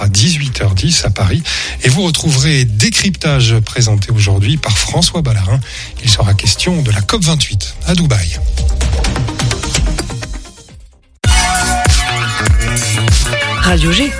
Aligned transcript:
sera 0.00 0.08
18h10 0.08 1.06
à 1.06 1.10
Paris. 1.10 1.42
Et 1.82 1.88
vous 1.88 2.02
retrouverez 2.02 2.64
décryptage 2.64 3.58
présenté 3.60 4.10
aujourd'hui 4.10 4.56
par 4.56 4.76
François 4.76 5.20
Ballarin. 5.20 5.60
Il 6.02 6.08
sera 6.08 6.32
question 6.34 6.80
de 6.82 6.90
la 6.90 7.00
COP28 7.00 7.74
à 7.86 7.94
Dubaï. 7.94 8.38
Radio 13.62 13.92
G. 13.92 14.10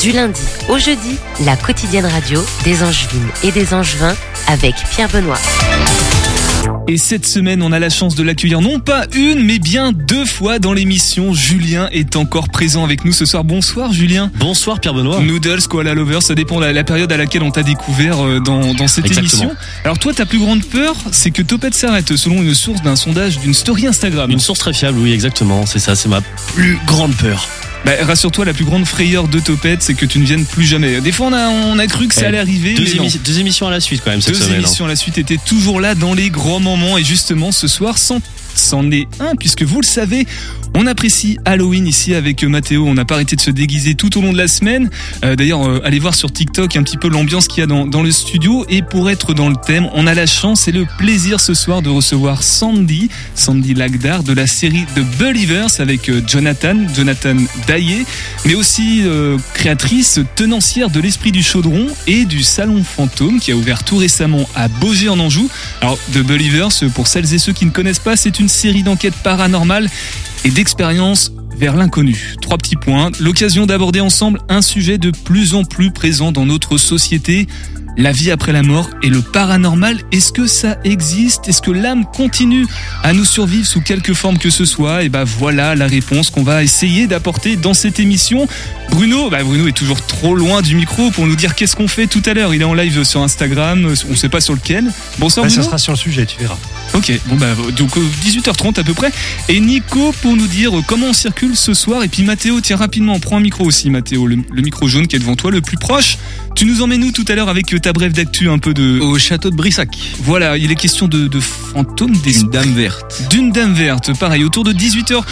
du 0.00 0.12
lundi 0.12 0.40
au 0.68 0.78
jeudi, 0.78 1.16
la 1.44 1.56
quotidienne 1.56 2.06
radio 2.06 2.42
des 2.64 2.82
Angevines 2.82 3.28
et 3.44 3.50
des 3.50 3.74
Angevins 3.74 4.14
avec 4.48 4.74
Pierre 4.90 5.08
Benoît. 5.10 5.38
Et 6.88 6.96
cette 6.96 7.26
semaine, 7.26 7.62
on 7.62 7.70
a 7.72 7.78
la 7.78 7.90
chance 7.90 8.14
de 8.14 8.22
l'accueillir 8.22 8.60
non 8.60 8.80
pas 8.80 9.04
une, 9.14 9.44
mais 9.44 9.58
bien 9.58 9.92
deux 9.92 10.24
fois 10.24 10.58
dans 10.58 10.72
l'émission. 10.72 11.34
Julien 11.34 11.88
est 11.92 12.16
encore 12.16 12.48
présent 12.48 12.82
avec 12.84 13.04
nous 13.04 13.12
ce 13.12 13.26
soir. 13.26 13.44
Bonsoir 13.44 13.92
Julien. 13.92 14.30
Bonsoir 14.38 14.80
Pierre 14.80 14.94
Benoît. 14.94 15.20
Noodles, 15.20 15.62
Koala 15.68 15.94
Lover, 15.94 16.20
ça 16.20 16.34
dépend 16.34 16.60
de 16.60 16.64
la, 16.64 16.72
la 16.72 16.84
période 16.84 17.12
à 17.12 17.16
laquelle 17.16 17.42
on 17.42 17.50
t'a 17.50 17.62
découvert 17.62 18.24
euh, 18.24 18.40
dans, 18.40 18.74
dans 18.74 18.88
cette 18.88 19.06
Exactement. 19.06 19.42
émission. 19.50 19.56
Alors 19.84 19.98
toi, 19.98 20.14
ta 20.14 20.24
plus 20.26 20.38
grande 20.38 20.64
peur, 20.64 20.94
c'est 21.12 21.30
que 21.30 21.42
Topette 21.42 21.74
s'arrête 21.74 22.16
selon 22.16 22.42
une 22.42 22.54
source 22.54 22.82
d'un 22.82 22.96
sondage 22.96 23.38
d'une 23.38 23.54
story 23.54 23.86
Instagram. 23.86 24.30
Une 24.30 24.40
source 24.40 24.60
très 24.60 24.72
fiable, 24.72 24.98
oui, 24.98 25.12
exactement. 25.12 25.66
C'est 25.66 25.78
ça, 25.78 25.94
c'est 25.94 26.08
ma 26.08 26.22
plus 26.54 26.78
grande 26.86 27.14
peur. 27.16 27.46
Bah, 27.84 27.92
rassure-toi, 28.02 28.44
la 28.44 28.52
plus 28.52 28.64
grande 28.66 28.84
frayeur 28.86 29.26
de 29.26 29.40
Topette, 29.40 29.82
c'est 29.82 29.94
que 29.94 30.04
tu 30.04 30.18
ne 30.18 30.24
viennes 30.26 30.44
plus 30.44 30.64
jamais. 30.66 31.00
Des 31.00 31.12
fois, 31.12 31.28
on 31.28 31.32
a, 31.32 31.48
on 31.48 31.78
a 31.78 31.86
cru 31.86 32.08
que 32.08 32.14
ça 32.14 32.26
allait 32.26 32.38
arriver. 32.38 32.74
Deux, 32.74 32.84
mais 32.84 32.94
non. 32.94 33.04
émi- 33.06 33.18
deux 33.24 33.38
émissions 33.38 33.66
à 33.66 33.70
la 33.70 33.80
suite 33.80 34.02
quand 34.04 34.10
même 34.10 34.20
cette 34.20 34.34
Deux 34.34 34.40
semaine. 34.40 34.56
hein. 34.56 34.58
émissions 34.64 34.84
à 34.84 34.88
la 34.88 34.96
suite 34.96 35.16
étaient 35.16 35.38
toujours 35.42 35.80
là 35.80 35.94
dans 35.94 36.12
les 36.12 36.28
grands 36.28 36.60
moments 36.60 36.98
et 36.98 37.04
justement 37.04 37.52
ce 37.52 37.68
soir 37.68 37.96
c'en 37.96 38.20
c'en 38.60 38.90
est 38.90 39.06
un 39.20 39.34
puisque 39.36 39.62
vous 39.62 39.80
le 39.80 39.86
savez 39.86 40.26
on 40.74 40.86
apprécie 40.86 41.38
Halloween 41.44 41.86
ici 41.86 42.14
avec 42.14 42.44
Mathéo 42.44 42.86
on 42.86 42.94
n'a 42.94 43.04
pas 43.04 43.14
arrêté 43.14 43.34
de 43.34 43.40
se 43.40 43.50
déguiser 43.50 43.94
tout 43.94 44.16
au 44.18 44.22
long 44.22 44.32
de 44.32 44.38
la 44.38 44.46
semaine. 44.46 44.88
Euh, 45.24 45.34
d'ailleurs 45.34 45.68
euh, 45.68 45.80
allez 45.84 45.98
voir 45.98 46.14
sur 46.14 46.32
TikTok 46.32 46.76
un 46.76 46.82
petit 46.82 46.96
peu 46.96 47.08
l'ambiance 47.08 47.48
qu'il 47.48 47.60
y 47.60 47.64
a 47.64 47.66
dans, 47.66 48.02
le 48.02 48.10
studio. 48.10 48.64
Et 48.68 48.82
pour 48.82 49.10
être 49.10 49.34
dans 49.34 49.48
le 49.48 49.56
thème 49.56 49.88
on 49.94 50.06
a 50.06 50.14
la 50.14 50.26
chance 50.26 50.68
et 50.68 50.72
le 50.72 50.86
plaisir 50.98 51.40
ce 51.40 51.54
soir 51.54 51.82
de 51.82 51.88
recevoir 51.88 52.42
Sandy 52.42 53.08
Sandy 53.34 53.74
Lagdar 53.74 54.22
de 54.22 54.32
la 54.32 54.46
série 54.46 54.84
The 54.94 55.18
Believers 55.18 55.80
avec 55.80 56.08
euh, 56.08 56.20
Jonathan 56.26 56.76
Jonathan 56.94 57.36
Daillé 57.66 58.04
mais 58.44 58.54
aussi 58.54 59.02
créatrice, 59.54 60.20
tenancière 60.36 60.90
de 60.90 61.00
l'esprit 61.00 61.32
du 61.32 61.42
chaudron 61.42 61.86
et 62.06 62.24
du 62.24 62.42
salon 62.42 62.82
fantôme 62.82 63.40
qui 63.40 63.52
a 63.52 63.56
ouvert 63.56 63.84
tout 63.84 63.96
récemment 63.96 64.48
à 64.54 64.68
Beaugé 64.68 65.08
en 65.08 65.18
Anjou. 65.18 65.48
Alors, 65.80 65.98
The 66.12 66.18
Believers, 66.18 66.68
pour 66.94 67.06
celles 67.06 67.32
et 67.34 67.38
ceux 67.38 67.52
qui 67.52 67.66
ne 67.66 67.70
connaissent 67.70 67.98
pas, 67.98 68.16
c'est 68.16 68.38
une 68.40 68.48
série 68.50 68.82
d'enquêtes 68.82 69.14
paranormales 69.24 69.88
et 70.44 70.50
d'expériences 70.50 71.32
vers 71.56 71.76
l'inconnu. 71.76 72.34
Trois 72.42 72.56
petits 72.58 72.76
points. 72.76 73.10
L'occasion 73.20 73.66
d'aborder 73.66 74.00
ensemble 74.00 74.40
un 74.48 74.62
sujet 74.62 74.98
de 74.98 75.10
plus 75.10 75.54
en 75.54 75.64
plus 75.64 75.90
présent 75.90 76.32
dans 76.32 76.46
notre 76.46 76.76
société. 76.78 77.46
La 77.98 78.12
vie 78.12 78.30
après 78.30 78.52
la 78.52 78.62
mort 78.62 78.88
et 79.02 79.08
le 79.10 79.20
paranormal, 79.20 79.98
est-ce 80.12 80.32
que 80.32 80.46
ça 80.46 80.78
existe? 80.84 81.48
Est-ce 81.48 81.60
que 81.60 81.72
l'âme 81.72 82.04
continue 82.06 82.64
à 83.02 83.12
nous 83.12 83.24
survivre 83.26 83.66
sous 83.66 83.80
quelque 83.82 84.14
forme 84.14 84.38
que 84.38 84.48
ce 84.48 84.64
soit? 84.64 85.02
Et 85.02 85.08
ben 85.10 85.24
voilà 85.24 85.74
la 85.74 85.86
réponse 85.86 86.30
qu'on 86.30 86.44
va 86.44 86.62
essayer 86.62 87.08
d'apporter 87.08 87.56
dans 87.56 87.74
cette 87.74 87.98
émission. 88.00 88.46
Bruno, 88.90 89.28
bah 89.28 89.42
Bruno 89.42 89.66
est 89.66 89.72
toujours 89.76 90.00
trop 90.06 90.34
loin 90.34 90.62
du 90.62 90.76
micro 90.76 91.10
pour 91.10 91.26
nous 91.26 91.36
dire 91.36 91.54
qu'est-ce 91.56 91.76
qu'on 91.76 91.88
fait 91.88 92.06
tout 92.06 92.22
à 92.24 92.32
l'heure. 92.32 92.54
Il 92.54 92.62
est 92.62 92.64
en 92.64 92.74
live 92.74 93.02
sur 93.04 93.20
Instagram, 93.22 93.92
on 94.10 94.16
sait 94.16 94.30
pas 94.30 94.40
sur 94.40 94.54
lequel. 94.54 94.90
Bonsoir 95.18 95.44
Ouais, 95.44 95.50
ça 95.50 95.56
Bruno. 95.56 95.68
sera 95.68 95.78
sur 95.78 95.92
le 95.92 95.98
sujet, 95.98 96.24
tu 96.24 96.38
verras. 96.38 96.56
Ok, 96.92 97.12
bon 97.26 97.36
bah 97.36 97.54
donc 97.76 97.96
euh, 97.96 98.00
18h30 98.26 98.80
à 98.80 98.82
peu 98.82 98.94
près. 98.94 99.12
Et 99.48 99.60
Nico 99.60 100.12
pour 100.22 100.34
nous 100.36 100.48
dire 100.48 100.76
euh, 100.76 100.82
comment 100.84 101.06
on 101.08 101.12
circule 101.12 101.56
ce 101.56 101.72
soir. 101.72 102.02
Et 102.02 102.08
puis 102.08 102.24
Mathéo, 102.24 102.60
tiens 102.60 102.76
rapidement, 102.76 103.20
prends 103.20 103.36
un 103.36 103.40
micro 103.40 103.64
aussi 103.64 103.90
Mathéo, 103.90 104.26
le, 104.26 104.38
le 104.50 104.62
micro 104.62 104.88
jaune 104.88 105.06
qui 105.06 105.14
est 105.14 105.20
devant 105.20 105.36
toi, 105.36 105.52
le 105.52 105.60
plus 105.60 105.76
proche. 105.76 106.18
Tu 106.56 106.64
nous 106.64 106.82
emmènes 106.82 107.00
nous 107.00 107.12
tout 107.12 107.24
à 107.28 107.34
l'heure 107.36 107.48
avec 107.48 107.72
euh, 107.72 107.78
ta 107.78 107.92
brève 107.92 108.12
d'actu 108.12 108.48
un 108.50 108.58
peu 108.58 108.74
de... 108.74 108.98
Au 109.00 109.18
château 109.18 109.50
de 109.50 109.56
Brissac. 109.56 109.88
Voilà, 110.24 110.56
il 110.58 110.72
est 110.72 110.74
question 110.74 111.06
de, 111.06 111.28
de 111.28 111.40
fantômes 111.40 112.16
des 112.24 112.40
Une 112.40 112.50
dame 112.50 112.74
verte. 112.74 113.22
d'une 113.30 113.52
dame 113.52 113.72
verte. 113.72 114.12
Pareil, 114.18 114.42
autour 114.42 114.64
de 114.64 114.72
18h20 114.72 115.22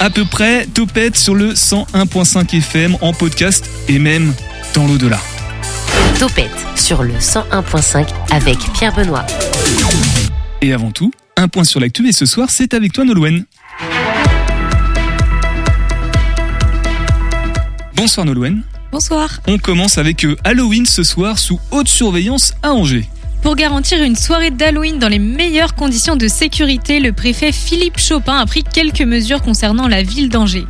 à 0.00 0.08
peu 0.08 0.24
près, 0.24 0.66
Topette 0.72 1.16
sur 1.16 1.34
le 1.34 1.52
101.5 1.52 2.56
FM 2.56 2.96
en 3.02 3.12
podcast 3.12 3.68
et 3.88 3.98
même 3.98 4.32
dans 4.74 4.86
l'au-delà. 4.86 5.20
Topette 6.18 6.50
sur 6.74 7.02
le 7.02 7.12
101.5 7.12 8.06
avec 8.30 8.58
Pierre 8.72 8.94
Benoît. 8.94 9.26
Et 10.64 10.72
avant 10.72 10.92
tout, 10.92 11.12
un 11.36 11.46
point 11.46 11.64
sur 11.64 11.78
l'actu 11.78 12.08
et 12.08 12.12
ce 12.12 12.24
soir 12.24 12.48
c'est 12.48 12.72
avec 12.72 12.90
toi 12.94 13.04
Nolwenn. 13.04 13.44
Bonsoir 17.94 18.24
Nolwenn. 18.24 18.62
Bonsoir. 18.90 19.42
On 19.46 19.58
commence 19.58 19.98
avec 19.98 20.24
euh, 20.24 20.36
Halloween 20.42 20.86
ce 20.86 21.02
soir 21.02 21.38
sous 21.38 21.60
haute 21.70 21.88
surveillance 21.88 22.54
à 22.62 22.72
Angers. 22.72 23.06
Pour 23.44 23.56
garantir 23.56 24.02
une 24.02 24.16
soirée 24.16 24.50
d'Halloween 24.50 24.98
dans 24.98 25.08
les 25.08 25.18
meilleures 25.18 25.74
conditions 25.74 26.16
de 26.16 26.28
sécurité, 26.28 26.98
le 26.98 27.12
préfet 27.12 27.52
Philippe 27.52 27.98
Chopin 27.98 28.38
a 28.38 28.46
pris 28.46 28.64
quelques 28.64 29.02
mesures 29.02 29.42
concernant 29.42 29.86
la 29.86 30.02
ville 30.02 30.30
d'Angers. 30.30 30.66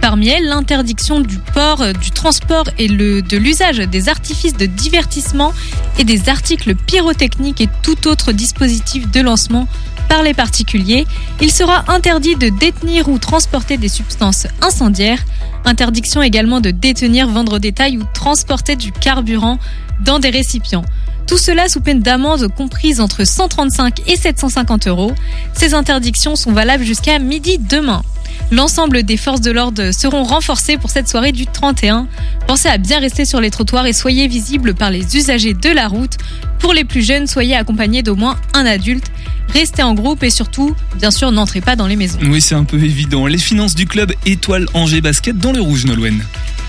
Parmi 0.00 0.28
elles, 0.28 0.46
l'interdiction 0.46 1.20
du 1.20 1.36
port, 1.52 1.82
euh, 1.82 1.92
du 1.92 2.12
transport 2.12 2.64
et 2.78 2.88
le, 2.88 3.20
de 3.20 3.36
l'usage 3.36 3.76
des 3.76 4.08
artifices 4.08 4.56
de 4.56 4.64
divertissement 4.64 5.52
et 5.98 6.04
des 6.04 6.30
articles 6.30 6.74
pyrotechniques 6.74 7.60
et 7.60 7.68
tout 7.82 8.08
autre 8.08 8.32
dispositif 8.32 9.10
de 9.10 9.20
lancement 9.20 9.68
par 10.08 10.22
les 10.22 10.32
particuliers. 10.32 11.06
Il 11.42 11.52
sera 11.52 11.84
interdit 11.88 12.36
de 12.36 12.48
détenir 12.48 13.10
ou 13.10 13.18
transporter 13.18 13.76
des 13.76 13.90
substances 13.90 14.46
incendiaires. 14.62 15.22
Interdiction 15.66 16.22
également 16.22 16.62
de 16.62 16.70
détenir, 16.70 17.28
vendre 17.28 17.56
au 17.56 17.58
détail 17.58 17.98
ou 17.98 18.02
transporter 18.14 18.76
du 18.76 18.92
carburant 18.92 19.58
dans 20.00 20.18
des 20.18 20.30
récipients. 20.30 20.84
Tout 21.26 21.38
cela 21.38 21.68
sous 21.68 21.80
peine 21.80 22.00
d'amende 22.00 22.48
comprise 22.54 23.00
entre 23.00 23.24
135 23.24 24.02
et 24.08 24.16
750 24.16 24.86
euros. 24.88 25.12
Ces 25.54 25.74
interdictions 25.74 26.36
sont 26.36 26.52
valables 26.52 26.84
jusqu'à 26.84 27.18
midi 27.18 27.58
demain. 27.58 28.02
L'ensemble 28.50 29.02
des 29.04 29.16
forces 29.16 29.40
de 29.40 29.50
l'ordre 29.50 29.90
seront 29.92 30.22
renforcées 30.22 30.76
pour 30.76 30.90
cette 30.90 31.08
soirée 31.08 31.32
du 31.32 31.46
31. 31.46 32.06
Pensez 32.46 32.68
à 32.68 32.78
bien 32.78 33.00
rester 33.00 33.24
sur 33.24 33.40
les 33.40 33.50
trottoirs 33.50 33.86
et 33.86 33.92
soyez 33.92 34.28
visibles 34.28 34.74
par 34.74 34.90
les 34.90 35.16
usagers 35.16 35.54
de 35.54 35.70
la 35.70 35.88
route. 35.88 36.18
Pour 36.58 36.72
les 36.72 36.84
plus 36.84 37.02
jeunes, 37.02 37.26
soyez 37.26 37.56
accompagnés 37.56 38.02
d'au 38.02 38.16
moins 38.16 38.36
un 38.52 38.66
adulte. 38.66 39.10
Restez 39.48 39.82
en 39.82 39.94
groupe 39.94 40.22
et 40.22 40.30
surtout, 40.30 40.74
bien 40.98 41.10
sûr, 41.10 41.30
n'entrez 41.32 41.60
pas 41.60 41.76
dans 41.76 41.86
les 41.86 41.96
maisons. 41.96 42.18
Oui, 42.22 42.40
c'est 42.40 42.54
un 42.54 42.64
peu 42.64 42.82
évident. 42.82 43.26
Les 43.26 43.38
finances 43.38 43.74
du 43.74 43.86
club 43.86 44.12
Étoile 44.26 44.66
Angers 44.74 45.00
Basket 45.00 45.36
dans 45.36 45.52
le 45.52 45.60
rouge, 45.60 45.86
Nolwenn. 45.86 46.22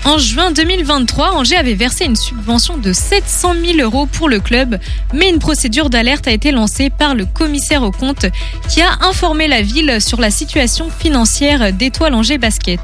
En 0.06 0.18
juin 0.18 0.52
2023, 0.52 1.32
Angers 1.32 1.56
avait 1.56 1.74
versé 1.74 2.04
une 2.04 2.14
subvention 2.14 2.76
de 2.76 2.92
700 2.92 3.54
000 3.60 3.78
euros 3.80 4.06
pour 4.06 4.28
le 4.28 4.38
club, 4.38 4.78
mais 5.12 5.28
une 5.28 5.40
procédure 5.40 5.90
d'alerte 5.90 6.28
a 6.28 6.30
été 6.30 6.52
lancée 6.52 6.90
par 6.90 7.16
le 7.16 7.26
commissaire 7.26 7.82
aux 7.82 7.90
comptes 7.90 8.26
qui 8.68 8.82
a 8.82 8.98
informé 9.00 9.48
la 9.48 9.62
ville 9.62 10.00
sur 10.00 10.20
la 10.20 10.30
situation 10.30 10.90
financière 10.90 11.72
d'Étoile 11.72 12.14
Angers 12.14 12.38
Basket. 12.38 12.78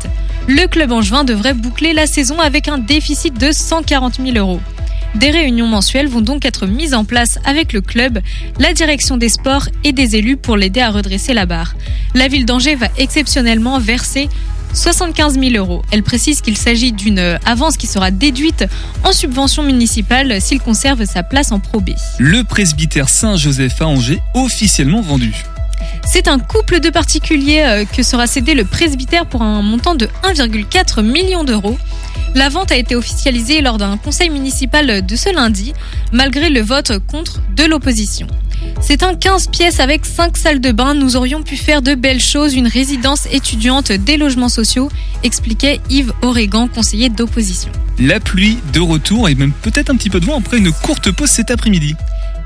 Le 0.49 0.67
club 0.67 0.91
angevin 0.91 1.23
devrait 1.23 1.55
boucler 1.55 1.93
la 1.93 2.09
saison 2.09 2.41
avec 2.41 2.67
un 2.67 2.79
déficit 2.79 3.39
de 3.39 3.53
140 3.53 4.17
000 4.17 4.37
euros. 4.37 4.61
Des 5.15 5.31
réunions 5.31 5.69
mensuelles 5.69 6.09
vont 6.09 6.23
donc 6.23 6.45
être 6.45 6.67
mises 6.67 6.95
en 6.95 7.05
place 7.05 7.39
avec 7.45 7.73
le 7.73 7.83
club, 7.83 8.19
la 8.59 8.73
direction 8.73 9.17
des 9.17 9.29
sports 9.29 9.69
et 9.85 9.93
des 9.93 10.17
élus 10.17 10.39
pour 10.39 10.57
l'aider 10.57 10.81
à 10.81 10.91
redresser 10.91 11.35
la 11.35 11.47
barre. 11.47 11.75
La 12.15 12.27
ville 12.27 12.47
d'Angers 12.47 12.75
va 12.75 12.89
exceptionnellement 12.99 13.79
verser 13.79 14.29
75 14.73 15.39
000 15.39 15.57
euros. 15.57 15.83
Elle 15.91 16.03
précise 16.03 16.41
qu'il 16.41 16.57
s'agit 16.57 16.93
d'une 16.93 17.39
avance 17.45 17.77
qui 17.77 17.87
sera 17.87 18.11
déduite 18.11 18.65
en 19.05 19.13
subvention 19.13 19.63
municipale 19.63 20.41
s'il 20.41 20.61
conserve 20.61 21.05
sa 21.05 21.23
place 21.23 21.53
en 21.53 21.61
Pro. 21.61 21.73
Le 22.19 22.45
presbytère 22.45 23.09
Saint-Joseph 23.09 23.81
à 23.81 23.87
Angers 23.87 24.21
officiellement 24.35 25.01
vendu. 25.01 25.33
C'est 26.05 26.29
un 26.29 26.39
couple 26.39 26.81
de 26.81 26.91
particuliers 26.91 27.63
euh, 27.63 27.85
que 27.85 28.03
sera 28.03 28.27
cédé 28.27 28.55
le 28.55 28.65
presbytère 28.65 29.27
pour 29.27 29.43
un 29.43 29.63
montant 29.63 29.95
de 29.95 30.09
1,4 30.25 31.03
million 31.03 31.45
d'euros. 31.45 31.79
La 32.35 32.49
vente 32.49 32.73
a 32.73 32.77
été 32.77 32.97
officialisée 32.97 33.61
lors 33.61 33.79
d'un 33.79 33.97
conseil 33.97 34.31
municipal 34.31 35.05
de 35.05 35.17
ce 35.17 35.35
lundi, 35.35 35.75
malgré 36.13 36.49
le 36.49 36.63
vote 36.63 36.93
contre 37.07 37.41
de 37.55 37.65
l'opposition. 37.65 38.27
C'est 38.81 39.03
un 39.03 39.15
15 39.15 39.49
pièces 39.49 39.81
avec 39.81 40.07
5 40.07 40.37
salles 40.37 40.61
de 40.61 40.73
bain. 40.73 40.95
Nous 40.95 41.17
aurions 41.17 41.43
pu 41.43 41.57
faire 41.57 41.83
de 41.83 41.95
belles 41.95 42.21
choses, 42.21 42.55
une 42.55 42.67
résidence 42.67 43.27
étudiante, 43.31 43.93
des 43.93 44.17
logements 44.17 44.49
sociaux, 44.49 44.91
expliquait 45.23 45.81
Yves 45.91 46.13
Oregan, 46.23 46.69
conseiller 46.69 47.09
d'opposition. 47.09 47.71
La 47.99 48.19
pluie 48.19 48.59
de 48.73 48.81
retour 48.81 49.29
et 49.29 49.35
même 49.35 49.53
peut-être 49.53 49.91
un 49.91 49.97
petit 49.97 50.11
peu 50.11 50.21
de 50.21 50.25
vent 50.25 50.39
après 50.39 50.59
une 50.59 50.73
courte 50.73 51.11
pause 51.11 51.31
cet 51.31 51.51
après-midi. 51.51 51.95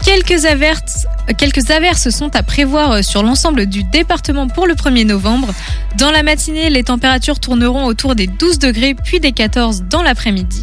Quelques 0.07 0.45
averses, 0.45 2.11
sont 2.11 2.37
à 2.37 2.45
prévoir 2.45 3.03
sur 3.03 3.25
l'ensemble 3.25 3.67
du 3.67 3.83
département 3.83 4.47
pour 4.47 4.69
le 4.69 4.75
1er 4.75 5.05
novembre. 5.05 5.49
Dans 5.99 6.13
la 6.13 6.23
matinée, 6.23 6.71
les 6.71 6.85
températures 6.85 7.41
tourneront 7.41 7.87
autour 7.87 8.15
des 8.15 8.29
12 8.29 8.61
degrés 8.61 8.95
puis 8.95 9.19
des 9.19 9.33
14 9.33 9.83
dans 9.91 10.05
l'après-midi. 10.05 10.63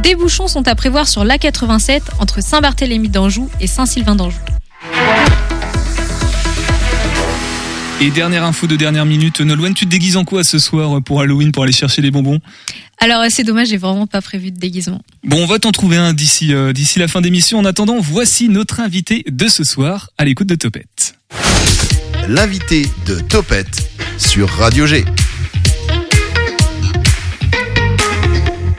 Des 0.00 0.14
bouchons 0.14 0.46
sont 0.46 0.68
à 0.68 0.76
prévoir 0.76 1.08
sur 1.08 1.24
l'A87 1.24 2.02
entre 2.20 2.40
Saint-Barthélemy 2.40 3.08
d'Anjou 3.08 3.50
et 3.60 3.66
Saint-Sylvain 3.66 4.14
d'Anjou. 4.14 4.38
Et 8.04 8.10
dernière 8.10 8.44
info 8.44 8.66
de 8.66 8.76
dernière 8.76 9.06
minute, 9.06 9.40
Nolwenn, 9.40 9.72
tu 9.72 9.86
te 9.86 9.90
déguises 9.90 10.18
en 10.18 10.26
quoi 10.26 10.44
ce 10.44 10.58
soir 10.58 11.02
pour 11.02 11.22
Halloween 11.22 11.52
pour 11.52 11.62
aller 11.62 11.72
chercher 11.72 12.02
les 12.02 12.10
bonbons? 12.10 12.38
Alors 13.00 13.22
euh, 13.22 13.28
c'est 13.30 13.44
dommage, 13.44 13.68
j'ai 13.68 13.78
vraiment 13.78 14.06
pas 14.06 14.20
prévu 14.20 14.50
de 14.50 14.58
déguisement. 14.58 15.00
Bon, 15.26 15.42
on 15.42 15.46
va 15.46 15.58
t'en 15.58 15.72
trouver 15.72 15.96
un 15.96 16.12
d'ici 16.12 16.52
euh, 16.52 16.74
d'ici 16.74 16.98
la 16.98 17.08
fin 17.08 17.22
d'émission. 17.22 17.58
En 17.58 17.64
attendant, 17.64 17.98
voici 17.98 18.50
notre 18.50 18.80
invité 18.80 19.24
de 19.26 19.48
ce 19.48 19.64
soir 19.64 20.10
à 20.18 20.26
l'écoute 20.26 20.48
de 20.48 20.54
Topette. 20.54 21.14
L'invité 22.28 22.86
de 23.06 23.20
Topette 23.20 23.88
sur 24.18 24.50
Radio 24.50 24.84
G. 24.84 25.06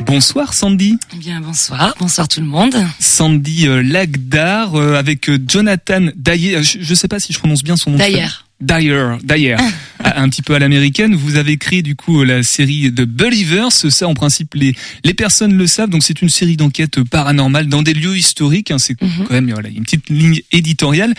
Bonsoir 0.06 0.54
Sandy. 0.54 1.00
Eh 1.16 1.18
Bien, 1.18 1.42
bonsoir. 1.42 1.96
Bonsoir 1.98 2.28
tout 2.28 2.42
le 2.42 2.46
monde. 2.46 2.76
Sandy 3.00 3.68
euh, 3.68 3.82
Lagdar 3.82 4.76
euh, 4.76 4.94
avec 4.94 5.32
Jonathan 5.50 6.10
Dyer. 6.16 6.62
Je, 6.62 6.78
je 6.80 6.94
sais 6.94 7.08
pas 7.08 7.20
si 7.20 7.34
je 7.34 7.40
prononce 7.40 7.64
bien 7.64 7.76
son 7.76 7.90
nom. 7.90 7.98
D'ailleurs, 7.98 8.45
Dyer, 8.62 9.18
Dyer, 9.24 9.58
un 10.04 10.30
petit 10.30 10.42
peu 10.42 10.56
à 10.56 10.60
l'américaine. 10.60 11.14
Vous 11.16 11.36
avez 11.36 11.58
créé 11.58 11.82
du 11.82 11.96
coup 11.96 12.24
la 12.24 12.42
série 12.42 12.90
de 12.92 13.04
Believers. 13.06 13.72
Ça, 13.72 14.08
en 14.08 14.14
principe, 14.14 14.54
les 14.56 14.74
les 15.04 15.14
personnes 15.14 15.58
le 15.58 15.68
savent. 15.68 15.90
Donc 15.90 16.04
c'est 16.04 16.22
une 16.22 16.30
série 16.30 16.56
d'enquêtes 16.56 17.04
paranormales 17.04 17.68
dans 17.68 17.82
des 17.84 17.94
lieux 17.94 18.16
historiques. 18.18 18.72
hein. 18.72 18.80
C'est 18.80 19.00
Mhm. 19.02 19.26
quand 19.28 19.34
même 19.34 19.52
voilà, 19.52 19.70
une 19.70 19.84
petite 19.84 20.10
ligne 20.10 20.40
éditoriale. 20.52 21.14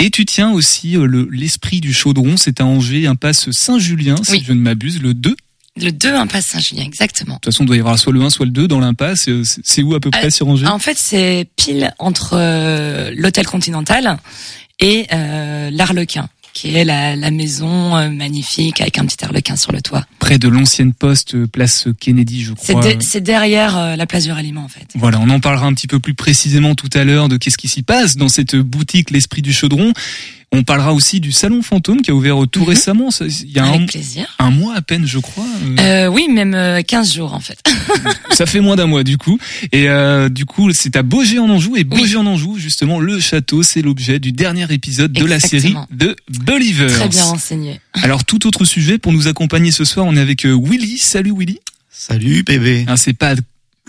Et 0.00 0.10
tu 0.10 0.24
tiens 0.24 0.50
aussi 0.50 0.96
euh, 0.96 1.06
le 1.06 1.28
l'esprit 1.30 1.80
du 1.80 1.92
chaudron. 1.92 2.36
C'est 2.36 2.60
à 2.60 2.66
Angers, 2.66 3.06
impasse 3.06 3.50
Saint-Julien, 3.52 4.16
si 4.24 4.32
Oui. 4.32 4.44
je 4.46 4.52
ne 4.52 4.60
m'abuse, 4.60 5.00
le 5.00 5.14
2. 5.14 5.36
De 5.78 5.84
le 5.86 5.92
2 5.92 6.12
impasse 6.14 6.46
Saint-Julien, 6.48 6.82
exactement. 6.82 7.36
toute 7.36 7.46
façon, 7.46 7.62
il 7.64 7.66
doit 7.66 7.76
y 7.76 7.80
avoir 7.80 7.98
soit 7.98 8.12
le 8.12 8.20
1, 8.20 8.28
soit 8.28 8.44
le 8.44 8.52
2 8.52 8.68
dans 8.68 8.80
l'impasse. 8.80 9.28
Euh, 9.28 9.42
C'est 9.44 9.82
où 9.82 9.94
à 9.94 10.00
peu 10.00 10.10
près 10.10 10.26
Ah, 10.26 10.30
sur 10.30 10.46
Angers? 10.48 10.66
En 10.66 10.78
fait, 10.78 10.98
c'est 10.98 11.48
pile 11.56 11.94
entre 11.98 12.34
euh, 12.34 13.10
l'hôtel 13.16 13.46
Continental 13.46 14.18
et 14.80 15.06
euh, 15.12 15.70
l'Arlequin, 15.72 16.28
qui 16.54 16.74
est 16.76 16.84
la, 16.84 17.16
la 17.16 17.30
maison 17.30 17.96
euh, 17.96 18.08
magnifique 18.10 18.80
avec 18.80 18.98
un 18.98 19.06
petit 19.06 19.24
arlequin 19.24 19.56
sur 19.56 19.72
le 19.72 19.80
toit. 19.80 20.04
Près 20.18 20.38
de 20.38 20.48
l'ancienne 20.48 20.92
poste, 20.92 21.34
euh, 21.34 21.46
place 21.46 21.88
Kennedy, 22.00 22.42
je 22.42 22.52
C'est 22.60 22.74
crois. 22.74 22.94
de- 22.94 23.02
c'est 23.02 23.20
derrière 23.22 23.76
euh, 23.78 23.96
la 23.96 24.06
place 24.06 24.24
du 24.24 24.32
ralliement, 24.32 24.62
en 24.64 24.68
fait. 24.68 24.86
Voilà, 24.94 25.18
on 25.20 25.28
en 25.30 25.40
parlera 25.40 25.66
un 25.66 25.72
petit 25.74 25.86
peu 25.86 25.98
plus 25.98 26.14
précisément 26.14 26.74
tout 26.74 26.90
à 26.94 27.04
l'heure 27.04 27.28
de 27.28 27.36
qu'est-ce 27.38 27.56
qui 27.58 27.68
s'y 27.68 27.82
passe 27.82 28.16
dans 28.16 28.28
cette 28.28 28.54
boutique 28.56 29.10
L'Esprit 29.10 29.42
du 29.42 29.52
Chaudron. 29.52 29.92
On 30.54 30.64
parlera 30.64 30.92
aussi 30.92 31.18
du 31.20 31.32
Salon 31.32 31.62
Fantôme 31.62 32.02
qui 32.02 32.10
a 32.10 32.14
ouvert 32.14 32.36
tout 32.50 32.60
Mhm. 32.60 32.68
récemment. 32.68 33.10
Ça, 33.10 33.24
Il 33.26 33.50
y 33.52 33.58
a 33.58 33.64
un, 33.64 33.72
Avec 33.74 33.88
plaisir. 33.88 34.26
un 34.38 34.50
mois 34.50 34.74
à 34.76 34.82
peine, 34.82 35.06
je 35.06 35.18
crois. 35.18 35.46
Euh, 35.78 35.82
Euh, 35.82 36.06
oui, 36.08 36.28
même 36.28 36.54
euh, 36.54 36.82
15 36.82 37.14
jours, 37.14 37.32
en 37.32 37.40
fait. 37.40 37.58
Ça 38.32 38.44
fait 38.46 38.60
moins 38.60 38.76
d'un 38.76 38.86
mois 38.86 39.02
du 39.04 39.16
coup. 39.18 39.38
Et 39.72 39.88
euh, 39.88 40.28
du 40.28 40.44
coup, 40.44 40.70
c'est 40.72 40.94
à 40.96 41.02
Beaugé 41.02 41.38
en 41.38 41.48
Anjou. 41.48 41.76
Et 41.76 41.84
Beaugé 41.84 42.16
Oui. 42.16 42.16
en 42.16 42.26
Anjou, 42.26 42.58
justement, 42.58 43.00
le 43.00 43.18
château, 43.20 43.62
c'est 43.62 43.80
l'objet 43.82 44.18
du 44.18 44.32
dernier 44.32 44.66
épisode 44.72 45.12
de 45.12 45.24
la 45.24 45.40
série 45.40 45.74
de 45.90 46.14
Believers. 46.44 46.92
Très 46.92 47.08
bien 47.08 47.24
renseigné. 47.24 47.80
Alors, 47.94 48.24
tout 48.24 48.46
autre 48.46 48.64
sujet 48.64 48.98
pour 48.98 49.12
nous 49.12 49.28
accompagner 49.28 49.70
ce 49.72 49.84
soir, 49.84 50.04
on 50.06 50.16
est 50.16 50.20
avec 50.20 50.44
euh, 50.44 50.52
Willy. 50.54 50.98
Salut 50.98 51.32
Willy. 51.36 51.58
Salut 51.90 52.42
bébé. 52.42 52.84
Hein, 52.88 52.96
c'est 52.96 53.12
pas 53.12 53.34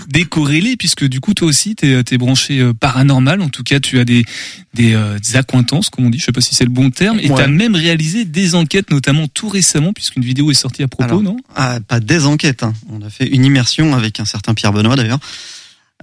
décorrélé 0.09 0.75
puisque 0.75 1.05
du 1.05 1.19
coup 1.19 1.33
toi 1.35 1.47
aussi 1.47 1.75
t'es 1.75 2.01
es 2.11 2.17
branché 2.17 2.59
euh, 2.59 2.73
paranormal 2.73 3.41
en 3.41 3.49
tout 3.49 3.61
cas 3.63 3.79
tu 3.79 3.99
as 3.99 4.05
des 4.05 4.25
des, 4.73 4.95
euh, 4.95 5.19
des 5.19 5.35
accointances 5.35 5.89
comme 5.91 6.05
on 6.07 6.09
dit 6.09 6.17
je 6.19 6.25
sais 6.25 6.31
pas 6.31 6.41
si 6.41 6.55
c'est 6.55 6.63
le 6.63 6.71
bon 6.71 6.89
terme 6.89 7.19
et 7.19 7.29
Ouais. 7.29 7.37
t'as 7.37 7.47
même 7.47 7.75
réalisé 7.75 8.25
des 8.25 8.55
enquêtes 8.55 8.89
notamment 8.89 9.27
tout 9.27 9.47
récemment 9.49 9.93
puisqu'une 9.93 10.23
vidéo 10.23 10.49
est 10.49 10.55
sortie 10.55 10.81
à 10.81 10.87
propos 10.87 11.03
Alors, 11.05 11.21
non? 11.21 11.37
Ah, 11.55 11.79
pas 11.87 11.99
des 11.99 12.25
enquêtes. 12.25 12.63
hein. 12.63 12.73
On 12.89 13.01
a 13.03 13.09
fait 13.11 13.27
une 13.27 13.45
immersion 13.45 13.95
avec 13.95 14.19
un 14.19 14.25
certain 14.25 14.55
Pierre 14.55 14.73
Benoît 14.73 14.95
d'ailleurs. 14.95 15.19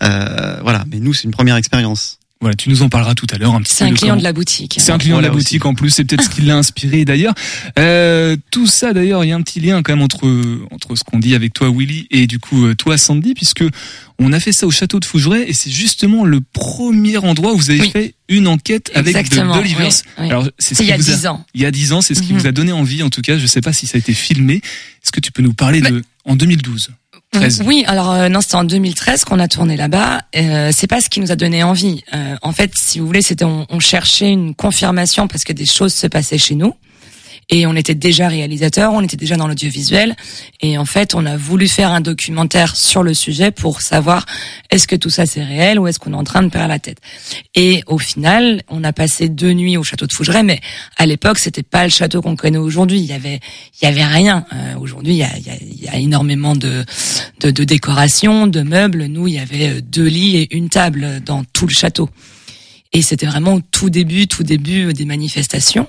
Euh, 0.04 0.60
voilà, 0.62 0.84
mais 0.88 1.00
nous 1.00 1.12
c'est 1.12 1.24
une 1.24 1.32
première 1.32 1.56
expérience. 1.56 2.19
Voilà 2.40 2.56
tu 2.56 2.70
nous 2.70 2.80
en 2.82 2.88
parleras 2.88 3.14
tout 3.14 3.26
à 3.30 3.36
l'heure 3.36 3.54
un 3.54 3.60
petit 3.60 3.74
C'est 3.74 3.84
un 3.84 3.88
client 3.92 4.12
comment- 4.14 4.18
de 4.20 4.24
la 4.24 4.32
boutique. 4.32 4.76
c'est 4.78 4.92
un 4.92 4.96
client 4.98 5.18
de 5.18 5.22
la 5.22 5.28
aussi. 5.28 5.36
boutique 5.44 5.66
en 5.66 5.74
plus, 5.74 5.90
c'est 5.90 6.04
peut-être 6.04 6.24
ce 6.24 6.30
qui 6.30 6.40
l'a 6.40 6.56
inspiré 6.56 7.04
d'ailleurs. 7.04 7.34
Euh, 7.78 8.34
tout 8.50 8.66
ça 8.66 8.94
d'ailleurs, 8.94 9.24
il 9.24 9.28
y 9.28 9.32
a 9.32 9.36
un 9.36 9.42
petit 9.42 9.60
lien 9.60 9.82
quand 9.82 9.92
même 9.92 10.00
entre 10.02 10.26
entre 10.70 10.96
ce 10.96 11.04
qu'on 11.04 11.18
dit 11.18 11.34
avec 11.34 11.52
toi 11.52 11.68
Willy 11.70 12.06
et 12.10 12.26
du 12.26 12.38
coup 12.38 12.64
euh, 12.66 12.74
toi 12.74 12.96
Sandy 12.96 13.34
puisque 13.34 13.62
on 14.18 14.32
a 14.32 14.40
fait 14.40 14.52
ça 14.52 14.66
au 14.66 14.70
château 14.70 15.00
de 15.00 15.04
Fougeray 15.04 15.44
et 15.48 15.52
c'est 15.52 15.70
justement 15.70 16.24
le 16.24 16.40
premier 16.40 17.18
endroit 17.18 17.52
où 17.52 17.58
vous 17.58 17.70
avez 17.70 17.80
Oui. 17.82 17.90
fait 17.90 18.14
une 18.30 18.48
enquête 18.48 18.90
avec 18.94 19.14
Exactement, 19.16 19.54
The 19.54 19.62
Believers. 19.62 19.88
oui, 19.88 20.12
oui. 20.20 20.30
Alors 20.30 20.44
c'est 20.58 20.74
ce 20.74 20.76
C'est 20.76 20.84
il 20.84 20.88
y 20.88 20.92
a 20.92 20.98
10 20.98 21.26
ans. 21.26 21.44
il 21.54 21.60
y 21.60 21.66
a 21.66 21.70
10 21.70 21.92
ans, 21.92 22.00
c'est 22.00 22.14
ce 22.14 22.22
qui 22.22 22.32
Mhm. 22.32 22.38
vous 22.38 22.46
a 22.46 22.52
donné 22.52 22.72
envie 22.72 23.02
en 23.02 23.10
tout 23.10 23.20
cas, 23.20 23.36
je 23.38 23.46
sais 23.46 23.60
pas 23.60 23.74
si 23.74 23.86
ça 23.86 23.96
a 23.96 23.98
été 23.98 24.14
filmé. 24.14 24.54
Est-ce 25.02 25.12
que 25.12 25.20
tu 25.20 25.30
peux 25.30 25.42
nous 25.42 25.52
parler 25.54 25.82
de 25.82 26.02
en 26.24 26.36
2012 26.36 26.90
13. 27.32 27.62
Oui, 27.64 27.84
alors 27.86 28.12
euh, 28.12 28.28
non, 28.28 28.40
c'était 28.40 28.56
en 28.56 28.64
2013 28.64 29.24
qu'on 29.24 29.38
a 29.38 29.46
tourné 29.46 29.76
là-bas. 29.76 30.22
Euh, 30.36 30.70
c'est 30.72 30.88
pas 30.88 31.00
ce 31.00 31.08
qui 31.08 31.20
nous 31.20 31.30
a 31.30 31.36
donné 31.36 31.62
envie. 31.62 32.02
Euh, 32.12 32.36
en 32.42 32.52
fait, 32.52 32.72
si 32.74 32.98
vous 32.98 33.06
voulez, 33.06 33.22
c'était 33.22 33.44
on, 33.44 33.66
on 33.70 33.78
cherchait 33.78 34.30
une 34.30 34.54
confirmation 34.54 35.28
parce 35.28 35.44
que 35.44 35.52
des 35.52 35.66
choses 35.66 35.94
se 35.94 36.06
passaient 36.08 36.38
chez 36.38 36.56
nous. 36.56 36.74
Et 37.52 37.66
on 37.66 37.74
était 37.74 37.96
déjà 37.96 38.28
réalisateur, 38.28 38.92
on 38.92 39.02
était 39.02 39.16
déjà 39.16 39.36
dans 39.36 39.48
l'audiovisuel. 39.48 40.14
Et 40.60 40.78
en 40.78 40.84
fait, 40.84 41.14
on 41.14 41.26
a 41.26 41.36
voulu 41.36 41.66
faire 41.66 41.90
un 41.90 42.00
documentaire 42.00 42.76
sur 42.76 43.02
le 43.02 43.12
sujet 43.12 43.50
pour 43.50 43.82
savoir 43.82 44.24
est-ce 44.70 44.86
que 44.86 44.94
tout 44.94 45.10
ça 45.10 45.26
c'est 45.26 45.42
réel 45.42 45.80
ou 45.80 45.88
est-ce 45.88 45.98
qu'on 45.98 46.12
est 46.12 46.16
en 46.16 46.24
train 46.24 46.42
de 46.44 46.48
perdre 46.48 46.68
la 46.68 46.78
tête. 46.78 46.98
Et 47.56 47.82
au 47.86 47.98
final, 47.98 48.62
on 48.68 48.84
a 48.84 48.92
passé 48.92 49.28
deux 49.28 49.52
nuits 49.52 49.76
au 49.76 49.82
château 49.82 50.06
de 50.06 50.12
Fougeray, 50.12 50.44
mais 50.44 50.60
à 50.96 51.06
l'époque, 51.06 51.38
c'était 51.38 51.64
pas 51.64 51.82
le 51.82 51.90
château 51.90 52.22
qu'on 52.22 52.36
connaît 52.36 52.58
aujourd'hui. 52.58 53.00
Il 53.00 53.06
y 53.06 53.12
avait, 53.12 53.40
il 53.80 53.84
y 53.84 53.88
avait 53.88 54.04
rien. 54.04 54.46
Euh, 54.52 54.76
aujourd'hui, 54.78 55.14
il 55.14 55.18
y 55.18 55.24
a, 55.24 55.36
y, 55.38 55.50
a, 55.50 55.56
y 55.60 55.88
a 55.88 55.96
énormément 55.98 56.54
de, 56.54 56.84
de, 57.40 57.50
de 57.50 57.64
décorations, 57.64 58.46
de 58.46 58.62
meubles. 58.62 59.06
Nous, 59.06 59.26
il 59.26 59.34
y 59.34 59.38
avait 59.38 59.70
euh, 59.70 59.80
deux 59.80 60.06
lits 60.06 60.36
et 60.36 60.56
une 60.56 60.68
table 60.68 61.20
dans 61.24 61.42
tout 61.44 61.66
le 61.66 61.72
château. 61.72 62.08
Et 62.92 63.02
c'était 63.02 63.26
vraiment 63.26 63.54
au 63.54 63.60
tout 63.60 63.90
début, 63.90 64.26
tout 64.26 64.42
début 64.42 64.92
des 64.92 65.04
manifestations. 65.04 65.88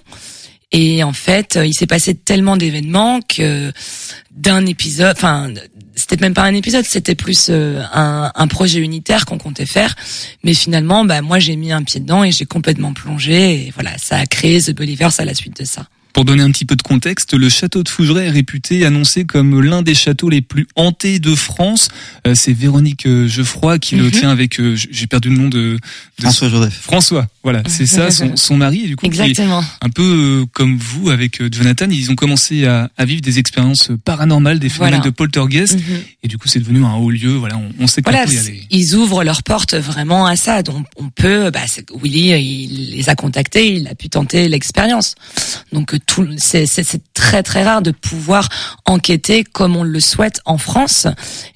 Et 0.71 1.03
en 1.03 1.13
fait, 1.13 1.57
euh, 1.57 1.65
il 1.65 1.73
s'est 1.73 1.87
passé 1.87 2.15
tellement 2.15 2.55
d'événements 2.55 3.19
que 3.21 3.71
d'un 4.31 4.65
épisode, 4.65 5.13
enfin, 5.15 5.51
c'était 5.95 6.17
même 6.17 6.33
pas 6.33 6.43
un 6.43 6.53
épisode, 6.53 6.85
c'était 6.85 7.15
plus 7.15 7.47
euh, 7.49 7.83
un, 7.93 8.47
projet 8.47 8.79
unitaire 8.79 9.25
qu'on 9.25 9.37
comptait 9.37 9.65
faire. 9.65 9.95
Mais 10.43 10.53
finalement, 10.53 11.03
bah 11.03 11.21
moi 11.21 11.39
j'ai 11.39 11.55
mis 11.57 11.71
un 11.71 11.83
pied 11.83 11.99
dedans 11.99 12.23
et 12.23 12.31
j'ai 12.31 12.45
complètement 12.45 12.93
plongé. 12.93 13.67
Et 13.67 13.71
voilà, 13.73 13.97
ça 13.97 14.17
a 14.17 14.25
créé 14.25 14.61
The 14.61 14.71
Believers 14.71 15.19
à 15.19 15.25
la 15.25 15.33
suite 15.33 15.59
de 15.59 15.65
ça. 15.65 15.87
Pour 16.13 16.25
donner 16.25 16.43
un 16.43 16.51
petit 16.51 16.65
peu 16.65 16.75
de 16.75 16.81
contexte, 16.81 17.33
le 17.33 17.47
château 17.49 17.83
de 17.83 17.89
Fougeray 17.89 18.25
est 18.27 18.31
réputé, 18.31 18.85
annoncé 18.85 19.25
comme 19.25 19.61
l'un 19.61 19.81
des 19.81 19.93
châteaux 19.95 20.29
les 20.29 20.41
plus 20.41 20.67
hantés 20.75 21.19
de 21.19 21.35
France. 21.35 21.87
Euh, 22.27 22.35
c'est 22.35 22.53
Véronique 22.53 23.05
euh, 23.05 23.27
Geoffroy 23.27 23.79
qui 23.79 23.95
le 23.95 24.03
Mhm. 24.05 24.11
tient 24.11 24.29
avec, 24.29 24.59
euh, 24.59 24.75
j'ai 24.75 25.07
perdu 25.07 25.29
le 25.29 25.35
nom 25.37 25.47
de, 25.49 25.77
de 25.77 25.79
François 26.21 26.49
Joseph. 26.49 26.73
François. 26.81 27.27
Voilà, 27.43 27.63
c'est 27.67 27.85
ça, 27.87 28.11
son, 28.11 28.35
son 28.35 28.57
mari. 28.57 28.81
Et 28.83 28.87
du 28.87 28.95
coup, 28.95 29.05
Exactement. 29.05 29.63
un 29.81 29.89
peu 29.89 30.03
euh, 30.43 30.45
comme 30.53 30.77
vous 30.77 31.09
avec 31.09 31.41
euh, 31.41 31.49
Jonathan, 31.51 31.87
ils 31.89 32.11
ont 32.11 32.15
commencé 32.15 32.65
à, 32.65 32.89
à 32.97 33.05
vivre 33.05 33.21
des 33.21 33.39
expériences 33.39 33.89
paranormales, 34.05 34.59
des 34.59 34.69
phénomènes 34.69 34.95
Voilà. 34.99 35.05
de 35.09 35.15
poltergeist. 35.15 35.75
Mhm. 35.75 35.97
Et 36.23 36.27
du 36.27 36.37
coup, 36.37 36.47
c'est 36.47 36.59
devenu 36.59 36.83
un 36.83 36.93
haut 36.95 37.09
lieu. 37.09 37.33
Voilà, 37.35 37.57
on, 37.57 37.69
on 37.79 37.87
sait 37.87 38.01
Voilà, 38.03 38.25
y 38.25 38.37
aller. 38.37 38.63
ils 38.69 38.95
ouvrent 38.95 39.23
leurs 39.23 39.43
portes 39.43 39.73
vraiment 39.75 40.25
à 40.27 40.35
ça. 40.35 40.61
Donc 40.61 40.85
on 40.97 41.09
peut, 41.09 41.49
bah, 41.51 41.61
Willy, 42.03 42.29
il 42.67 42.91
les 42.97 43.09
a 43.09 43.15
contactés, 43.15 43.73
il 43.75 43.87
a 43.87 43.95
pu 43.95 44.09
tenter 44.09 44.47
l'expérience. 44.49 45.15
Donc 45.71 45.95
c'est 46.37 47.13
très 47.13 47.43
très 47.43 47.63
rare 47.63 47.81
de 47.81 47.91
pouvoir 47.91 48.49
enquêter 48.85 49.43
comme 49.43 49.75
on 49.75 49.83
le 49.83 49.99
souhaite 49.99 50.41
en 50.45 50.57
France. 50.57 51.07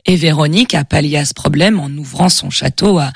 Et 0.05 0.15
Véronique 0.15 0.73
a 0.73 0.83
pallié 0.83 1.17
à 1.17 1.25
ce 1.25 1.33
problème 1.33 1.79
en 1.79 1.89
ouvrant 1.89 2.29
son 2.29 2.49
château 2.49 2.99
à, 2.99 3.11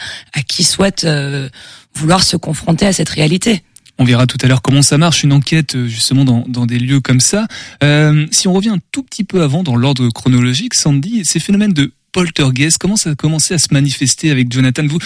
qui 0.48 0.64
souhaite 0.64 1.04
euh, 1.04 1.50
vouloir 1.94 2.24
se 2.24 2.38
confronter 2.38 2.86
à 2.86 2.94
cette 2.94 3.10
réalité. 3.10 3.64
On 4.02 4.06
verra 4.06 4.28
tout 4.28 4.38
à 4.42 4.48
l'heure 4.48 4.62
comment 4.62 4.82
ça 4.82 4.98
marche, 4.98 5.24
une 5.24 5.34
enquête 5.34 5.76
euh, 5.76 5.88
justement 5.88 6.24
dans, 6.24 6.46
dans 6.48 6.66
des 6.66 6.80
lieux 6.80 7.02
comme 7.02 7.20
ça. 7.20 7.48
Euh, 7.84 8.26
si 8.32 8.48
on 8.48 8.54
revient 8.54 8.70
un 8.70 8.80
tout 8.94 9.04
petit 9.04 9.26
peu 9.26 9.42
avant 9.42 9.62
dans 9.62 9.76
l'ordre 9.76 10.10
chronologique, 10.10 10.74
Sandy, 10.74 11.26
ces 11.26 11.42
phénomènes 11.42 11.74
de 11.74 11.92
poltergeist, 12.14 12.78
comment 12.78 12.96
ça 12.96 13.12
a 13.12 13.16
commencé 13.16 13.54
à 13.54 13.58
se 13.58 13.68
manifester 13.72 14.32
avec 14.32 14.52
Jonathan? 14.52 14.88
Vous, 14.88 15.00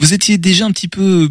vous 0.00 0.14
étiez 0.14 0.36
déjà 0.36 0.66
un 0.66 0.72
petit 0.72 0.88
peu 0.88 1.30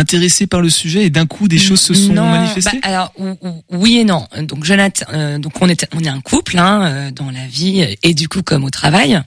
intéressé 0.00 0.46
par 0.46 0.60
le 0.60 0.70
sujet 0.70 1.04
et 1.04 1.10
d'un 1.10 1.26
coup 1.26 1.46
des 1.48 1.58
choses 1.58 1.80
se 1.80 1.94
sont 1.94 2.12
Non, 2.12 2.28
manifestées? 2.28 2.78
bah, 2.82 2.88
Alors 2.88 3.12
ou- 3.18 3.36
ou- 3.42 3.62
oui 3.70 3.98
et 3.98 4.04
non. 4.04 4.26
Donc 4.42 4.64
Jonathan, 4.64 5.04
euh, 5.12 5.38
donc 5.38 5.52
on 5.60 5.68
est 5.68 5.86
on 5.94 6.00
est 6.00 6.08
un 6.08 6.20
couple 6.20 6.58
hein, 6.58 6.82
euh, 6.84 7.10
dans 7.10 7.30
la 7.30 7.46
vie 7.46 7.84
et 8.02 8.14
du 8.14 8.28
coup 8.28 8.42
comme 8.42 8.64
au 8.64 8.70
travail, 8.70 9.20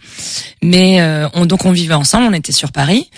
mais 0.62 1.00
euh, 1.02 1.28
on 1.34 1.46
donc 1.46 1.66
on 1.66 1.72
vivait 1.72 1.94
ensemble, 1.94 2.28
on 2.30 2.34
était 2.34 2.52
sur 2.52 2.72
Paris 2.72 3.10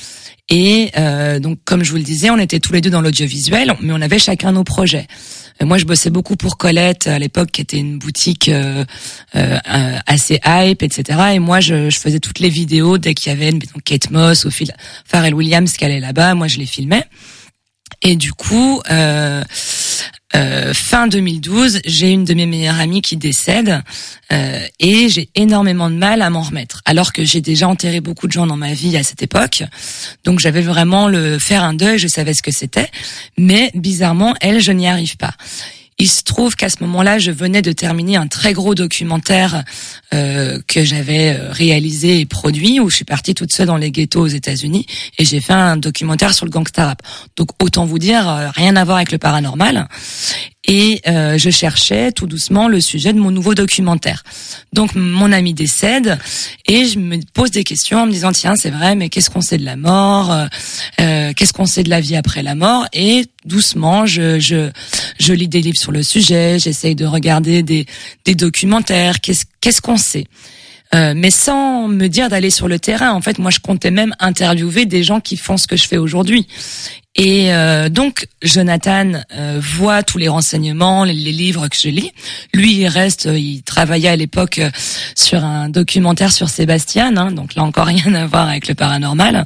et 0.50 0.92
euh, 0.98 1.40
donc 1.40 1.58
comme 1.66 1.84
je 1.84 1.90
vous 1.92 1.98
le 1.98 2.04
disais, 2.04 2.30
on 2.30 2.38
était 2.38 2.60
tous 2.60 2.74
les 2.74 2.82
deux 2.82 2.92
dans 2.92 3.02
l'audiovisuel, 3.02 3.74
mais 3.82 3.94
on 3.94 4.02
avait 4.02 4.20
chacun 4.20 4.52
nos 4.52 4.64
projets. 4.64 5.08
Euh, 5.62 5.66
Moi, 5.66 5.78
je 5.78 5.86
bossais 5.86 6.10
beaucoup 6.12 6.36
pour 6.36 6.58
Colette 6.58 7.08
à 7.08 7.18
l'époque, 7.18 7.50
qui 7.50 7.62
était 7.62 7.78
une 7.78 7.98
boutique 7.98 8.50
euh, 8.50 8.84
euh, 9.38 9.58
euh, 9.74 9.98
assez 10.06 10.40
hype, 10.46 10.84
etc. 10.84 11.20
Et 11.34 11.40
moi, 11.40 11.62
je, 11.62 11.90
je 11.90 11.98
faisais 11.98 12.20
toutes 12.20 12.40
les 12.40 12.50
vidéos 12.50 12.98
dès 12.98 13.14
qu'il 13.16 13.32
y 13.32 13.36
avait 13.36 13.52
donc 13.54 13.82
Kate 13.86 14.12
Moss, 14.12 14.44
ou 14.46 14.52
Phil, 14.52 14.72
Pharrell 15.06 15.34
Williams 15.34 15.72
qui 15.72 15.86
allait 15.86 16.02
là-bas. 16.02 16.36
Moi, 16.36 16.48
je 16.50 16.58
les 16.58 16.66
filmais. 16.66 17.06
Et 18.08 18.16
du 18.16 18.34
coup, 18.34 18.84
euh, 18.92 19.44
euh, 20.36 20.74
fin 20.76 21.08
2012, 21.08 21.80
j'ai 21.86 22.12
une 22.12 22.24
de 22.24 22.36
mes 22.36 22.46
meilleures 22.46 22.80
amies 22.80 23.02
qui 23.02 23.18
décède 23.18 23.82
euh, 24.32 24.60
et 24.80 25.10
j'ai 25.10 25.30
énormément 25.34 25.90
de 25.90 25.96
mal 25.96 26.22
à 26.22 26.30
m'en 26.30 26.44
remettre. 26.44 26.84
Alors 26.86 27.14
que 27.14 27.26
j'ai 27.26 27.42
déjà 27.42 27.68
enterré 27.68 28.02
beaucoup 28.02 28.28
de 28.28 28.32
gens 28.32 28.46
dans 28.46 28.58
ma 28.58 28.76
vie 28.76 28.96
à 28.96 29.02
cette 29.02 29.24
époque, 29.24 29.64
donc 30.24 30.40
j'avais 30.40 30.62
vraiment 30.62 31.08
le 31.08 31.40
faire 31.40 31.64
un 31.64 31.74
deuil, 31.74 31.98
je 31.98 32.08
savais 32.08 32.36
ce 32.36 32.44
que 32.44 32.52
c'était, 32.52 32.92
mais 33.40 33.72
bizarrement, 33.74 34.36
elle, 34.40 34.60
je 34.62 34.72
n'y 34.72 34.88
arrive 34.88 35.18
pas. 35.18 35.34
Il 35.98 36.10
se 36.10 36.24
trouve 36.24 36.56
qu'à 36.56 36.70
ce 36.70 36.78
moment-là, 36.82 37.20
je 37.20 37.32
venais 37.32 37.62
de 37.62 37.72
terminer 37.72 38.18
un 38.18 38.28
très 38.28 38.52
gros 38.52 38.76
documentaire 38.76 39.64
euh, 40.14 40.60
que 40.68 40.84
j'avais 40.84 41.38
euh, 41.38 41.52
réalisé 41.52 42.20
et 42.20 42.26
produit, 42.26 42.82
où 42.82 42.90
je 42.90 42.98
suis 42.98 43.06
partie 43.06 43.34
toute 43.34 43.54
seule 43.54 43.68
dans 43.68 43.78
les 43.78 43.92
ghettos 43.92 44.20
aux 44.20 44.28
États-Unis, 44.28 44.86
et 45.18 45.24
j'ai 45.24 45.40
fait 45.40 45.54
un 45.54 45.78
documentaire 45.78 46.34
sur 46.34 46.46
le 46.46 46.52
gangsta 46.52 46.88
rap. 46.88 47.02
Donc 47.38 47.50
autant 47.64 47.86
vous 47.86 48.00
dire, 48.00 48.28
euh, 48.28 48.50
rien 48.50 48.76
à 48.76 48.84
voir 48.84 48.98
avec 48.98 49.14
le 49.14 49.20
paranormal. 49.20 49.88
Et 50.68 51.02
euh, 51.08 51.38
je 51.38 51.50
cherchais 51.50 52.12
tout 52.12 52.28
doucement 52.28 52.68
le 52.68 52.82
sujet 52.82 53.14
de 53.14 53.20
mon 53.20 53.32
nouveau 53.32 53.54
documentaire. 53.54 54.24
Donc 54.74 54.96
mon 54.96 55.32
ami 55.32 55.54
décède 55.54 56.18
et 56.66 56.86
je 56.86 56.98
me 56.98 57.20
pose 57.34 57.52
des 57.52 57.64
questions 57.64 58.00
en 58.00 58.06
me 58.08 58.12
disant 58.12 58.32
tiens 58.32 58.56
c'est 58.56 58.72
vrai 58.72 58.96
mais 58.96 59.10
qu'est-ce 59.10 59.30
qu'on 59.30 59.42
sait 59.42 59.58
de 59.58 59.66
la 59.66 59.76
mort 59.76 60.32
euh, 60.32 60.46
euh, 61.02 61.34
Qu'est-ce 61.36 61.54
qu'on 61.54 61.66
sait 61.66 61.84
de 61.84 61.90
la 61.90 62.02
vie 62.02 62.16
après 62.16 62.42
la 62.42 62.56
mort? 62.56 62.88
Et 62.94 63.26
doucement 63.46 64.06
je, 64.06 64.40
je, 64.40 64.72
je 65.20 65.34
lis 65.34 65.48
des 65.48 65.62
livres 65.62 65.80
sur 65.80 65.92
le 65.92 66.02
sujet, 66.02 66.58
j'essaye 66.58 66.96
de 66.96 67.06
regarder 67.06 67.62
des, 67.62 67.86
des 68.26 68.36
documentaires, 68.36 69.22
qu'est-ce 69.22 69.46
qu'est-ce 69.62 69.82
qu'on 69.82 69.98
sait? 69.98 70.26
Euh, 70.94 71.14
mais 71.16 71.32
sans 71.32 71.88
me 71.88 72.08
dire 72.08 72.30
d'aller 72.30 72.50
sur 72.50 72.68
le 72.68 72.80
terrain. 72.80 73.12
En 73.12 73.22
fait, 73.22 73.40
moi, 73.40 73.52
je 73.52 73.60
comptais 73.60 73.92
même 73.92 74.14
interviewer 74.20 74.86
des 74.86 75.04
gens 75.04 75.20
qui 75.20 75.36
font 75.36 75.58
ce 75.58 75.68
que 75.68 75.76
je 75.76 75.88
fais 75.88 75.98
aujourd'hui. 75.98 76.48
Et 77.18 77.54
euh, 77.54 77.88
donc, 77.88 78.28
Jonathan 78.42 79.14
euh, 79.34 79.62
voit 79.62 80.04
tous 80.04 80.18
les 80.18 80.28
renseignements, 80.28 81.06
les, 81.06 81.14
les, 81.14 81.32
livres 81.32 81.70
que 81.70 81.78
je 81.78 81.88
lis. 81.88 82.12
Lui, 82.54 82.74
il 82.74 82.88
reste, 82.88 83.28
euh, 83.28 83.40
il 83.40 83.64
travaillait 83.64 84.10
à 84.10 84.18
l'époque 84.18 84.60
euh, 84.60 84.70
sur 85.16 85.42
un 85.46 85.70
documentaire 85.70 86.34
sur 86.34 86.50
Sébastien, 86.50 87.16
hein, 87.16 87.32
donc 87.32 87.56
là 87.56 87.64
encore 87.64 87.86
rien 87.88 88.14
à 88.14 88.26
voir 88.26 88.50
avec 88.50 88.68
le 88.68 88.76
paranormal. 88.76 89.46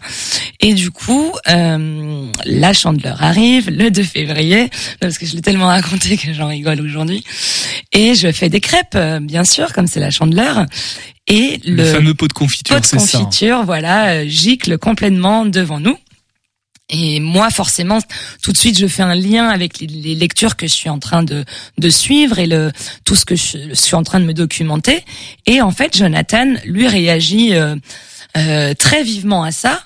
Et 0.61 0.73
du 0.73 0.89
coup, 0.89 1.31
euh, 1.47 2.25
la 2.45 2.73
chandeleur 2.73 3.21
arrive 3.21 3.69
le 3.69 3.91
2 3.91 4.01
février, 4.01 4.71
parce 4.99 5.19
que 5.19 5.27
je 5.27 5.35
l'ai 5.35 5.41
tellement 5.41 5.67
raconté 5.67 6.17
que 6.17 6.33
j'en 6.33 6.47
rigole 6.47 6.81
aujourd'hui. 6.81 7.23
Et 7.93 8.15
je 8.15 8.31
fais 8.31 8.49
des 8.49 8.61
crêpes, 8.61 8.97
bien 9.21 9.43
sûr, 9.43 9.73
comme 9.73 9.85
c'est 9.85 9.99
la 9.99 10.11
chandeleur 10.11 10.65
et 11.27 11.59
le, 11.63 11.75
le, 11.75 11.85
fameux 11.85 12.13
pot 12.15 12.27
de 12.27 12.33
confiture, 12.33 12.75
pot 12.75 12.81
de 12.81 12.99
confiture, 12.99 13.59
ça. 13.59 13.63
voilà, 13.63 14.25
gicle 14.27 14.79
complètement 14.79 15.45
devant 15.45 15.79
nous. 15.79 15.97
Et 16.89 17.19
moi, 17.19 17.51
forcément, 17.51 17.99
tout 18.41 18.51
de 18.51 18.57
suite, 18.57 18.77
je 18.77 18.87
fais 18.87 19.03
un 19.03 19.13
lien 19.13 19.47
avec 19.47 19.79
les, 19.79 20.15
lectures 20.15 20.55
que 20.55 20.67
je 20.67 20.73
suis 20.73 20.89
en 20.89 20.97
train 20.97 21.21
de, 21.21 21.45
de 21.77 21.89
suivre 21.89 22.39
et 22.39 22.47
le 22.47 22.71
tout 23.05 23.15
ce 23.15 23.25
que 23.25 23.35
je 23.35 23.73
suis 23.73 23.95
en 23.95 24.03
train 24.03 24.19
de 24.19 24.25
me 24.25 24.33
documenter. 24.33 25.03
Et 25.45 25.61
en 25.61 25.71
fait, 25.71 25.95
Jonathan, 25.95 26.55
lui, 26.65 26.87
réagit 26.87 27.53
euh, 27.53 27.75
euh, 28.37 28.73
très 28.75 29.03
vivement 29.03 29.43
à 29.43 29.51
ça. 29.51 29.81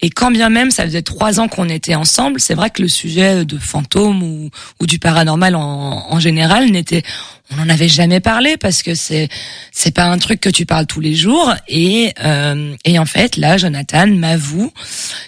Et 0.00 0.10
quand 0.10 0.30
bien 0.30 0.50
même 0.50 0.70
ça 0.70 0.84
faisait 0.84 1.02
trois 1.02 1.40
ans 1.40 1.48
qu'on 1.48 1.68
était 1.68 1.96
ensemble, 1.96 2.40
c'est 2.40 2.54
vrai 2.54 2.70
que 2.70 2.80
le 2.82 2.88
sujet 2.88 3.44
de 3.44 3.58
fantômes 3.58 4.22
ou, 4.22 4.50
ou 4.80 4.86
du 4.86 4.98
paranormal 4.98 5.56
en, 5.56 6.06
en 6.08 6.20
général 6.20 6.70
n'était, 6.70 7.02
on 7.50 7.56
n'en 7.56 7.68
avait 7.68 7.88
jamais 7.88 8.20
parlé 8.20 8.56
parce 8.56 8.82
que 8.82 8.94
c'est 8.94 9.28
c'est 9.72 9.92
pas 9.92 10.04
un 10.04 10.18
truc 10.18 10.40
que 10.40 10.48
tu 10.48 10.64
parles 10.64 10.86
tous 10.86 11.00
les 11.00 11.14
jours. 11.14 11.52
Et 11.66 12.12
euh, 12.24 12.74
et 12.84 12.98
en 12.98 13.06
fait 13.06 13.36
là, 13.36 13.56
Jonathan 13.56 14.06
m'avoue 14.06 14.72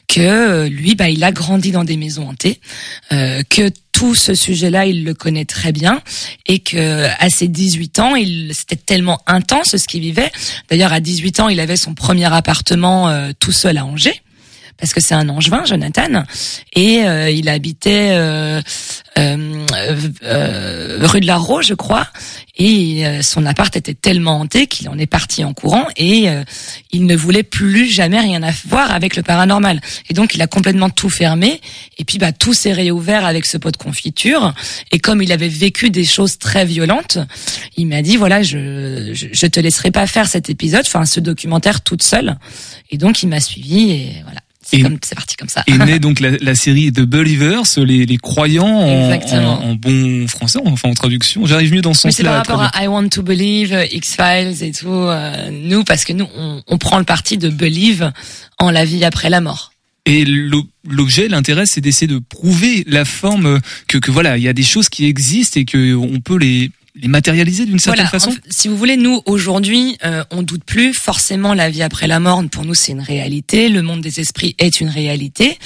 que 0.06 0.68
lui, 0.68 0.94
bah, 0.94 1.08
il 1.08 1.24
a 1.24 1.32
grandi 1.32 1.72
dans 1.72 1.84
des 1.84 1.96
maisons 1.96 2.28
hantées, 2.28 2.60
euh, 3.12 3.42
que 3.48 3.70
tout 4.00 4.14
ce 4.14 4.34
sujet-là, 4.34 4.86
il 4.86 5.04
le 5.04 5.12
connaît 5.12 5.44
très 5.44 5.72
bien 5.72 6.00
et 6.46 6.60
que 6.60 7.06
à 7.18 7.28
ses 7.28 7.48
18 7.48 7.98
ans, 7.98 8.14
il 8.14 8.50
c'était 8.54 8.76
tellement 8.76 9.20
intense 9.26 9.76
ce 9.76 9.86
qu'il 9.86 10.00
vivait. 10.00 10.32
D'ailleurs, 10.70 10.94
à 10.94 11.00
18 11.00 11.40
ans, 11.40 11.48
il 11.50 11.60
avait 11.60 11.76
son 11.76 11.92
premier 11.92 12.32
appartement 12.32 13.10
euh, 13.10 13.32
tout 13.38 13.52
seul 13.52 13.76
à 13.76 13.84
Angers 13.84 14.22
parce 14.80 14.94
que 14.94 15.00
c'est 15.00 15.14
un 15.14 15.28
angevin, 15.28 15.64
Jonathan, 15.64 16.24
et 16.74 17.04
euh, 17.04 17.30
il 17.30 17.48
habitait 17.48 18.10
euh, 18.12 18.62
euh, 19.18 20.98
rue 21.02 21.20
de 21.20 21.26
la 21.26 21.36
Rose, 21.36 21.66
je 21.66 21.74
crois, 21.74 22.06
et 22.56 23.04
son 23.22 23.46
appart 23.46 23.74
était 23.74 23.94
tellement 23.94 24.40
hanté 24.40 24.66
qu'il 24.66 24.88
en 24.88 24.98
est 24.98 25.06
parti 25.06 25.44
en 25.44 25.54
courant 25.54 25.86
et 25.96 26.26
il 26.90 27.06
ne 27.06 27.16
voulait 27.16 27.42
plus 27.42 27.86
jamais 27.86 28.20
rien 28.20 28.42
à 28.42 28.50
voir 28.66 28.92
avec 28.92 29.16
le 29.16 29.22
paranormal. 29.22 29.80
Et 30.10 30.14
donc 30.14 30.34
il 30.34 30.42
a 30.42 30.46
complètement 30.46 30.90
tout 30.90 31.08
fermé, 31.08 31.60
et 31.96 32.04
puis 32.04 32.18
bah 32.18 32.32
tout 32.32 32.52
s'est 32.52 32.74
réouvert 32.74 33.24
avec 33.24 33.46
ce 33.46 33.56
pot 33.56 33.70
de 33.70 33.78
confiture. 33.78 34.52
Et 34.92 34.98
comme 34.98 35.22
il 35.22 35.32
avait 35.32 35.48
vécu 35.48 35.88
des 35.88 36.04
choses 36.04 36.38
très 36.38 36.66
violentes, 36.66 37.18
il 37.78 37.86
m'a 37.86 38.02
dit 38.02 38.18
voilà, 38.18 38.42
je, 38.42 39.10
je, 39.14 39.28
je 39.32 39.46
te 39.46 39.58
laisserai 39.58 39.90
pas 39.90 40.06
faire 40.06 40.28
cet 40.28 40.50
épisode, 40.50 40.84
enfin 40.86 41.06
ce 41.06 41.20
documentaire 41.20 41.80
toute 41.80 42.02
seule. 42.02 42.36
Et 42.90 42.98
donc 42.98 43.22
il 43.22 43.28
m'a 43.28 43.40
suivi 43.40 43.90
et 43.90 44.12
voilà. 44.24 44.40
C'est 44.70 45.14
parti 45.14 45.36
comme 45.36 45.48
ça. 45.48 45.62
Et 45.66 45.76
naît 45.76 45.98
donc 46.00 46.20
la, 46.20 46.30
la, 46.40 46.54
série 46.54 46.92
The 46.92 47.00
Believers, 47.00 47.62
les, 47.78 48.06
les 48.06 48.16
croyants 48.18 48.66
en, 48.66 49.12
en, 49.12 49.36
en, 49.36 49.74
bon 49.74 50.28
français, 50.28 50.58
enfin 50.64 50.88
en 50.88 50.94
traduction. 50.94 51.46
J'arrive 51.46 51.72
mieux 51.72 51.82
dans 51.82 51.94
ce 51.94 52.02
sens-là. 52.02 52.16
C'est 52.16 52.24
par 52.24 52.36
rapport 52.36 52.62
à 52.62 52.84
I 52.84 52.86
Want 52.86 53.08
to 53.08 53.22
Believe, 53.22 53.76
X-Files 53.90 54.62
et 54.62 54.72
tout. 54.72 54.88
Euh, 54.88 55.50
nous, 55.50 55.84
parce 55.84 56.04
que 56.04 56.12
nous, 56.12 56.28
on, 56.36 56.62
on 56.66 56.78
prend 56.78 56.98
le 56.98 57.04
parti 57.04 57.38
de 57.38 57.48
believe 57.48 58.12
en 58.58 58.70
la 58.70 58.84
vie 58.84 59.04
après 59.04 59.30
la 59.30 59.40
mort. 59.40 59.72
Et 60.06 60.24
l'objet, 60.24 61.28
l'intérêt, 61.28 61.66
c'est 61.66 61.80
d'essayer 61.80 62.06
de 62.06 62.18
prouver 62.18 62.84
la 62.86 63.04
forme 63.04 63.60
que, 63.86 63.98
que 63.98 64.10
voilà, 64.10 64.38
il 64.38 64.42
y 64.42 64.48
a 64.48 64.52
des 64.52 64.62
choses 64.62 64.88
qui 64.88 65.04
existent 65.04 65.60
et 65.60 65.64
que 65.64 65.94
on 65.94 66.20
peut 66.20 66.38
les 66.38 66.70
les 67.00 67.08
matérialiser 67.08 67.64
d'une 67.64 67.78
certaine 67.78 68.06
voilà, 68.06 68.10
façon 68.10 68.34
Si 68.48 68.68
vous 68.68 68.76
voulez, 68.76 68.96
nous 68.96 69.22
aujourd'hui, 69.26 69.96
euh, 70.04 70.22
on 70.30 70.42
doute 70.42 70.64
plus. 70.64 70.92
Forcément, 70.92 71.54
la 71.54 71.70
vie 71.70 71.82
après 71.82 72.06
la 72.06 72.20
mort, 72.20 72.42
pour 72.50 72.64
nous, 72.64 72.74
c'est 72.74 72.92
une 72.92 73.00
réalité. 73.00 73.68
Le 73.68 73.82
monde 73.82 74.00
des 74.00 74.20
esprits 74.20 74.54
est 74.58 74.80
une 74.80 74.88
réalité. 74.88 75.58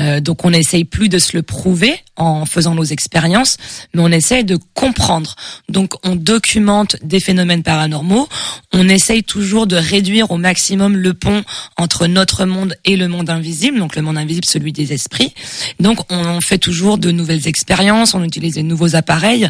Euh, 0.00 0.20
donc, 0.20 0.44
on 0.44 0.50
n'essaye 0.50 0.84
plus 0.84 1.08
de 1.08 1.18
se 1.18 1.36
le 1.36 1.42
prouver 1.42 1.98
en 2.16 2.44
faisant 2.44 2.74
nos 2.74 2.84
expériences, 2.84 3.56
mais 3.94 4.02
on 4.02 4.08
essaye 4.08 4.44
de 4.44 4.58
comprendre. 4.74 5.34
Donc, 5.68 5.94
on 6.04 6.14
documente 6.14 6.96
des 7.02 7.20
phénomènes 7.20 7.62
paranormaux. 7.62 8.28
On 8.72 8.88
essaye 8.88 9.24
toujours 9.24 9.66
de 9.66 9.76
réduire 9.76 10.30
au 10.30 10.36
maximum 10.36 10.96
le 10.96 11.14
pont 11.14 11.42
entre 11.78 12.06
notre 12.06 12.44
monde 12.44 12.76
et 12.84 12.96
le 12.96 13.08
monde 13.08 13.30
invisible. 13.30 13.78
Donc, 13.78 13.96
le 13.96 14.02
monde 14.02 14.18
invisible, 14.18 14.46
celui 14.46 14.72
des 14.72 14.92
esprits. 14.92 15.32
Donc, 15.80 16.00
on 16.10 16.40
fait 16.40 16.58
toujours 16.58 16.98
de 16.98 17.10
nouvelles 17.10 17.48
expériences. 17.48 18.14
On 18.14 18.22
utilise 18.22 18.56
de 18.56 18.62
nouveaux 18.62 18.94
appareils 18.94 19.48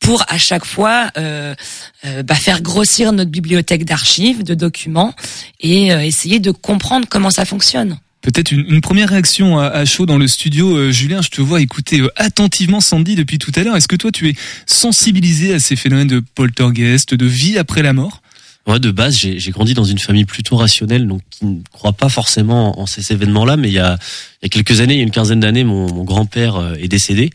pour 0.00 0.24
à 0.28 0.36
chaque 0.36 0.64
fois 0.64 0.81
euh, 1.16 1.54
euh, 2.04 2.22
bah, 2.22 2.34
faire 2.34 2.62
grossir 2.62 3.12
notre 3.12 3.30
bibliothèque 3.30 3.84
d'archives, 3.84 4.42
de 4.42 4.54
documents 4.54 5.14
et 5.60 5.92
euh, 5.92 6.02
essayer 6.02 6.40
de 6.40 6.50
comprendre 6.50 7.06
comment 7.08 7.30
ça 7.30 7.44
fonctionne. 7.44 7.98
Peut-être 8.22 8.52
une, 8.52 8.64
une, 8.68 8.80
première 8.80 9.08
réaction 9.08 9.58
à, 9.58 9.66
à, 9.66 9.84
chaud 9.84 10.06
dans 10.06 10.16
le 10.16 10.28
studio. 10.28 10.76
Euh, 10.76 10.92
Julien, 10.92 11.22
je 11.22 11.28
te 11.28 11.40
vois 11.40 11.60
écouter 11.60 12.00
euh, 12.00 12.08
attentivement 12.14 12.80
Sandy 12.80 13.16
depuis 13.16 13.38
tout 13.38 13.50
à 13.56 13.64
l'heure. 13.64 13.76
Est-ce 13.76 13.88
que 13.88 13.96
toi, 13.96 14.12
tu 14.12 14.28
es 14.28 14.34
sensibilisé 14.64 15.54
à 15.54 15.58
ces 15.58 15.74
phénomènes 15.74 16.06
de 16.06 16.22
poltergeist, 16.34 17.14
de 17.14 17.26
vie 17.26 17.58
après 17.58 17.82
la 17.82 17.92
mort? 17.92 18.22
Ouais, 18.68 18.78
de 18.78 18.92
base, 18.92 19.16
j'ai 19.16 19.50
grandi 19.50 19.74
dans 19.74 19.82
une 19.82 19.98
famille 19.98 20.24
plutôt 20.24 20.56
rationnelle, 20.56 21.08
donc 21.08 21.20
qui 21.30 21.46
ne 21.46 21.62
croit 21.72 21.94
pas 21.94 22.08
forcément 22.08 22.78
en 22.78 22.86
ces 22.86 23.12
événements-là. 23.12 23.56
Mais 23.56 23.68
il 23.68 23.74
y 23.74 23.80
a, 23.80 23.98
il 24.42 24.46
y 24.46 24.48
a 24.48 24.50
quelques 24.50 24.80
années, 24.80 24.94
il 24.94 24.96
y 24.98 25.00
a 25.00 25.04
une 25.04 25.12
quinzaine 25.12 25.38
d'années, 25.38 25.62
mon, 25.62 26.02
grand-père 26.02 26.56
euh, 26.56 26.74
est 26.74 26.88
décédé. 26.88 27.30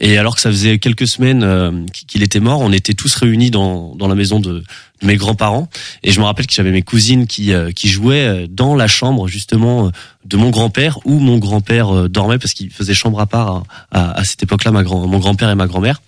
Et 0.00 0.18
alors 0.18 0.34
que 0.34 0.40
ça 0.40 0.50
faisait 0.50 0.80
quelques 0.80 1.06
semaines 1.06 1.44
euh, 1.44 1.70
qu'il 2.08 2.24
était 2.24 2.40
mort, 2.40 2.60
on 2.60 2.72
était 2.72 2.94
tous 2.94 3.14
réunis 3.14 3.52
dans, 3.52 3.94
dans 3.94 4.08
la 4.08 4.16
maison 4.16 4.40
de, 4.40 4.64
mes 5.02 5.16
grands-parents. 5.16 5.68
Et 6.02 6.10
je 6.10 6.18
me 6.18 6.24
rappelle 6.24 6.46
que 6.46 6.54
j'avais 6.54 6.72
mes 6.72 6.82
cousines 6.82 7.26
qui, 7.26 7.52
euh, 7.52 7.70
qui 7.70 7.88
jouaient 7.88 8.46
dans 8.48 8.74
la 8.74 8.88
chambre 8.88 9.28
justement 9.28 9.92
de 10.24 10.36
mon 10.36 10.50
grand-père 10.50 10.98
où 11.04 11.20
mon 11.20 11.38
grand-père 11.38 12.08
dormait 12.08 12.38
parce 12.38 12.52
qu'il 12.52 12.70
faisait 12.70 12.94
chambre 12.94 13.20
à 13.20 13.26
part 13.26 13.62
à, 13.92 14.24
cette 14.24 14.42
époque-là, 14.42 14.72
ma 14.72 14.82
grand, 14.82 15.06
mon 15.06 15.18
grand-père 15.18 15.50
et 15.50 15.54
ma 15.54 15.66
grand-mère. 15.66 16.02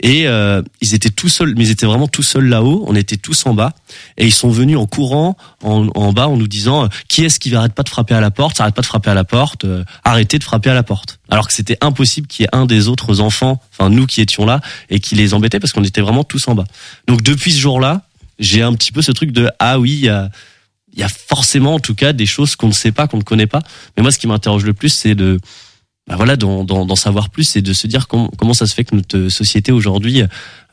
Et 0.00 0.26
ils 0.80 0.94
étaient 0.94 1.10
tout 1.10 1.28
seuls, 1.28 1.54
mais 1.56 1.64
ils 1.64 1.70
étaient 1.70 1.86
vraiment 1.86 2.08
tout 2.08 2.22
seuls 2.22 2.46
là-haut. 2.46 2.84
On 2.86 2.94
était 2.94 3.16
tous 3.16 3.44
en 3.46 3.54
bas, 3.54 3.74
et 4.16 4.24
ils 4.24 4.32
sont 4.32 4.48
venus 4.48 4.78
en 4.78 4.86
courant 4.86 5.36
en, 5.62 6.12
bas 6.12 6.28
en 6.28 6.36
nous 6.36 6.48
disant 6.48 6.88
qui 7.08 7.24
est-ce 7.24 7.38
qui 7.38 7.54
arrête 7.54 7.74
pas 7.74 7.82
de 7.82 7.88
frapper 7.88 8.14
à 8.14 8.20
la 8.20 8.30
porte, 8.30 8.60
arrête 8.60 8.74
pas 8.74 8.82
de 8.82 8.86
frapper 8.86 9.10
à 9.10 9.14
la 9.14 9.24
porte, 9.24 9.66
arrêtez 10.04 10.38
de 10.38 10.44
frapper 10.44 10.70
à 10.70 10.74
la 10.74 10.82
porte. 10.82 11.18
Alors 11.28 11.48
que 11.48 11.54
c'était 11.54 11.78
impossible 11.80 12.26
qu'il 12.26 12.44
y 12.44 12.46
ait 12.46 12.56
un 12.56 12.66
des 12.66 12.88
autres 12.88 13.20
enfants, 13.20 13.60
enfin 13.72 13.90
nous 13.90 14.06
qui 14.06 14.20
étions 14.20 14.46
là, 14.46 14.60
et 14.90 15.00
qui 15.00 15.14
les 15.14 15.34
embêtait 15.34 15.60
parce 15.60 15.72
qu'on 15.72 15.84
était 15.84 16.00
vraiment 16.00 16.24
tous 16.24 16.48
en 16.48 16.54
bas. 16.54 16.64
Donc 17.06 17.22
depuis 17.22 17.52
ce 17.52 17.58
jour-là, 17.58 18.02
j'ai 18.38 18.62
un 18.62 18.74
petit 18.74 18.92
peu 18.92 19.02
ce 19.02 19.12
truc 19.12 19.32
de 19.32 19.50
ah 19.58 19.78
oui. 19.78 19.92
il 19.92 20.04
y 20.04 20.08
a 20.08 20.30
y 20.96 21.02
a 21.02 21.08
forcément 21.08 21.74
en 21.74 21.78
tout 21.78 21.94
cas 21.94 22.12
des 22.12 22.26
choses 22.26 22.56
qu'on 22.56 22.68
ne 22.68 22.72
sait 22.72 22.92
pas, 22.92 23.06
qu'on 23.06 23.18
ne 23.18 23.22
connaît 23.22 23.46
pas. 23.46 23.60
Mais 23.96 24.02
moi, 24.02 24.10
ce 24.10 24.18
qui 24.18 24.26
m'interroge 24.26 24.64
le 24.64 24.72
plus, 24.72 24.88
c'est 24.88 25.14
de 25.14 25.38
bah 26.08 26.14
voilà, 26.14 26.36
d'en 26.36 26.94
savoir 26.94 27.30
plus 27.30 27.56
et 27.56 27.62
de 27.62 27.72
se 27.72 27.88
dire 27.88 28.06
comment, 28.06 28.30
comment 28.38 28.54
ça 28.54 28.66
se 28.66 28.74
fait 28.74 28.84
que 28.84 28.94
notre 28.94 29.28
société 29.28 29.72
aujourd'hui 29.72 30.22
euh, 30.22 30.26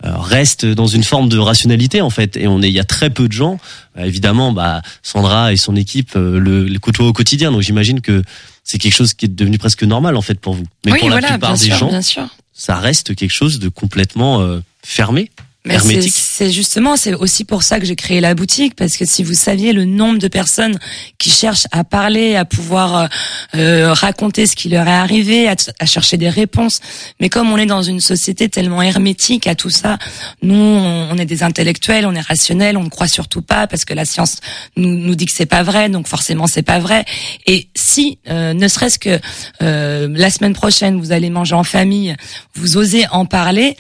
reste 0.03 0.63
dans 0.63 0.85
une 0.85 1.03
forme 1.03 1.27
de 1.27 1.39
rationalité 1.39 2.01
en 2.01 2.11
fait. 2.11 2.37
Et 2.37 2.47
on 2.47 2.61
est, 2.61 2.69
il 2.69 2.75
y 2.75 2.79
a 2.79 2.83
très 2.83 3.09
peu 3.09 3.27
de 3.27 3.33
gens. 3.33 3.57
Euh, 3.97 4.03
évidemment, 4.03 4.51
bah 4.51 4.83
Sandra 5.01 5.51
et 5.51 5.57
son 5.57 5.75
équipe 5.75 6.11
euh, 6.15 6.37
le, 6.37 6.65
le 6.65 6.79
côtoient 6.79 7.07
au 7.07 7.13
quotidien, 7.13 7.51
donc 7.51 7.61
j'imagine 7.61 7.99
que 8.01 8.21
c'est 8.63 8.77
quelque 8.77 8.95
chose 8.95 9.13
qui 9.13 9.25
est 9.25 9.29
devenu 9.29 9.57
presque 9.57 9.83
normal 9.83 10.15
en 10.15 10.21
fait 10.21 10.39
pour 10.39 10.53
vous. 10.53 10.65
Mais 10.85 10.93
oui, 10.93 10.99
pour 10.99 11.09
voilà, 11.09 11.27
la 11.29 11.33
plupart 11.33 11.53
des 11.57 11.65
sûr, 11.65 11.77
gens, 11.77 12.29
ça 12.53 12.77
reste 12.77 13.15
quelque 13.15 13.31
chose 13.31 13.59
de 13.59 13.69
complètement 13.69 14.41
euh, 14.41 14.59
fermé. 14.83 15.31
Hermétique. 15.65 16.13
c'est 16.13 16.51
justement, 16.51 16.97
c'est 16.97 17.13
aussi 17.13 17.45
pour 17.45 17.63
ça 17.63 17.79
que 17.79 17.85
j'ai 17.85 17.95
créé 17.95 18.19
la 18.19 18.35
boutique, 18.35 18.75
parce 18.75 18.97
que 18.97 19.05
si 19.05 19.23
vous 19.23 19.33
saviez 19.33 19.71
le 19.71 19.85
nombre 19.85 20.19
de 20.19 20.27
personnes 20.27 20.77
qui 21.17 21.29
cherchent 21.29 21.67
à 21.71 21.85
parler, 21.85 22.35
à 22.35 22.43
pouvoir 22.43 22.95
euh, 22.97 23.07
euh, 23.55 23.93
raconter 23.93 24.45
ce 24.45 24.57
qui 24.57 24.67
leur 24.67 24.85
est 24.87 24.91
arrivé, 24.91 25.47
à, 25.47 25.55
à 25.79 25.85
chercher 25.85 26.17
des 26.17 26.29
réponses, 26.29 26.81
mais 27.21 27.29
comme 27.29 27.49
on 27.51 27.57
est 27.57 27.65
dans 27.65 27.81
une 27.81 28.01
société 28.01 28.49
tellement 28.49 28.81
hermétique 28.81 29.47
à 29.47 29.55
tout 29.55 29.69
ça, 29.69 29.97
nous, 30.41 30.55
on, 30.55 31.09
on 31.11 31.17
est 31.17 31.25
des 31.25 31.43
intellectuels, 31.43 32.05
on 32.05 32.13
est 32.13 32.19
rationnels, 32.19 32.75
on 32.75 32.83
ne 32.83 32.89
croit 32.89 33.07
surtout 33.07 33.41
pas, 33.41 33.65
parce 33.67 33.85
que 33.85 33.93
la 33.93 34.03
science 34.03 34.37
nous, 34.75 34.89
nous 34.89 35.15
dit 35.15 35.25
que 35.25 35.31
c'est 35.33 35.45
pas 35.45 35.63
vrai, 35.63 35.87
donc 35.87 36.07
forcément 36.07 36.47
c'est 36.47 36.61
pas 36.61 36.79
vrai. 36.79 37.05
Et 37.45 37.69
si, 37.73 38.19
euh, 38.29 38.53
ne 38.53 38.67
serait-ce 38.67 38.99
que 38.99 39.17
euh, 39.61 40.09
la 40.11 40.29
semaine 40.29 40.53
prochaine, 40.53 40.99
vous 40.99 41.13
allez 41.13 41.29
manger 41.29 41.55
en 41.55 41.63
famille, 41.63 42.15
vous 42.55 42.75
osez 42.75 43.05
en 43.11 43.25
parler, 43.25 43.77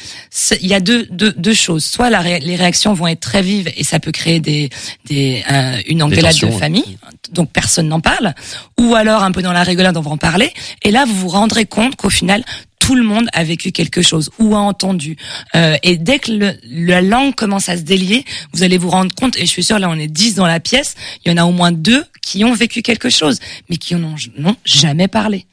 il 0.61 0.67
y 0.67 0.73
a 0.73 0.79
deux, 0.79 1.07
deux, 1.11 1.33
deux 1.33 1.53
choses. 1.53 1.72
Soit 1.79 2.09
la 2.09 2.19
ré- 2.19 2.39
les 2.39 2.55
réactions 2.55 2.93
vont 2.93 3.07
être 3.07 3.19
très 3.19 3.41
vives 3.41 3.71
et 3.75 3.83
ça 3.83 3.99
peut 3.99 4.11
créer 4.11 4.39
des, 4.39 4.69
des, 5.05 5.43
euh, 5.51 5.77
une 5.87 6.01
engueulade 6.03 6.33
de 6.47 6.51
famille, 6.59 6.97
donc 7.31 7.51
personne 7.51 7.87
n'en 7.87 7.99
parle. 8.01 8.33
Ou 8.79 8.95
alors 8.95 9.23
un 9.23 9.31
peu 9.31 9.41
dans 9.41 9.53
la 9.53 9.63
rigolade, 9.63 9.95
on 9.97 10.01
va 10.01 10.11
en 10.11 10.17
parler. 10.17 10.51
Et 10.83 10.91
là, 10.91 11.05
vous 11.05 11.15
vous 11.15 11.27
rendrez 11.29 11.65
compte 11.65 11.95
qu'au 11.95 12.09
final, 12.09 12.43
tout 12.79 12.95
le 12.95 13.03
monde 13.03 13.27
a 13.31 13.45
vécu 13.45 13.71
quelque 13.71 14.01
chose 14.01 14.29
ou 14.39 14.55
a 14.55 14.59
entendu. 14.59 15.15
Euh, 15.55 15.77
et 15.83 15.95
dès 15.95 16.19
que 16.19 16.31
le- 16.33 16.57
la 16.69 17.01
langue 17.01 17.33
commence 17.33 17.69
à 17.69 17.77
se 17.77 17.83
délier, 17.83 18.25
vous 18.51 18.63
allez 18.63 18.77
vous 18.77 18.89
rendre 18.89 19.15
compte, 19.15 19.37
et 19.37 19.41
je 19.41 19.45
suis 19.49 19.63
sûre, 19.63 19.79
là 19.79 19.89
on 19.89 19.97
est 19.97 20.07
10 20.07 20.35
dans 20.35 20.47
la 20.47 20.59
pièce, 20.59 20.95
il 21.25 21.31
y 21.31 21.33
en 21.33 21.37
a 21.37 21.45
au 21.45 21.51
moins 21.53 21.71
deux 21.71 22.03
qui 22.21 22.43
ont 22.43 22.53
vécu 22.53 22.81
quelque 22.81 23.09
chose, 23.09 23.39
mais 23.69 23.77
qui 23.77 23.95
n'en 23.95 24.09
ont 24.09 24.15
n'ont 24.37 24.55
jamais 24.65 25.07
parlé. 25.07 25.45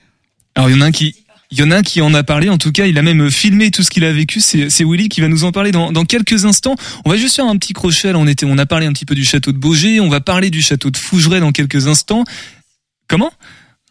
Alors 0.57 0.71
il 0.71 0.75
y 0.77 0.79
en 0.79 0.81
a 0.81 0.87
un 0.87 0.91
qui 0.91 1.15
il 1.52 1.59
y 1.59 1.62
en 1.64 1.71
a 1.73 1.78
un 1.78 1.83
qui 1.83 2.00
en 2.00 2.14
a 2.14 2.23
parlé, 2.23 2.49
en 2.49 2.59
tout 2.59 2.71
cas 2.71 2.87
il 2.87 2.97
a 2.97 3.02
même 3.02 3.28
filmé 3.30 3.73
tout 3.73 3.83
ce 3.83 3.90
qu'il 3.90 4.04
a 4.04 4.12
vécu, 4.12 4.40
c'est 4.40 4.71
c'est 4.71 4.85
Willy 4.85 5.09
qui 5.09 5.21
va 5.21 5.26
nous 5.26 5.42
en 5.42 5.50
parler 5.50 5.73
dans, 5.73 5.90
dans 5.90 6.04
quelques 6.04 6.45
instants. 6.45 6.76
On 7.04 7.11
va 7.11 7.16
juste 7.16 7.37
faire 7.37 7.47
un 7.47 7.57
petit 7.57 7.73
crochet, 7.73 8.12
là 8.12 8.19
on, 8.19 8.26
était, 8.28 8.47
on 8.47 8.57
a 8.57 8.66
parlé 8.66 8.87
un 8.87 8.92
petit 8.92 9.04
peu 9.04 9.16
du 9.16 9.25
château 9.25 9.50
de 9.50 9.59
Beaugé, 9.59 9.99
on 9.99 10.09
va 10.09 10.21
parler 10.21 10.50
du 10.50 10.62
château 10.62 10.90
de 10.90 10.97
Fougeray 10.97 11.40
dans 11.40 11.50
quelques 11.50 11.88
instants. 11.88 12.25
Comment? 13.09 13.33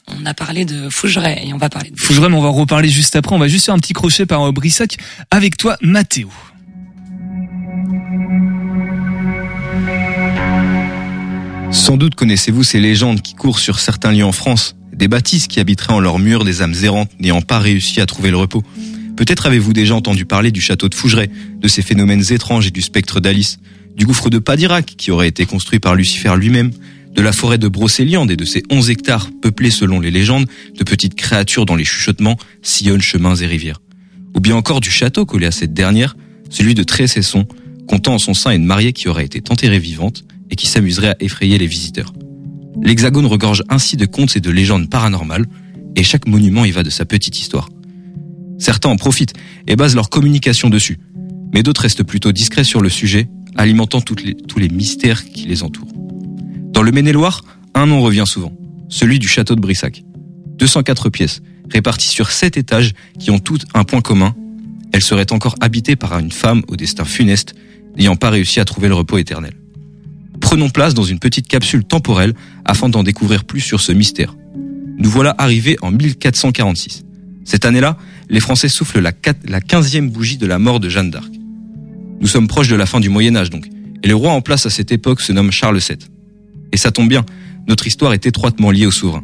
On 0.07 0.25
a 0.25 0.33
parlé 0.33 0.63
de 0.63 0.89
Fougeray 0.89 1.47
et 1.47 1.53
on 1.53 1.57
va 1.57 1.69
parler 1.69 1.91
de 1.91 1.99
Fougeray, 1.99 2.29
mais 2.29 2.37
on 2.37 2.41
va 2.41 2.49
reparler 2.49 2.89
juste 2.89 3.17
après, 3.17 3.35
on 3.35 3.39
va 3.39 3.49
juste 3.49 3.65
faire 3.65 3.75
un 3.75 3.79
petit 3.79 3.93
crochet 3.93 4.25
par 4.25 4.51
Brissac 4.53 4.95
avec 5.29 5.57
toi 5.57 5.75
Mathéo. 5.81 6.31
Sans 11.71 11.97
doute 11.97 12.15
connaissez-vous 12.15 12.63
ces 12.63 12.79
légendes 12.79 13.21
qui 13.21 13.35
courent 13.35 13.59
sur 13.59 13.79
certains 13.79 14.13
lieux 14.13 14.25
en 14.25 14.31
France, 14.31 14.75
des 14.99 15.07
bâtisses 15.07 15.47
qui 15.47 15.59
habiteraient 15.59 15.93
en 15.93 15.99
leur 16.01 16.19
mur 16.19 16.43
des 16.43 16.61
âmes 16.61 16.75
errantes 16.83 17.09
n'ayant 17.19 17.41
pas 17.41 17.57
réussi 17.57 18.01
à 18.01 18.05
trouver 18.05 18.29
le 18.29 18.37
repos. 18.37 18.63
Peut-être 19.15 19.47
avez-vous 19.47 19.73
déjà 19.73 19.95
entendu 19.95 20.25
parler 20.25 20.51
du 20.51 20.61
château 20.61 20.89
de 20.89 20.95
Fougeray, 20.95 21.29
de 21.59 21.67
ces 21.67 21.81
phénomènes 21.81 22.23
étranges 22.29 22.67
et 22.67 22.71
du 22.71 22.81
spectre 22.81 23.21
d'Alice, 23.21 23.59
du 23.95 24.05
gouffre 24.05 24.29
de 24.29 24.39
Padirac 24.39 24.85
qui 24.85 25.09
aurait 25.09 25.29
été 25.29 25.45
construit 25.45 25.79
par 25.79 25.95
Lucifer 25.95 26.35
lui-même, 26.35 26.71
de 27.15 27.21
la 27.21 27.31
forêt 27.31 27.57
de 27.57 27.67
Brocéliande 27.67 28.29
et 28.29 28.35
de 28.35 28.45
ses 28.45 28.61
11 28.69 28.89
hectares 28.89 29.29
peuplés 29.41 29.71
selon 29.71 29.99
les 29.99 30.11
légendes 30.11 30.47
de 30.77 30.83
petites 30.83 31.15
créatures 31.15 31.65
dont 31.65 31.75
les 31.75 31.85
chuchotements 31.85 32.37
sillonnent 32.61 33.01
chemins 33.01 33.35
et 33.35 33.47
rivières. 33.47 33.81
Ou 34.35 34.41
bien 34.41 34.55
encore 34.55 34.81
du 34.81 34.91
château 34.91 35.25
collé 35.25 35.47
à 35.47 35.51
cette 35.51 35.73
dernière, 35.73 36.17
celui 36.49 36.75
de 36.75 36.83
Tressesson, 36.83 37.47
comptant 37.87 38.15
en 38.15 38.19
son 38.19 38.33
sein 38.33 38.51
une 38.51 38.65
mariée 38.65 38.93
qui 38.93 39.07
aurait 39.07 39.25
été 39.25 39.41
enterrée 39.49 39.79
vivante 39.79 40.25
et 40.51 40.55
qui 40.55 40.67
s'amuserait 40.67 41.09
à 41.09 41.15
effrayer 41.19 41.57
les 41.57 41.67
visiteurs. 41.67 42.13
L'Hexagone 42.81 43.25
regorge 43.25 43.63
ainsi 43.69 43.97
de 43.97 44.05
contes 44.05 44.35
et 44.35 44.41
de 44.41 44.49
légendes 44.49 44.89
paranormales, 44.89 45.45
et 45.95 46.03
chaque 46.03 46.27
monument 46.27 46.65
y 46.65 46.71
va 46.71 46.83
de 46.83 46.89
sa 46.89 47.05
petite 47.05 47.39
histoire. 47.39 47.69
Certains 48.57 48.89
en 48.89 48.95
profitent 48.95 49.33
et 49.67 49.75
basent 49.75 49.95
leur 49.95 50.09
communication 50.09 50.69
dessus, 50.69 50.99
mais 51.53 51.63
d'autres 51.63 51.81
restent 51.81 52.03
plutôt 52.03 52.31
discrets 52.31 52.63
sur 52.63 52.81
le 52.81 52.89
sujet, 52.89 53.27
alimentant 53.55 54.01
tous 54.01 54.15
les 54.59 54.69
mystères 54.69 55.25
qui 55.25 55.45
les 55.45 55.63
entourent. 55.63 55.91
Dans 56.71 56.83
le 56.83 56.91
Maine-et-Loire, 56.91 57.43
un 57.73 57.85
nom 57.87 58.01
revient 58.01 58.25
souvent, 58.25 58.53
celui 58.87 59.19
du 59.19 59.27
château 59.27 59.55
de 59.55 59.61
Brissac. 59.61 60.03
204 60.57 61.09
pièces, 61.09 61.41
réparties 61.69 62.09
sur 62.09 62.31
7 62.31 62.57
étages 62.57 62.93
qui 63.17 63.31
ont 63.31 63.39
toutes 63.39 63.65
un 63.73 63.83
point 63.83 64.01
commun. 64.01 64.35
Elles 64.91 65.01
seraient 65.01 65.31
encore 65.31 65.55
habitées 65.61 65.95
par 65.95 66.17
une 66.19 66.31
femme 66.31 66.63
au 66.67 66.75
destin 66.75 67.05
funeste, 67.05 67.55
n'ayant 67.97 68.15
pas 68.15 68.29
réussi 68.29 68.59
à 68.59 68.65
trouver 68.65 68.87
le 68.87 68.95
repos 68.95 69.17
éternel. 69.17 69.53
Prenons 70.41 70.69
place 70.69 70.93
dans 70.93 71.03
une 71.03 71.19
petite 71.19 71.47
capsule 71.47 71.83
temporelle 71.83 72.33
afin 72.65 72.89
d'en 72.89 73.03
découvrir 73.03 73.43
plus 73.43 73.61
sur 73.61 73.81
ce 73.81 73.91
mystère. 73.91 74.35
Nous 74.97 75.09
voilà 75.09 75.35
arrivés 75.37 75.77
en 75.81 75.91
1446. 75.91 77.05
Cette 77.45 77.65
année-là, 77.65 77.97
les 78.29 78.39
Français 78.39 78.69
soufflent 78.69 78.99
la, 78.99 79.11
15e 79.11 80.09
bougie 80.09 80.37
de 80.37 80.45
la 80.45 80.59
mort 80.59 80.79
de 80.79 80.89
Jeanne 80.89 81.09
d'Arc. 81.09 81.31
Nous 82.19 82.27
sommes 82.27 82.47
proches 82.47 82.67
de 82.67 82.75
la 82.75 82.85
fin 82.85 82.99
du 82.99 83.09
Moyen 83.09 83.35
Âge 83.35 83.49
donc, 83.49 83.67
et 84.03 84.07
le 84.07 84.15
roi 84.15 84.31
en 84.31 84.41
place 84.41 84.65
à 84.65 84.69
cette 84.69 84.91
époque 84.91 85.21
se 85.21 85.31
nomme 85.31 85.51
Charles 85.51 85.79
VII. 85.79 85.97
Et 86.71 86.77
ça 86.77 86.91
tombe 86.91 87.09
bien, 87.09 87.25
notre 87.67 87.87
histoire 87.87 88.13
est 88.13 88.25
étroitement 88.25 88.71
liée 88.71 88.85
au 88.85 88.91
souverain. 88.91 89.23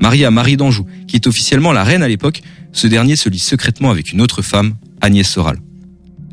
Marié 0.00 0.24
à 0.24 0.30
Marie 0.30 0.56
d'Anjou, 0.56 0.86
qui 1.06 1.16
est 1.16 1.26
officiellement 1.26 1.72
la 1.72 1.84
reine 1.84 2.02
à 2.02 2.08
l'époque, 2.08 2.42
ce 2.72 2.86
dernier 2.86 3.16
se 3.16 3.28
lie 3.28 3.38
secrètement 3.38 3.90
avec 3.90 4.12
une 4.12 4.20
autre 4.20 4.42
femme, 4.42 4.74
Agnès 5.00 5.28
Soral. 5.28 5.58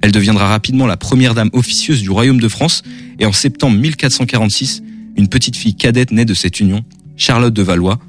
Elle 0.01 0.11
deviendra 0.11 0.47
rapidement 0.47 0.87
la 0.87 0.97
première 0.97 1.33
dame 1.33 1.49
officieuse 1.53 2.01
du 2.01 2.09
royaume 2.09 2.39
de 2.39 2.47
France 2.47 2.83
et 3.19 3.25
en 3.25 3.33
septembre 3.33 3.77
1446, 3.77 4.81
une 5.17 5.27
petite 5.27 5.57
fille 5.57 5.75
cadette 5.75 6.11
naît 6.11 6.25
de 6.25 6.33
cette 6.33 6.59
union, 6.59 6.83
Charlotte 7.17 7.53
de 7.53 7.61
Valois, 7.61 7.99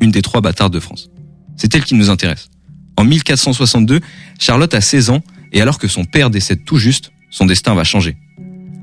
une 0.00 0.10
des 0.10 0.22
trois 0.22 0.40
bâtards 0.40 0.70
de 0.70 0.80
France. 0.80 1.10
C'est 1.56 1.74
elle 1.74 1.84
qui 1.84 1.94
nous 1.94 2.10
intéresse. 2.10 2.48
En 2.96 3.04
1462, 3.04 4.00
Charlotte 4.38 4.72
a 4.74 4.80
16 4.80 5.10
ans 5.10 5.22
et 5.52 5.60
alors 5.60 5.78
que 5.78 5.88
son 5.88 6.04
père 6.04 6.30
décède 6.30 6.64
tout 6.64 6.78
juste, 6.78 7.12
son 7.30 7.46
destin 7.46 7.74
va 7.74 7.84
changer. 7.84 8.16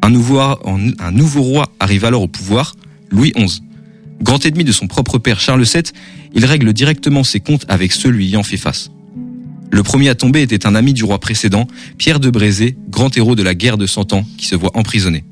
Un 0.01 0.09
nouveau, 0.09 1.41
roi 1.41 1.71
arrive 1.79 2.05
alors 2.05 2.21
au 2.21 2.27
pouvoir, 2.27 2.75
Louis 3.09 3.31
XI. 3.35 3.61
Grand 4.21 4.45
ennemi 4.45 4.63
de 4.63 4.71
son 4.71 4.87
propre 4.87 5.17
père 5.17 5.39
Charles 5.39 5.63
VII, 5.63 5.83
il 6.33 6.45
règle 6.45 6.73
directement 6.73 7.23
ses 7.23 7.39
comptes 7.39 7.65
avec 7.69 7.91
ceux 7.91 8.09
lui 8.09 8.27
ayant 8.27 8.43
fait 8.43 8.57
face. 8.57 8.91
Le 9.71 9.83
premier 9.83 10.09
à 10.09 10.15
tomber 10.15 10.41
était 10.41 10.65
un 10.65 10.75
ami 10.75 10.93
du 10.93 11.03
roi 11.03 11.19
précédent, 11.19 11.67
Pierre 11.97 12.19
de 12.19 12.29
Brézé, 12.29 12.77
grand 12.89 13.15
héros 13.15 13.35
de 13.35 13.43
la 13.43 13.53
guerre 13.53 13.77
de 13.77 13.85
Cent 13.85 14.13
Ans, 14.13 14.25
qui 14.37 14.45
se 14.47 14.55
voit 14.55 14.75
emprisonné. 14.75 15.23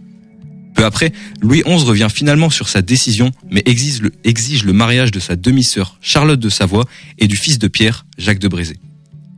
Peu 0.76 0.86
après, 0.86 1.12
Louis 1.42 1.64
XI 1.66 1.86
revient 1.86 2.08
finalement 2.14 2.52
sur 2.52 2.70
sa 2.70 2.84
décision, 2.84 3.32
mais 3.50 3.64
exige 3.66 4.64
le, 4.64 4.74
mariage 4.74 5.10
de 5.10 5.20
sa 5.20 5.36
demi-sœur, 5.36 5.98
Charlotte 6.02 6.40
de 6.40 6.50
Savoie, 6.50 6.86
et 7.18 7.28
du 7.28 7.36
fils 7.36 7.58
de 7.58 7.68
Pierre, 7.68 8.06
Jacques 8.20 8.40
de 8.40 8.48
Brézé. 8.48 8.78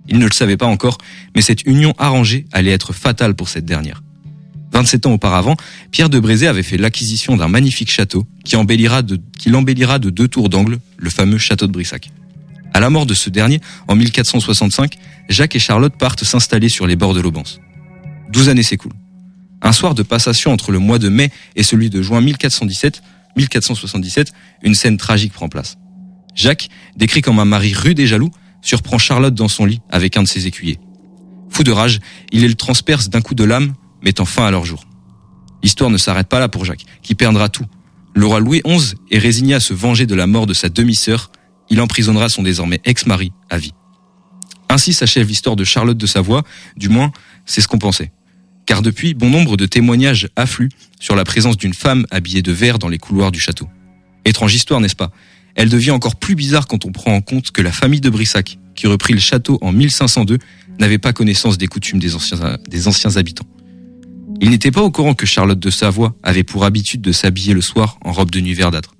Il 0.09 0.19
ne 0.19 0.25
le 0.25 0.33
savait 0.33 0.57
pas 0.57 0.65
encore, 0.65 0.97
mais 1.33 1.41
cette 1.41 1.65
union 1.65 1.93
arrangée 1.97 2.45
allait 2.51 2.71
être 2.71 2.91
fatale 2.91 3.35
pour 3.35 3.47
cette 3.47 3.63
dernière. 3.63 4.03
27 4.73 5.05
ans 5.05 5.13
auparavant, 5.13 5.55
Pierre 5.91 6.09
de 6.09 6.19
Brézé 6.19 6.45
avait 6.45 6.61
fait 6.61 6.77
l'acquisition 6.77 7.37
d'un 7.37 7.47
magnifique 7.47 7.89
château 7.89 8.27
qui, 8.43 8.57
embellira 8.57 9.01
qui 9.37 9.49
l'embellira 9.49 9.97
de 9.97 10.09
deux 10.09 10.27
tours 10.27 10.49
d'angle, 10.49 10.79
le 10.97 11.09
fameux 11.09 11.37
château 11.37 11.67
de 11.67 11.71
Brissac. 11.71 12.11
À 12.73 12.79
la 12.79 12.89
mort 12.89 13.05
de 13.05 13.13
ce 13.13 13.29
dernier, 13.29 13.59
en 13.87 13.95
1465, 13.95 14.97
Jacques 15.29 15.55
et 15.55 15.59
Charlotte 15.59 15.93
partent 15.97 16.23
s'installer 16.23 16.69
sur 16.69 16.87
les 16.87 16.95
bords 16.95 17.13
de 17.13 17.21
l'Aubance. 17.21 17.59
Douze 18.29 18.49
années 18.49 18.63
s'écoulent. 18.63 18.93
Un 19.61 19.71
soir 19.71 19.95
de 19.95 20.03
passation 20.03 20.51
entre 20.51 20.71
le 20.71 20.79
mois 20.79 20.99
de 20.99 21.09
mai 21.09 21.31
et 21.55 21.63
celui 21.63 21.89
de 21.89 22.01
juin 22.01 22.21
1417, 22.21 23.01
1477, 23.35 24.31
une 24.63 24.75
scène 24.75 24.97
tragique 24.97 25.33
prend 25.33 25.49
place. 25.49 25.77
Jacques, 26.35 26.69
décrit 26.95 27.21
comme 27.21 27.39
un 27.39 27.45
mari 27.45 27.73
rude 27.73 27.99
et 27.99 28.07
jaloux, 28.07 28.31
surprend 28.61 28.97
Charlotte 28.97 29.33
dans 29.33 29.47
son 29.47 29.65
lit 29.65 29.81
avec 29.89 30.15
un 30.17 30.23
de 30.23 30.27
ses 30.27 30.47
écuyers. 30.47 30.79
Fou 31.49 31.63
de 31.63 31.71
rage, 31.71 31.99
il 32.31 32.47
le 32.47 32.53
transperce 32.53 33.09
d'un 33.09 33.21
coup 33.21 33.35
de 33.35 33.43
lame, 33.43 33.73
mettant 34.01 34.25
fin 34.25 34.45
à 34.45 34.51
leur 34.51 34.65
jour. 34.65 34.85
L'histoire 35.63 35.89
ne 35.89 35.97
s'arrête 35.97 36.27
pas 36.27 36.39
là 36.39 36.47
pour 36.47 36.65
Jacques, 36.65 36.85
qui 37.01 37.15
perdra 37.15 37.49
tout. 37.49 37.65
Le 38.15 38.25
roi 38.25 38.39
Louis 38.39 38.61
XI 38.65 38.95
est 39.11 39.17
résigné 39.17 39.53
à 39.53 39.59
se 39.59 39.73
venger 39.73 40.05
de 40.05 40.15
la 40.15 40.27
mort 40.27 40.47
de 40.47 40.53
sa 40.53 40.69
demi-sœur. 40.69 41.31
Il 41.69 41.81
emprisonnera 41.81 42.29
son 42.29 42.43
désormais 42.43 42.81
ex-mari 42.85 43.31
à 43.49 43.57
vie. 43.57 43.73
Ainsi 44.69 44.93
s'achève 44.93 45.27
l'histoire 45.27 45.55
de 45.55 45.63
Charlotte 45.63 45.97
de 45.97 46.05
Savoie, 46.05 46.43
du 46.77 46.89
moins, 46.89 47.11
c'est 47.45 47.61
ce 47.61 47.67
qu'on 47.67 47.79
pensait. 47.79 48.11
Car 48.65 48.83
depuis, 48.83 49.15
bon 49.15 49.31
nombre 49.31 49.57
de 49.57 49.65
témoignages 49.65 50.29
affluent 50.35 50.69
sur 50.99 51.15
la 51.15 51.23
présence 51.23 51.57
d'une 51.57 51.73
femme 51.73 52.05
habillée 52.11 52.43
de 52.43 52.51
vert 52.51 52.77
dans 52.77 52.87
les 52.87 52.99
couloirs 52.99 53.31
du 53.31 53.39
château. 53.39 53.67
Étrange 54.25 54.53
histoire, 54.53 54.79
n'est-ce 54.79 54.95
pas? 54.95 55.11
Elle 55.55 55.69
devient 55.69 55.91
encore 55.91 56.15
plus 56.15 56.35
bizarre 56.35 56.67
quand 56.67 56.85
on 56.85 56.91
prend 56.91 57.15
en 57.15 57.21
compte 57.21 57.49
que 57.51 57.63
la 57.63 57.71
famille 57.71 57.99
de 57.99 58.09
Brissac, 58.09 58.59
qui 58.75 58.85
reprit 58.85 59.13
le 59.13 59.19
château 59.19 59.57
en 59.61 59.71
1502, 59.71 60.37
n'avait 60.79 60.99
pas 60.99 61.13
connaissance 61.13 61.57
des 61.57 61.67
coutumes 61.67 61.99
des 61.99 62.15
anciens, 62.15 62.57
des 62.69 62.87
anciens 62.87 63.17
habitants. 63.17 63.47
Il 64.39 64.51
n'était 64.51 64.71
pas 64.71 64.83
au 64.83 64.91
courant 64.91 65.15
que 65.15 65.25
Charlotte 65.25 65.59
de 65.59 65.69
Savoie 65.69 66.15
avait 66.23 66.43
pour 66.43 66.63
habitude 66.63 67.01
de 67.01 67.11
s'habiller 67.11 67.53
le 67.53 67.61
soir 67.61 67.97
en 68.05 68.11
robe 68.11 68.31
de 68.31 68.39
nuit 68.39 68.53
verdâtre. 68.53 68.95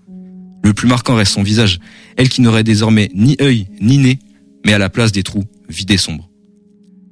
Le 0.63 0.73
plus 0.73 0.87
marquant 0.87 1.15
reste 1.15 1.33
son 1.33 1.43
visage, 1.43 1.79
elle 2.17 2.29
qui 2.29 2.41
n'aurait 2.41 2.63
désormais 2.63 3.09
ni 3.13 3.37
œil 3.41 3.67
ni 3.81 3.97
nez, 3.97 4.19
mais 4.65 4.73
à 4.73 4.77
la 4.77 4.89
place 4.89 5.11
des 5.11 5.23
trous, 5.23 5.45
vide 5.69 5.91
et 5.91 5.97
sombre. 5.97 6.29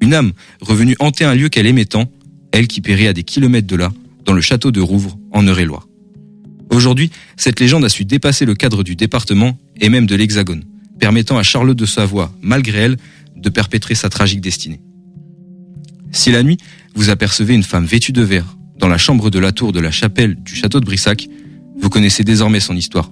Une 0.02 0.14
âme 0.14 0.34
revenue 0.62 0.96
hanter 1.00 1.26
un 1.26 1.36
lieu 1.36 1.50
qu'elle 1.50 1.66
aimait 1.66 1.86
tant, 1.86 2.12
elle 2.52 2.68
qui 2.68 2.82
périt 2.82 3.08
à 3.08 3.14
des 3.14 3.24
kilomètres 3.24 3.68
de 3.68 3.76
là, 3.76 3.92
dans 4.26 4.34
le 4.34 4.42
château 4.42 4.72
de 4.72 4.82
Rouvre, 4.82 5.18
en 5.32 5.46
Eure-et-Loire. 5.48 5.88
Aujourd'hui, 6.70 7.12
cette 7.38 7.60
légende 7.60 7.86
a 7.86 7.90
su 7.90 8.06
dépasser 8.06 8.46
le 8.46 8.54
cadre 8.54 8.84
du 8.84 8.96
département 8.96 9.58
et 9.80 9.90
même 9.90 10.06
de 10.06 10.16
l'Hexagone, 10.16 10.64
permettant 11.00 11.38
à 11.38 11.44
Charlotte 11.44 11.78
de 11.78 11.86
Savoie, 11.86 12.34
malgré 12.42 12.80
elle, 12.80 12.98
de 13.36 13.50
perpétrer 13.50 13.96
sa 13.96 14.10
tragique 14.10 14.42
destinée. 14.42 14.82
Si 16.12 16.32
la 16.32 16.44
nuit, 16.44 16.58
vous 16.96 17.10
apercevez 17.10 17.54
une 17.54 17.64
femme 17.64 17.86
vêtue 17.86 18.12
de 18.12 18.22
vert 18.22 18.58
dans 18.80 18.88
la 18.88 18.98
chambre 18.98 19.30
de 19.30 19.40
la 19.40 19.52
tour 19.52 19.72
de 19.72 19.80
la 19.80 19.92
chapelle 19.92 20.36
du 20.36 20.56
château 20.56 20.80
de 20.80 20.86
Brissac, 20.86 21.28
vous 21.80 21.90
connaissez 21.90 22.24
désormais 22.24 22.60
son 22.60 22.76
histoire. 22.76 23.12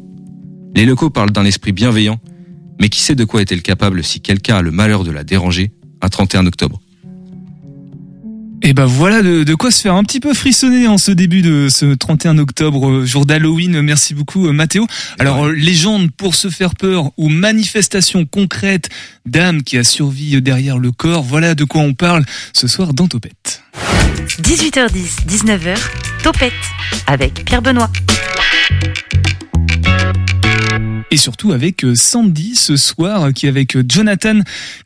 Les 0.76 0.86
locaux 0.86 1.10
parlent 1.10 1.32
d'un 1.32 1.46
esprit 1.46 1.72
bienveillant, 1.72 2.20
mais 2.82 2.90
qui 2.90 3.02
sait 3.02 3.16
de 3.16 3.24
quoi 3.24 3.42
est-elle 3.42 3.62
capable 3.62 4.04
si 4.04 4.20
quelqu'un 4.20 4.58
a 4.58 4.62
le 4.62 4.72
malheur 4.72 5.06
de 5.06 5.12
la 5.12 5.24
déranger 5.24 5.72
un 6.02 6.10
31 6.10 6.46
octobre? 6.46 6.82
Et 8.62 8.74
ben 8.74 8.86
voilà 8.86 9.22
de, 9.22 9.44
de 9.44 9.56
quoi 9.56 9.72
se 9.72 9.82
faire 9.82 9.94
un 9.94 10.04
petit 10.04 10.20
peu 10.20 10.34
frissonner 10.34 10.88
en 10.88 10.98
ce 10.98 11.12
début 11.12 11.42
de 11.42 11.70
ce 11.70 11.94
31 11.94 12.40
octobre, 12.40 12.90
euh, 12.90 13.06
jour 13.06 13.26
d'Halloween. 13.26 13.80
Merci 13.82 14.14
beaucoup 14.14 14.48
euh, 14.48 14.52
Mathéo. 14.54 14.88
Alors 15.20 15.46
euh, 15.46 15.52
légende 15.54 16.12
pour 16.12 16.36
se 16.36 16.50
faire 16.50 16.76
peur 16.76 17.12
ou 17.16 17.30
manifestation 17.30 18.26
concrète 18.26 18.90
d'âme 19.26 19.64
qui 19.64 19.78
a 19.78 19.84
survécu 19.84 20.42
derrière 20.42 20.78
le 20.78 20.92
corps, 20.92 21.24
voilà 21.24 21.56
de 21.56 21.64
quoi 21.64 21.82
on 21.82 21.94
parle 21.94 22.26
ce 22.54 22.68
soir 22.68 22.94
dans 22.94 23.08
Topette. 23.08 23.62
18h10, 24.42 25.26
19h, 25.28 25.78
Topette 26.24 26.54
avec 27.08 27.46
Pierre 27.46 27.62
Benoît. 27.62 27.92
Et 31.12 31.18
surtout 31.18 31.52
avec 31.54 31.86
euh, 31.86 31.94
Sandy 31.96 32.56
ce 32.56 32.76
soir, 32.76 33.32
qui 33.32 33.48
avec 33.48 33.76
euh, 33.76 33.84
Jonathan 33.88 34.40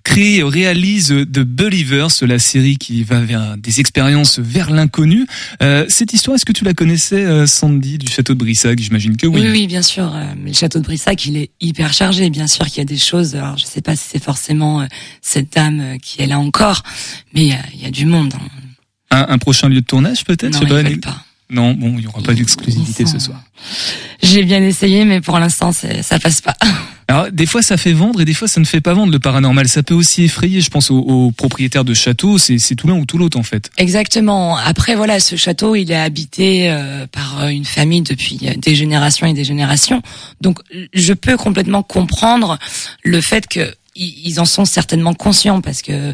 crée, 0.04 0.44
réalise 0.44 1.08
The 1.08 1.40
Believers, 1.40 2.10
la 2.22 2.38
série 2.40 2.78
qui 2.78 3.04
va 3.04 3.22
vers 3.22 3.56
des 3.58 3.80
expériences 3.80 4.38
vers 4.38 4.70
l'inconnu. 4.70 5.26
Euh, 5.64 5.86
cette 5.88 6.14
histoire, 6.14 6.36
est-ce 6.36 6.46
que 6.46 6.52
tu 6.52 6.66
la 6.66 6.74
connaissais, 6.74 7.24
euh, 7.26 7.48
Sandy, 7.48 7.98
du 7.98 8.12
château 8.12 8.34
de 8.34 8.40
Brissac? 8.40 8.78
J'imagine 8.80 9.16
que 9.18 9.26
oui. 9.28 9.42
Oui, 9.42 9.48
oui, 9.50 9.68
bien 9.68 9.82
sûr. 9.82 10.14
euh, 10.14 10.26
le 10.46 10.54
château 10.54 10.80
de 10.80 10.84
Brissac, 10.84 11.26
il 11.26 11.38
est 11.38 11.52
hyper 11.62 11.94
chargé. 11.94 12.30
Bien 12.30 12.48
sûr 12.48 12.66
qu'il 12.68 12.78
y 12.80 12.82
a 12.82 12.86
des 12.86 12.98
choses. 12.98 13.36
Alors, 13.36 13.58
je 13.58 13.64
sais 13.66 13.82
pas 13.82 13.96
si 13.96 14.04
c'est 14.12 14.24
forcément 14.24 14.82
euh, 14.82 14.86
cette 15.22 15.54
dame 15.54 15.80
euh, 15.80 15.98
qui 15.98 16.22
est 16.22 16.28
là 16.28 16.38
encore, 16.38 16.84
mais 17.34 17.44
il 17.44 17.48
y 17.48 17.54
a, 17.54 17.62
il 17.74 17.82
y 17.82 17.86
a 17.86 17.92
du 17.92 18.06
monde. 18.06 18.34
hein. 18.36 18.48
Un, 19.12 19.34
un 19.34 19.38
prochain 19.40 19.70
lieu 19.70 19.82
de 19.82 19.86
tournage 19.86 20.26
peut-être? 20.26 20.54
Non, 20.54 20.60
ils 20.62 20.70
veulent 20.70 21.00
pas. 21.00 21.24
Non, 21.50 21.74
bon, 21.74 21.96
il 21.98 22.04
y 22.04 22.08
aura 22.08 22.22
pas 22.22 22.34
d'exclusivité 22.34 23.06
ce 23.06 23.18
soir. 23.18 23.42
J'ai 24.22 24.44
bien 24.44 24.62
essayé, 24.62 25.04
mais 25.04 25.20
pour 25.20 25.40
l'instant, 25.40 25.72
ça 25.72 26.20
passe 26.20 26.42
pas. 26.42 26.56
Alors, 27.08 27.32
des 27.32 27.48
fois, 27.48 27.64
ça 27.64 27.76
fait 27.76 27.94
vendre 27.94 28.22
et 28.22 28.26
des 28.26 28.36
fois, 28.36 28.48
ça 28.48 28.60
ne 28.60 28.66
fait 28.66 28.82
pas 28.82 28.94
vendre 28.94 29.12
le 29.12 29.18
paranormal. 29.18 29.68
Ça 29.68 29.82
peut 29.82 29.96
aussi 29.96 30.26
effrayer, 30.26 30.62
je 30.62 30.70
pense, 30.70 30.92
aux, 30.92 31.00
aux 31.00 31.32
propriétaires 31.32 31.84
de 31.84 31.96
châteaux. 31.96 32.38
C'est 32.38 32.76
tout 32.76 32.88
l'un 32.88 32.94
ou 32.94 33.06
tout 33.06 33.18
l'autre, 33.18 33.40
en 33.40 33.42
fait. 33.42 33.72
Exactement. 33.78 34.56
Après, 34.58 34.94
voilà, 34.94 35.20
ce 35.20 35.36
château, 35.36 35.76
il 35.76 35.92
est 35.92 35.96
habité 35.96 36.70
euh, 36.70 37.08
par 37.08 37.42
euh, 37.42 37.48
une 37.48 37.66
famille 37.66 38.04
depuis 38.04 38.40
euh, 38.44 38.54
des 38.58 38.76
générations 38.76 39.26
et 39.26 39.34
des 39.34 39.44
générations. 39.44 40.04
Donc, 40.40 40.60
je 40.94 41.14
peux 41.14 41.36
complètement 41.36 41.82
comprendre 41.82 42.60
le 43.04 43.22
fait 43.22 43.48
que 43.48 43.74
ils 43.96 44.40
en 44.40 44.46
sont 44.46 44.66
certainement 44.66 45.14
conscients 45.14 45.62
parce 45.62 45.82
que 45.82 46.14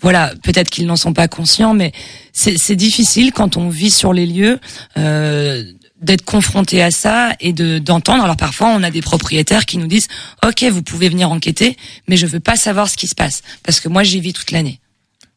voilà 0.00 0.32
peut-être 0.42 0.70
qu'ils 0.70 0.86
n'en 0.86 0.96
sont 0.96 1.12
pas 1.12 1.28
conscients 1.28 1.74
mais 1.74 1.92
c'est 2.32 2.58
c'est 2.58 2.76
difficile 2.76 3.32
quand 3.32 3.56
on 3.56 3.68
vit 3.68 3.90
sur 3.90 4.12
les 4.12 4.26
lieux 4.26 4.60
euh, 4.96 5.64
d'être 6.00 6.24
confronté 6.24 6.82
à 6.82 6.90
ça 6.90 7.34
et 7.40 7.52
de 7.52 7.78
d'entendre 7.78 8.24
alors 8.24 8.36
parfois 8.36 8.68
on 8.68 8.82
a 8.82 8.90
des 8.90 9.00
propriétaires 9.00 9.66
qui 9.66 9.78
nous 9.78 9.86
disent 9.86 10.08
OK 10.46 10.62
vous 10.64 10.82
pouvez 10.82 11.08
venir 11.08 11.30
enquêter 11.30 11.76
mais 12.08 12.16
je 12.16 12.26
veux 12.26 12.40
pas 12.40 12.56
savoir 12.56 12.88
ce 12.88 12.96
qui 12.96 13.06
se 13.06 13.14
passe 13.14 13.42
parce 13.62 13.80
que 13.80 13.88
moi 13.88 14.02
j'y 14.02 14.20
vis 14.20 14.32
toute 14.32 14.50
l'année 14.50 14.80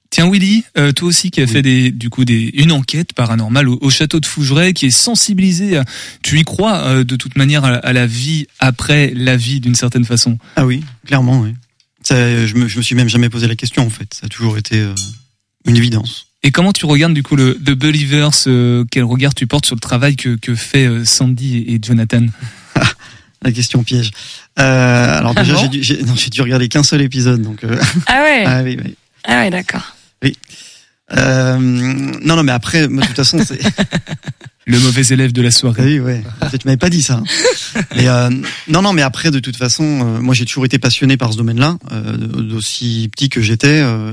Tiens 0.10 0.32
Willy, 0.32 0.64
euh, 0.78 0.94
toi 0.94 1.10
aussi 1.10 1.32
qui 1.32 1.42
as 1.42 1.48
fait 1.48 1.62
des, 1.62 1.92
du 1.92 2.10
coup 2.10 2.24
des, 2.24 2.50
une 2.54 2.72
enquête 2.72 3.12
paranormale 3.12 3.68
au, 3.68 3.78
au 3.82 3.90
château 3.90 4.22
de 4.22 4.26
Fougeray, 4.26 4.72
qui 4.72 4.86
est 4.86 4.90
sensibilisé, 4.90 5.78
à, 5.78 5.84
tu 6.24 6.40
y 6.40 6.44
crois 6.44 6.78
euh, 6.78 7.04
de 7.04 7.18
toute 7.18 7.36
manière 7.36 7.66
à, 7.66 7.74
à 7.74 7.92
la 7.92 8.08
vie 8.08 8.48
après 8.60 9.12
la 9.14 9.36
vie 9.36 9.60
d'une 9.60 9.76
certaine 9.76 10.06
façon? 10.06 10.38
Ah 10.56 10.66
oui, 10.66 10.82
clairement, 11.06 11.42
oui. 11.42 11.56
Ça, 12.08 12.46
je, 12.46 12.54
me, 12.56 12.68
je 12.70 12.78
me 12.78 12.82
suis 12.82 12.96
même 12.96 13.10
jamais 13.10 13.30
posé 13.30 13.48
la 13.48 13.56
question, 13.56 13.86
en 13.86 13.90
fait. 13.90 14.14
Ça 14.14 14.28
a 14.28 14.30
toujours 14.30 14.58
été 14.58 14.80
euh, 14.80 14.94
une 15.66 15.76
évidence. 15.76 16.28
Et 16.44 16.52
comment 16.52 16.72
tu 16.72 16.86
regardes 16.86 17.14
du 17.14 17.24
coup 17.24 17.36
le 17.36 17.56
The 17.56 17.72
Believers 17.72 18.30
euh, 18.48 18.86
Quel 18.90 19.04
regard 19.04 19.34
tu 19.36 19.46
portes 19.48 19.66
sur 19.66 19.76
le 19.76 19.82
travail 19.82 20.16
que, 20.16 20.36
que 20.38 20.56
fait 20.56 20.86
euh, 20.88 21.04
Sandy 21.04 21.66
et, 21.68 21.80
Jonathan? 21.84 22.26
La 23.44 23.52
question 23.52 23.84
piège. 23.84 24.12
Euh, 24.58 25.18
alors 25.18 25.34
Ah 25.36 25.42
déjà, 25.44 25.56
bon 25.56 25.62
j'ai 25.64 25.68
dû, 25.68 25.84
j'ai- 25.84 26.02
non, 26.04 26.16
j'ai 26.16 26.30
dû 26.30 26.42
regarder 26.42 26.70
qu'un 26.70 26.84
seul 26.84 27.02
épisode, 27.02 27.42
donc. 27.42 27.64
euh, 27.64 27.78
Ah 28.08 28.22
ouais 28.24 28.44
ah 28.48 28.64
oui, 28.64 28.78
oui. 28.84 28.96
Ah 29.26 29.42
ouais 29.42 29.50
d'accord 29.50 29.96
Euh, 31.16 31.58
non, 31.58 32.36
non, 32.36 32.44
mais 32.44 32.52
après, 32.52 32.88
moi, 32.88 33.02
de 33.04 33.08
toute 33.08 33.16
façon, 33.18 33.40
c'est. 33.46 33.60
Le 34.68 34.80
mauvais 34.80 35.02
élève 35.14 35.32
de 35.32 35.42
la 35.42 35.48
Ah 35.48 35.52
soirée. 35.52 36.00
oui, 36.00 36.00
ouais. 36.00 36.24
Tu 36.52 36.66
m'avais 36.66 36.76
pas 36.78 36.90
dit 36.90 37.02
ça. 37.02 37.24
Mais 37.96 38.08
euh, 38.10 38.30
non, 38.68 38.82
non, 38.82 38.92
mais 38.92 39.02
après, 39.02 39.32
de 39.32 39.40
toute 39.40 39.56
façon, 39.56 39.84
euh, 39.84 40.20
moi, 40.20 40.36
j'ai 40.36 40.44
toujours 40.44 40.66
été 40.66 40.78
passionné 40.78 41.16
par 41.16 41.32
ce 41.32 41.38
domaine-là, 41.38 41.78
euh, 41.94 42.18
d'aussi 42.18 43.10
petit 43.12 43.30
que 43.30 43.42
j'étais, 43.42 43.80
euh, 43.82 44.12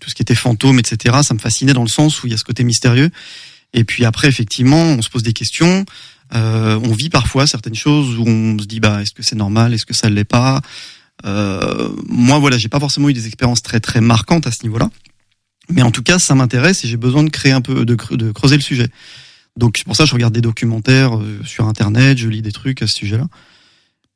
tout 0.00 0.10
ce 0.10 0.14
qui 0.16 0.22
était 0.22 0.34
fantôme, 0.34 0.80
etc. 0.80 1.18
Ça 1.22 1.34
me 1.34 1.38
fascinait 1.38 1.72
dans 1.72 1.84
le 1.84 1.88
sens 1.88 2.20
où 2.22 2.26
il 2.26 2.30
y 2.30 2.34
a 2.34 2.36
ce 2.36 2.42
côté 2.42 2.64
mystérieux. 2.64 3.10
Et 3.74 3.84
puis 3.84 4.04
après, 4.04 4.26
effectivement, 4.26 4.82
on 4.82 5.02
se 5.02 5.08
pose 5.08 5.22
des 5.22 5.32
questions. 5.32 5.84
Euh, 6.34 6.80
on 6.82 6.92
vit 6.94 7.08
parfois 7.08 7.46
certaines 7.46 7.76
choses 7.76 8.18
où 8.18 8.24
on 8.26 8.58
se 8.58 8.66
dit, 8.66 8.80
bah, 8.80 9.02
est-ce 9.02 9.12
que 9.12 9.22
c'est 9.22 9.36
normal, 9.36 9.72
est-ce 9.72 9.86
que 9.86 9.94
ça 9.94 10.10
ne 10.10 10.14
l'est 10.16 10.24
pas? 10.24 10.62
Euh, 11.24 11.88
moi, 12.08 12.40
voilà, 12.40 12.58
j'ai 12.58 12.68
pas 12.68 12.80
forcément 12.80 13.08
eu 13.08 13.12
des 13.12 13.28
expériences 13.28 13.62
très 13.62 13.78
très 13.78 14.00
marquantes 14.00 14.48
à 14.48 14.50
ce 14.50 14.64
niveau-là. 14.64 14.90
Mais 15.68 15.82
en 15.82 15.92
tout 15.92 16.02
cas, 16.02 16.18
ça 16.18 16.34
m'intéresse 16.34 16.84
et 16.84 16.88
j'ai 16.88 16.96
besoin 16.96 17.22
de 17.22 17.30
créer 17.30 17.52
un 17.52 17.60
peu, 17.60 17.84
de 17.84 18.32
creuser 18.32 18.56
le 18.56 18.62
sujet. 18.62 18.88
Donc 19.56 19.76
c'est 19.76 19.84
pour 19.84 19.96
ça 19.96 20.04
que 20.04 20.08
je 20.08 20.14
regarde 20.14 20.34
des 20.34 20.40
documentaires 20.40 21.16
euh, 21.16 21.40
sur 21.44 21.66
internet, 21.66 22.18
je 22.18 22.28
lis 22.28 22.42
des 22.42 22.52
trucs 22.52 22.82
à 22.82 22.86
ce 22.86 22.94
sujet-là. 22.96 23.26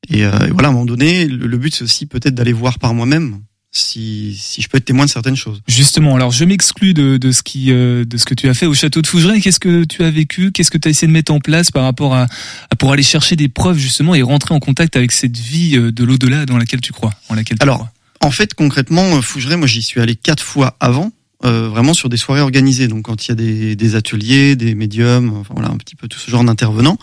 Et, 0.09 0.25
euh, 0.25 0.31
et 0.47 0.51
voilà, 0.51 0.69
à 0.69 0.71
un 0.71 0.75
moment 0.75 0.87
donné, 0.87 1.27
le, 1.27 1.47
le 1.47 1.59
but 1.59 1.75
c'est 1.75 1.85
aussi 1.85 2.07
peut-être 2.07 2.35
d'aller 2.35 2.53
voir 2.53 2.79
par 2.79 2.95
moi-même 2.95 3.41
si, 3.73 4.35
si 4.41 4.63
je 4.63 4.69
peux 4.69 4.79
être 4.79 4.87
témoin 4.87 5.05
de 5.05 5.11
certaines 5.11 5.37
choses. 5.37 5.61
Justement, 5.67 6.15
alors 6.17 6.31
je 6.31 6.45
m'exclus 6.47 6.95
de, 6.95 7.19
de 7.19 7.31
ce 7.33 7.43
qui 7.43 7.71
euh, 7.71 8.07
de 8.07 8.17
ce 8.17 8.25
que 8.25 8.33
tu 8.33 8.49
as 8.49 8.55
fait 8.55 8.65
au 8.65 8.73
château 8.73 9.03
de 9.03 9.07
Fougeray. 9.07 9.41
Qu'est-ce 9.43 9.61
que 9.61 9.85
tu 9.85 10.03
as 10.03 10.11
vécu? 10.11 10.53
Qu'est-ce 10.53 10.71
que 10.71 10.79
tu 10.79 10.89
as 10.89 10.91
essayé 10.91 11.09
de 11.09 11.13
mettre 11.13 11.33
en 11.33 11.41
place 11.41 11.71
par 11.71 11.83
rapport 11.83 12.15
à, 12.15 12.27
à 12.71 12.77
pour 12.77 12.93
aller 12.93 13.03
chercher 13.03 13.37
des 13.37 13.49
preuves 13.49 13.77
justement 13.77 14.15
et 14.15 14.23
rentrer 14.23 14.55
en 14.55 14.61
contact 14.61 14.97
avec 14.97 15.13
cette 15.13 15.37
vie 15.37 15.77
euh, 15.77 15.93
de 15.93 16.05
l'au-delà 16.05 16.47
dans 16.47 16.57
laquelle 16.57 16.81
tu 16.81 16.93
crois, 16.93 17.13
en 17.29 17.35
laquelle 17.35 17.59
tu 17.59 17.63
Alors, 17.63 17.79
crois? 17.79 17.93
En 18.23 18.31
fait, 18.31 18.55
concrètement, 18.55 19.17
euh, 19.17 19.21
Fougeray, 19.21 19.57
moi 19.57 19.67
j'y 19.67 19.83
suis 19.83 20.01
allé 20.01 20.17
quatre 20.17 20.43
fois 20.43 20.77
avant, 20.81 21.13
euh, 21.45 21.69
vraiment 21.69 21.95
sur 21.95 22.09
des 22.09 22.17
soirées 22.17 22.41
organisées. 22.41 22.89
Donc 22.89 23.05
quand 23.07 23.27
il 23.27 23.29
y 23.31 23.33
a 23.33 23.35
des, 23.35 23.77
des 23.77 23.95
ateliers, 23.95 24.57
des 24.57 24.75
médiums, 24.75 25.33
enfin 25.37 25.55
voilà, 25.55 25.71
un 25.71 25.77
petit 25.77 25.97
peu 25.97 26.09
tout 26.09 26.19
ce 26.19 26.31
genre 26.31 26.45
d'intervenants. 26.45 26.99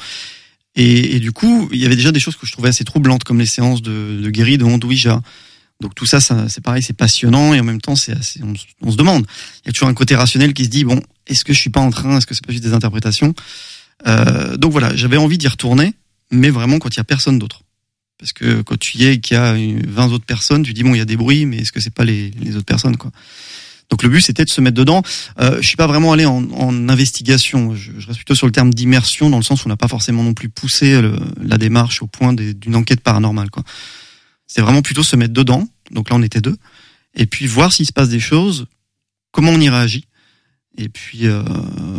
Et, 0.76 1.16
et 1.16 1.20
du 1.20 1.32
coup, 1.32 1.70
il 1.72 1.80
y 1.80 1.86
avait 1.86 1.96
déjà 1.96 2.12
des 2.12 2.20
choses 2.20 2.36
que 2.36 2.48
je 2.48 2.52
trouvais 2.52 2.70
assez 2.70 2.84
troublantes, 2.84 3.24
comme 3.24 3.40
les 3.40 3.46
séances 3.46 3.82
de, 3.84 4.20
de 4.24 4.30
guéri 4.32 4.58
de 4.58 4.64
Onde 4.64 4.84
Ouija. 4.86 5.22
Donc 5.82 5.94
tout 5.96 6.06
ça, 6.06 6.20
c'est 6.22 6.62
pareil, 6.64 6.82
c'est 6.82 6.96
passionnant 6.98 7.54
et 7.54 7.60
en 7.60 7.64
même 7.64 7.82
temps, 7.82 7.96
c'est 7.96 8.14
assez, 8.14 8.40
on, 8.44 8.54
on 8.82 8.92
se 8.92 8.98
demande. 8.98 9.26
Il 9.64 9.68
y 9.68 9.70
a 9.70 9.72
toujours 9.74 9.90
un 9.90 9.94
côté 9.94 10.16
rationnel 10.16 10.54
qui 10.54 10.64
se 10.66 10.70
dit 10.70 10.84
bon, 10.84 11.02
est-ce 11.28 11.44
que 11.46 11.54
je 11.54 11.60
suis 11.60 11.70
pas 11.70 11.82
en 11.82 11.90
train, 11.90 12.18
est-ce 12.18 12.26
que 12.26 12.34
c'est 12.34 12.46
pas 12.46 12.54
juste 12.54 12.64
des 12.64 12.74
interprétations? 12.74 13.34
Euh, 14.08 14.56
Donc 14.58 14.72
voilà, 14.72 14.96
j'avais 14.96 15.18
envie 15.18 15.38
d'y 15.38 15.48
retourner, 15.48 15.94
mais 16.32 16.50
vraiment 16.50 16.80
quand 16.80 16.90
il 16.94 16.98
y 16.98 17.02
a 17.02 17.04
personne 17.04 17.38
d'autre. 17.38 17.62
Parce 18.18 18.32
que 18.34 18.62
quand 18.62 18.78
tu 18.80 18.98
y 18.98 19.06
es 19.06 19.14
et 19.16 19.20
qu'il 19.20 19.36
y 19.36 19.40
a 19.40 19.56
une- 19.56 19.86
20 19.86 20.12
autres 20.14 20.26
personnes, 20.26 20.64
tu 20.64 20.74
dis 20.74 20.84
bon, 20.84 20.96
il 20.96 21.00
y 21.00 21.02
a 21.02 21.06
des 21.06 21.18
bruits, 21.18 21.46
mais 21.46 21.58
est-ce 21.58 21.72
que 21.72 21.82
c'est 21.82 21.94
pas 21.94 22.06
les, 22.06 22.32
les 22.42 22.56
autres 22.56 22.66
personnes 22.66 22.96
quoi? 22.98 23.12
Donc 23.94 24.02
le 24.02 24.10
but 24.10 24.22
c'était 24.22 24.44
de 24.44 24.50
se 24.50 24.60
mettre 24.60 24.76
dedans. 24.76 25.04
Euh, 25.40 25.58
je 25.62 25.68
suis 25.68 25.78
pas 25.78 25.86
vraiment 25.86 26.14
allé 26.14 26.26
en, 26.26 26.90
investigation. 26.90 27.76
Je, 27.76 27.92
je 28.00 28.08
reste 28.08 28.18
plutôt 28.18 28.34
sur 28.34 28.48
le 28.48 28.52
terme 28.52 28.74
d'immersion 28.74 29.30
dans 29.30 29.38
le 29.38 29.44
sens 29.44 29.64
où 29.64 29.68
on 29.68 29.70
n'a 29.70 29.78
pas 29.78 29.88
forcément 29.88 30.24
non 30.24 30.34
plus 30.34 30.50
poussé 30.50 31.00
la 31.40 31.60
démarche 31.60 32.02
au 32.02 32.08
point 32.08 32.34
d'une 32.34 32.76
enquête 32.76 33.02
paranormale. 33.02 33.50
C'est 34.48 34.62
vraiment 34.62 34.82
plutôt 34.82 35.04
se 35.04 35.16
mettre 35.16 35.36
dedans. 35.36 35.68
Donc 35.92 36.10
là 36.10 36.16
on 36.16 36.24
était 36.24 36.42
deux 36.42 36.58
et 37.14 37.28
puis 37.28 37.46
voir 37.46 37.72
s'il 37.72 37.86
se 37.86 37.94
passe 37.94 38.10
des 38.10 38.20
choses, 38.20 38.66
comment 39.32 39.52
on 39.52 39.60
y 39.60 39.70
réagit. 39.70 40.08
Et 40.76 40.90
puis 40.90 41.28
euh, 41.28 41.44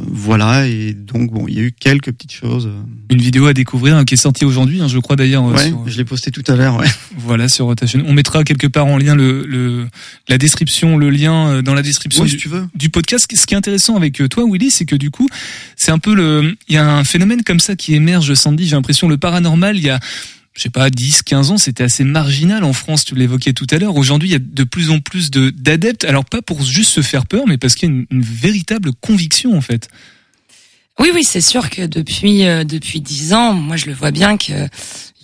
voilà 0.08 0.66
et 0.66 0.94
donc 0.94 1.30
bon, 1.30 1.46
il 1.46 1.54
y 1.54 1.58
a 1.60 1.62
eu 1.62 1.70
quelques 1.72 2.10
petites 2.10 2.32
choses. 2.32 2.66
euh, 2.66 2.80
Une 3.08 3.20
vidéo 3.20 3.46
à 3.46 3.52
découvrir 3.52 3.94
hein, 3.96 4.04
qui 4.04 4.14
est 4.14 4.16
sortie 4.16 4.44
aujourd'hui, 4.44 4.80
hein, 4.80 4.88
je 4.88 4.98
crois 4.98 5.14
d'ailleurs. 5.14 5.46
euh, 5.46 5.52
Ouais, 5.54 5.68
sur- 5.68 5.88
je 5.88 5.96
l'ai 5.96 6.04
posté 6.04 6.32
tout 6.32 6.42
à 6.48 6.56
l'heure. 6.56 6.76
Ouais. 6.76 6.86
Voilà 7.16 7.48
sur 7.48 7.72
ta 7.76 7.86
chaîne. 7.86 8.02
On 8.08 8.12
mettra 8.12 8.42
quelque 8.42 8.66
part 8.66 8.86
en 8.86 8.98
lien 8.98 9.14
le, 9.14 9.44
le 9.46 9.86
la 10.28 10.38
description, 10.38 10.96
le 10.98 11.10
lien 11.10 11.48
euh, 11.48 11.62
dans 11.62 11.74
la 11.74 11.82
description 11.82 12.24
du, 12.24 12.30
si 12.30 12.36
tu 12.36 12.48
veux. 12.48 12.66
du 12.74 12.90
podcast. 12.90 13.30
Ce 13.32 13.46
qui 13.46 13.54
est 13.54 13.56
intéressant 13.56 13.94
avec 13.94 14.20
euh, 14.20 14.28
toi, 14.28 14.44
Willy, 14.50 14.72
c'est 14.72 14.86
que 14.86 14.96
du 14.96 15.12
coup, 15.12 15.28
c'est 15.76 15.92
un 15.92 16.00
peu 16.00 16.12
le, 16.14 16.56
il 16.68 16.74
y 16.74 16.78
a 16.78 16.96
un 16.96 17.04
phénomène 17.04 17.44
comme 17.44 17.60
ça 17.60 17.76
qui 17.76 17.94
émerge, 17.94 18.34
Sandy. 18.34 18.66
J'ai 18.66 18.74
l'impression 18.74 19.08
le 19.08 19.18
paranormal, 19.18 19.76
il 19.76 19.84
y 19.84 19.90
a 19.90 20.00
je 20.56 20.62
sais 20.62 20.70
pas, 20.70 20.88
10, 20.88 21.22
15 21.22 21.50
ans, 21.50 21.58
c'était 21.58 21.82
assez 21.82 22.04
marginal 22.04 22.62
en 22.62 22.72
France, 22.72 23.04
tu 23.04 23.14
l'évoquais 23.14 23.52
tout 23.52 23.66
à 23.70 23.78
l'heure. 23.78 23.96
Aujourd'hui, 23.96 24.28
il 24.28 24.32
y 24.32 24.36
a 24.36 24.40
de 24.40 24.64
plus 24.64 24.90
en 24.90 25.00
plus 25.00 25.30
de 25.30 25.50
d'adeptes, 25.50 26.04
alors 26.04 26.24
pas 26.24 26.42
pour 26.42 26.62
juste 26.62 26.90
se 26.90 27.02
faire 27.02 27.26
peur, 27.26 27.46
mais 27.46 27.58
parce 27.58 27.74
qu'il 27.74 27.88
y 27.88 27.92
a 27.92 27.94
une, 27.94 28.06
une 28.10 28.22
véritable 28.22 28.92
conviction 29.00 29.56
en 29.56 29.60
fait. 29.60 29.88
Oui, 31.00 31.10
oui, 31.12 31.24
c'est 31.24 31.40
sûr 31.40 31.70
que 31.70 31.82
depuis 31.82 32.46
euh, 32.46 32.62
depuis 32.62 33.00
dix 33.00 33.32
ans, 33.34 33.52
moi 33.52 33.76
je 33.76 33.86
le 33.86 33.94
vois 33.94 34.12
bien 34.12 34.36
que 34.36 34.68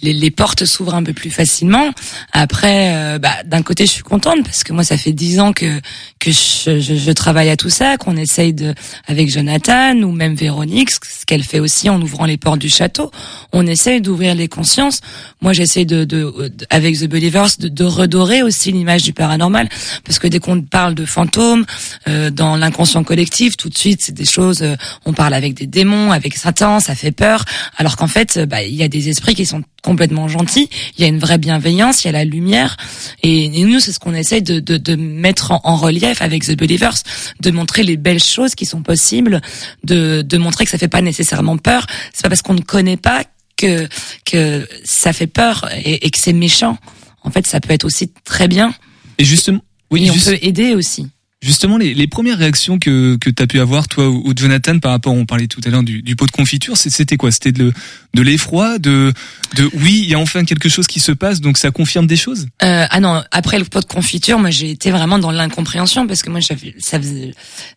les, 0.03 0.13
les 0.13 0.31
portes 0.31 0.65
s'ouvrent 0.65 0.95
un 0.95 1.03
peu 1.03 1.13
plus 1.13 1.31
facilement. 1.31 1.91
Après, 2.33 2.95
euh, 2.95 3.19
bah, 3.19 3.43
d'un 3.45 3.63
côté, 3.63 3.87
je 3.87 3.93
suis 3.93 4.03
contente 4.03 4.43
parce 4.45 4.65
que 4.65 4.73
moi, 4.73 4.85
ça 4.85 4.97
fait 4.97 5.13
dix 5.13 5.41
ans 5.41 5.53
que 5.53 5.81
que 6.19 6.31
je, 6.31 6.81
je, 6.81 6.95
je 6.97 7.11
travaille 7.13 7.49
à 7.49 7.57
tout 7.57 7.71
ça, 7.71 7.97
qu'on 7.97 8.17
essaye 8.17 8.53
de 8.53 8.75
avec 9.07 9.31
Jonathan 9.31 9.97
ou 10.03 10.13
même 10.13 10.35
Véronique, 10.35 10.91
ce 10.91 11.25
qu'elle 11.27 11.43
fait 11.45 11.61
aussi 11.61 11.89
en 11.89 12.01
ouvrant 12.01 12.27
les 12.27 12.37
portes 12.37 12.59
du 12.59 12.69
château. 12.69 13.11
On 13.53 13.67
essaye 13.67 14.01
d'ouvrir 14.01 14.35
les 14.35 14.49
consciences. 14.49 15.01
Moi, 15.41 15.53
j'essaye 15.53 15.87
de, 15.87 16.05
de, 16.05 16.49
de, 16.49 16.67
avec 16.69 16.99
The 16.99 17.07
Believers 17.07 17.57
de, 17.59 17.69
de 17.69 17.85
redorer 17.85 18.43
aussi 18.43 18.71
l'image 18.73 19.03
du 19.03 19.13
paranormal 19.13 19.69
parce 20.05 20.19
que 20.19 20.29
dès 20.29 20.39
qu'on 20.39 20.61
parle 20.63 20.95
de 20.95 21.05
fantômes 21.05 21.65
euh, 22.09 22.31
dans 22.31 22.57
l'inconscient 22.57 23.03
collectif, 23.05 23.57
tout 23.57 23.69
de 23.69 23.79
suite, 23.79 24.03
c'est 24.03 24.13
des 24.13 24.25
choses. 24.27 24.63
euh, 24.63 24.77
on 25.07 25.13
parle 25.13 25.35
avec 25.35 25.55
des 25.55 25.67
démons, 25.67 26.13
avec 26.13 26.37
Satan, 26.37 26.81
ça 26.81 26.95
fait 26.95 27.13
peur. 27.13 27.45
Alors 27.77 27.97
qu'en 27.97 28.09
fait, 28.09 28.37
euh, 28.37 28.47
bah, 28.47 28.63
il 28.63 28.75
y 28.75 28.83
a 28.83 28.89
des 28.89 29.09
esprits 29.09 29.35
qui 29.35 29.47
sont 29.47 29.63
complètement 29.91 30.29
gentils. 30.29 30.69
Il 30.97 31.03
y 31.03 31.05
a 31.05 31.09
une 31.09 31.19
vraie 31.19 31.39
bienveillance, 31.39 32.05
il 32.05 32.07
y 32.07 32.11
a 32.11 32.13
la 32.13 32.25
lumière. 32.25 32.77
Et, 33.25 33.47
et 33.61 33.65
nous, 33.65 33.81
c'est 33.81 33.93
ce 33.93 33.99
qu'on 33.99 34.15
essaie 34.15 34.41
de, 34.41 34.61
de, 34.61 34.77
de 34.77 34.95
mettre 34.95 35.51
en, 35.51 35.61
en 35.65 35.77
relief 35.77 36.23
avec 36.23 36.45
The 36.45 36.57
Believers, 36.57 36.95
de 37.41 37.51
montrer 37.51 37.83
les 37.83 37.97
belles 37.97 38.23
choses 38.23 38.55
qui 38.55 38.67
sont 38.67 38.83
possibles, 38.85 39.41
de, 39.83 40.23
de 40.23 40.39
montrer 40.39 40.65
que 40.65 40.71
ça 40.71 40.79
fait 40.79 40.89
pas 40.97 41.03
nécessairement 41.03 41.57
peur. 41.59 41.87
C'est 42.13 42.23
pas 42.23 42.29
parce 42.29 42.43
qu'on 42.43 42.55
ne 42.55 42.61
connaît 42.75 42.97
pas 42.97 43.25
que 43.57 43.89
que 44.25 44.67
ça 44.85 45.13
fait 45.13 45.27
peur 45.27 45.69
et, 45.85 46.07
et 46.07 46.11
que 46.11 46.19
c'est 46.19 46.33
méchant. 46.33 46.79
En 47.25 47.31
fait, 47.31 47.47
ça 47.47 47.59
peut 47.61 47.73
être 47.75 47.85
aussi 47.85 48.13
très 48.25 48.47
bien. 48.49 48.73
Et 49.19 49.25
justement, 49.25 49.61
oui, 49.91 50.07
et 50.07 50.11
on 50.11 50.15
juste- 50.15 50.31
peut 50.31 50.39
aider 50.41 50.75
aussi. 50.75 51.09
Justement, 51.43 51.79
les, 51.79 51.95
les 51.95 52.07
premières 52.07 52.37
réactions 52.37 52.79
que, 52.79 53.17
que 53.17 53.31
tu 53.31 53.43
as 53.43 53.47
pu 53.47 53.61
avoir, 53.61 53.89
toi 53.89 54.09
ou 54.11 54.21
ou 54.27 54.33
Jonathan, 54.37 54.79
par 54.79 54.93
rapport, 54.93 55.15
on 55.15 55.25
parlait 55.25 55.47
tout 55.47 55.61
à 55.65 55.71
l'heure 55.71 55.83
du, 55.83 56.03
du 56.03 56.15
pot 56.15 56.27
de 56.27 56.31
confiture, 56.31 56.77
c'était 56.77 57.17
quoi? 57.17 57.31
C'était 57.31 57.53
de, 57.53 57.73
de 58.13 58.23
l'effroi, 58.23 58.79
de, 58.79 59.13
de 59.57 59.71
oui, 59.75 60.01
il 60.03 60.11
y 60.11 60.15
a 60.15 60.19
enfin 60.19 60.45
quelque 60.45 60.69
chose 60.69 60.87
qui 60.87 61.01
se 61.01 61.13
passe, 61.13 61.41
donc 61.41 61.57
ça 61.57 61.71
confirme 61.71 62.07
des 62.07 62.17
choses? 62.17 62.49
Euh, 62.63 62.87
ah 62.89 63.01
non, 63.01 63.23
après 63.31 63.59
le 63.59 63.65
pot 63.65 63.81
de 63.81 63.87
confiture, 63.87 64.39
moi 64.39 64.51
j'ai 64.51 64.71
été 64.71 64.91
vraiment 64.91 65.19
dans 65.19 65.31
l'incompréhension 65.31 66.07
parce 66.07 66.23
que 66.23 66.29
moi 66.29 66.41
ça 66.43 66.99
faisait 67.01 67.33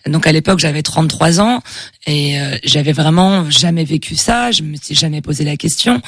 donc 0.07 0.27
à 0.27 0.31
l'époque 0.33 0.59
j'avais 0.59 0.81
33 0.81 1.39
ans 1.39 1.63
et 2.05 2.39
euh, 2.39 2.57
j'avais 2.65 2.93
vraiment 2.93 3.49
jamais 3.49 3.85
vécu 3.85 4.15
ça, 4.15 4.51
je 4.51 4.63
me 4.63 4.75
suis 4.75 4.95
jamais 4.95 5.21
posé 5.21 5.45
la 5.45 5.55
question. 5.55 6.01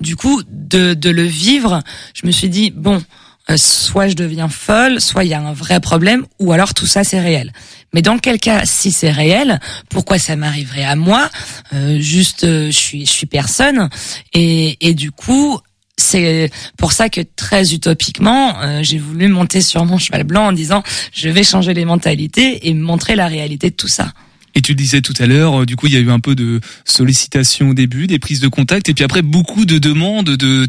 Du 0.00 0.16
coup, 0.16 0.42
de 0.50 0.94
de 0.94 1.10
le 1.10 1.24
vivre, 1.24 1.82
je 2.14 2.26
me 2.26 2.32
suis 2.32 2.48
dit 2.48 2.70
bon, 2.70 3.02
euh, 3.50 3.56
soit 3.56 4.08
je 4.08 4.14
deviens 4.14 4.48
folle, 4.48 5.00
soit 5.00 5.24
il 5.24 5.30
y 5.30 5.34
a 5.34 5.40
un 5.40 5.52
vrai 5.52 5.80
problème 5.80 6.24
ou 6.38 6.52
alors 6.52 6.74
tout 6.74 6.86
ça 6.86 7.04
c'est 7.04 7.20
réel. 7.20 7.52
Mais 7.92 8.00
dans 8.02 8.18
quel 8.18 8.38
cas, 8.38 8.62
si 8.64 8.90
c'est 8.92 9.10
réel, 9.10 9.60
pourquoi 9.90 10.18
ça 10.18 10.36
m'arriverait 10.36 10.84
à 10.84 10.96
moi 10.96 11.28
Euh, 11.74 11.98
Juste, 12.00 12.44
euh, 12.44 12.66
je 12.70 12.78
suis, 12.78 13.04
je 13.06 13.10
suis 13.10 13.26
personne, 13.26 13.88
et, 14.32 14.78
et 14.80 14.94
du 14.94 15.10
coup, 15.10 15.58
c'est 15.98 16.50
pour 16.78 16.92
ça 16.92 17.08
que 17.10 17.20
très 17.36 17.74
utopiquement, 17.74 18.60
euh, 18.62 18.80
j'ai 18.82 18.98
voulu 18.98 19.28
monter 19.28 19.60
sur 19.60 19.84
mon 19.84 19.98
cheval 19.98 20.24
blanc 20.24 20.46
en 20.46 20.52
disant 20.52 20.82
je 21.12 21.28
vais 21.28 21.44
changer 21.44 21.74
les 21.74 21.84
mentalités 21.84 22.66
et 22.68 22.74
montrer 22.74 23.14
la 23.14 23.26
réalité 23.26 23.70
de 23.70 23.76
tout 23.76 23.88
ça. 23.88 24.12
Et 24.54 24.62
tu 24.62 24.72
le 24.72 24.76
disais 24.76 25.00
tout 25.00 25.14
à 25.18 25.26
l'heure, 25.26 25.62
euh, 25.62 25.66
du 25.66 25.76
coup, 25.76 25.86
il 25.86 25.92
y 25.92 25.96
a 25.96 26.00
eu 26.00 26.10
un 26.10 26.20
peu 26.20 26.34
de 26.34 26.60
sollicitation 26.84 27.70
au 27.70 27.74
début, 27.74 28.06
des 28.06 28.18
prises 28.18 28.40
de 28.40 28.48
contact, 28.48 28.88
et 28.88 28.94
puis 28.94 29.04
après 29.04 29.22
beaucoup 29.22 29.64
de 29.64 29.78
demandes 29.78 30.30
de 30.36 30.68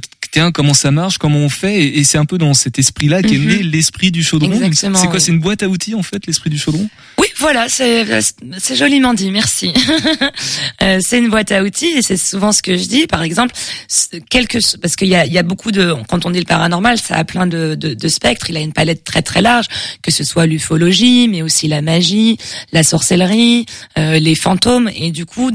comment 0.54 0.74
ça 0.74 0.92
marche, 0.92 1.18
comment 1.18 1.40
on 1.40 1.50
fait, 1.50 1.82
et, 1.82 2.00
et 2.00 2.04
c'est 2.04 2.18
un 2.18 2.26
peu 2.26 2.38
dans 2.38 2.54
cet 2.54 2.80
esprit-là 2.80 3.22
qu'est 3.22 3.38
Mhm. 3.38 3.48
né 3.48 3.64
l'esprit 3.64 4.12
du 4.12 4.24
chaudron. 4.24 4.52
Exactement, 4.52 4.98
C'est 5.00 5.06
quoi 5.08 5.16
oui. 5.16 5.22
C'est 5.22 5.32
une 5.32 5.40
boîte 5.40 5.64
à 5.64 5.68
outils 5.70 5.96
en 5.96 6.04
fait, 6.04 6.26
l'esprit 6.28 6.50
du 6.50 6.58
chaudron? 6.58 6.88
Oui, 7.20 7.28
voilà, 7.40 7.68
c'est 7.70 8.06
c'est 8.58 8.76
joliment 8.76 9.14
dit, 9.14 9.32
merci. 9.32 9.74
Euh, 10.82 11.00
c'est 11.02 11.20
une 11.20 11.30
boîte 11.30 11.52
à 11.52 11.64
outils 11.64 11.86
et 11.98 12.02
c'est 12.02 12.18
souvent 12.18 12.52
ce 12.52 12.62
que 12.62 12.76
je 12.78 12.86
dis. 12.86 13.08
Par 13.08 13.22
exemple, 13.24 13.54
quelques 14.30 14.60
parce 14.82 14.96
qu'il 14.96 15.08
y 15.08 15.16
a, 15.16 15.26
il 15.26 15.32
y 15.32 15.38
a 15.38 15.44
beaucoup 15.44 15.72
de 15.72 15.94
quand 16.10 16.26
on 16.26 16.32
dit 16.32 16.40
le 16.40 16.46
paranormal, 16.46 16.98
ça 17.00 17.16
a 17.16 17.24
plein 17.24 17.48
de, 17.48 17.76
de, 17.76 17.94
de 17.94 18.08
spectres. 18.10 18.50
Il 18.50 18.58
a 18.58 18.60
une 18.60 18.74
palette 18.74 19.04
très 19.06 19.22
très 19.22 19.42
large, 19.42 19.68
que 20.02 20.12
ce 20.12 20.24
soit 20.24 20.46
l'ufologie, 20.46 21.28
mais 21.30 21.42
aussi 21.42 21.68
la 21.68 21.82
magie, 21.82 22.38
la 22.74 22.84
sorcellerie, 22.84 23.66
euh, 23.98 24.20
les 24.20 24.36
fantômes. 24.36 24.90
Et 24.96 25.12
du 25.12 25.26
coup, 25.26 25.52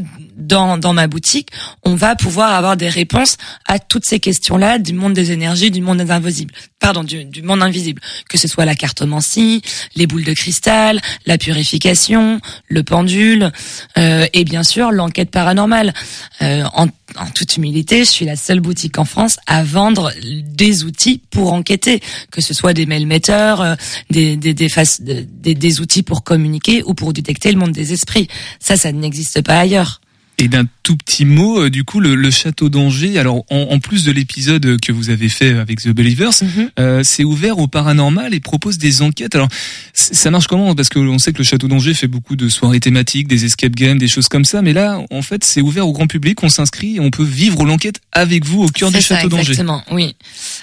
dans 0.48 0.78
dans 0.78 0.94
ma 0.94 1.06
boutique, 1.06 1.50
on 1.84 1.94
va 1.94 2.16
pouvoir 2.16 2.54
avoir 2.54 2.76
des 2.76 2.88
réponses 2.88 3.36
à 3.66 3.78
toutes 3.78 4.04
ces 4.04 4.20
questions-là 4.20 4.78
du 4.78 4.92
monde 4.92 5.12
des 5.12 5.30
énergies, 5.32 5.70
du 5.70 5.80
monde 5.80 5.98
des 5.98 6.10
invisibles. 6.10 6.54
Pardon, 6.80 7.02
du, 7.02 7.24
du 7.24 7.42
monde 7.42 7.62
invisible. 7.62 8.00
Que 8.28 8.38
ce 8.38 8.46
soit 8.46 8.64
la 8.64 8.74
cartomancie, 8.74 9.62
les 9.96 10.06
boules 10.06 10.24
de 10.24 10.32
cristal, 10.32 11.00
la 11.26 11.36
purification, 11.36 12.40
le 12.68 12.82
pendule, 12.82 13.50
euh, 13.98 14.26
et 14.32 14.44
bien 14.44 14.62
sûr 14.62 14.92
l'enquête 14.92 15.30
paranormale. 15.30 15.92
Euh, 16.40 16.62
en, 16.74 16.86
en 17.16 17.26
toute 17.34 17.56
humilité, 17.56 17.98
je 18.04 18.10
suis 18.10 18.24
la 18.24 18.36
seule 18.36 18.60
boutique 18.60 18.98
en 18.98 19.04
France 19.04 19.38
à 19.46 19.64
vendre 19.64 20.12
des 20.22 20.84
outils 20.84 21.20
pour 21.30 21.52
enquêter, 21.52 22.00
que 22.30 22.40
ce 22.40 22.54
soit 22.54 22.74
des 22.74 22.86
mailmetteurs, 22.86 23.60
euh, 23.60 23.74
des, 24.10 24.36
des, 24.36 24.54
des, 24.54 25.54
des 25.54 25.80
outils 25.80 26.04
pour 26.04 26.22
communiquer 26.22 26.82
ou 26.84 26.94
pour 26.94 27.12
détecter 27.12 27.50
le 27.50 27.58
monde 27.58 27.72
des 27.72 27.92
esprits. 27.92 28.28
Ça, 28.60 28.76
ça 28.76 28.92
n'existe 28.92 29.42
pas 29.42 29.58
ailleurs. 29.58 30.00
Et 30.40 30.46
d'un 30.48 30.66
tout 30.84 30.96
petit 30.96 31.24
mot, 31.24 31.62
euh, 31.64 31.68
du 31.70 31.82
coup, 31.84 31.98
le, 32.00 32.14
le 32.14 32.30
château 32.30 32.68
d'Angers. 32.68 33.18
Alors, 33.18 33.44
en, 33.50 33.56
en 33.70 33.78
plus 33.80 34.04
de 34.04 34.12
l'épisode 34.12 34.80
que 34.80 34.92
vous 34.92 35.10
avez 35.10 35.28
fait 35.28 35.50
avec 35.58 35.82
The 35.82 35.88
Believers, 35.88 36.30
euh, 36.78 37.02
c'est 37.04 37.24
ouvert 37.24 37.58
au 37.58 37.66
paranormal 37.66 38.32
et 38.34 38.40
propose 38.40 38.78
des 38.78 39.02
enquêtes. 39.02 39.34
Alors, 39.34 39.48
ça 39.92 40.30
marche 40.30 40.46
comment? 40.46 40.74
Parce 40.76 40.88
que 40.88 41.00
on 41.00 41.18
sait 41.18 41.32
que 41.32 41.38
le 41.38 41.44
château 41.44 41.66
d'Angers 41.66 41.92
fait 41.94 42.06
beaucoup 42.06 42.36
de 42.36 42.48
soirées 42.48 42.78
thématiques, 42.78 43.26
des 43.26 43.44
escape 43.44 43.74
games, 43.74 43.98
des 43.98 44.06
choses 44.06 44.28
comme 44.28 44.44
ça. 44.44 44.62
Mais 44.62 44.72
là, 44.72 45.00
en 45.10 45.22
fait, 45.22 45.42
c'est 45.42 45.60
ouvert 45.60 45.88
au 45.88 45.92
grand 45.92 46.06
public. 46.06 46.42
On 46.44 46.48
s'inscrit 46.48 46.96
et 46.96 47.00
on 47.00 47.10
peut 47.10 47.24
vivre 47.24 47.64
l'enquête 47.64 48.00
avec 48.12 48.44
vous 48.46 48.62
au 48.62 48.68
cœur 48.68 48.90
du 48.92 49.00
ça, 49.02 49.16
château 49.16 49.28
d'Angers. 49.28 49.50
Exactement, 49.50 49.82
oui. 49.90 50.14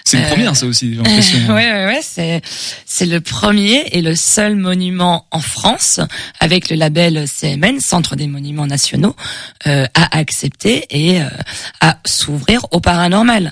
C'est 0.06 0.18
une 0.18 0.24
Euh, 0.24 0.30
première, 0.30 0.56
ça 0.56 0.68
aussi. 0.68 0.92
J'ai 0.92 0.96
l'impression. 0.96 1.38
ouais, 1.50 1.54
ouais, 1.72 1.86
ouais, 1.88 2.00
c'est 2.02 2.42
c'est 2.86 3.06
le 3.06 3.20
premier 3.20 3.84
et 3.92 4.02
le 4.02 4.16
seul 4.16 4.56
monument 4.56 5.26
en 5.32 5.42
France 5.42 6.00
avec 6.40 6.70
le 6.70 6.78
label 6.78 7.26
CMN, 7.28 7.82
Centre 7.82 8.16
des 8.16 8.28
Monuments 8.28 8.68
Nationaux, 8.68 9.16
euh, 9.68 9.86
à 9.94 10.18
accepter 10.18 10.86
et 10.90 11.22
euh, 11.22 11.26
à 11.82 12.00
s'ouvrir 12.06 12.66
au 12.72 12.80
paranormal. 12.80 13.52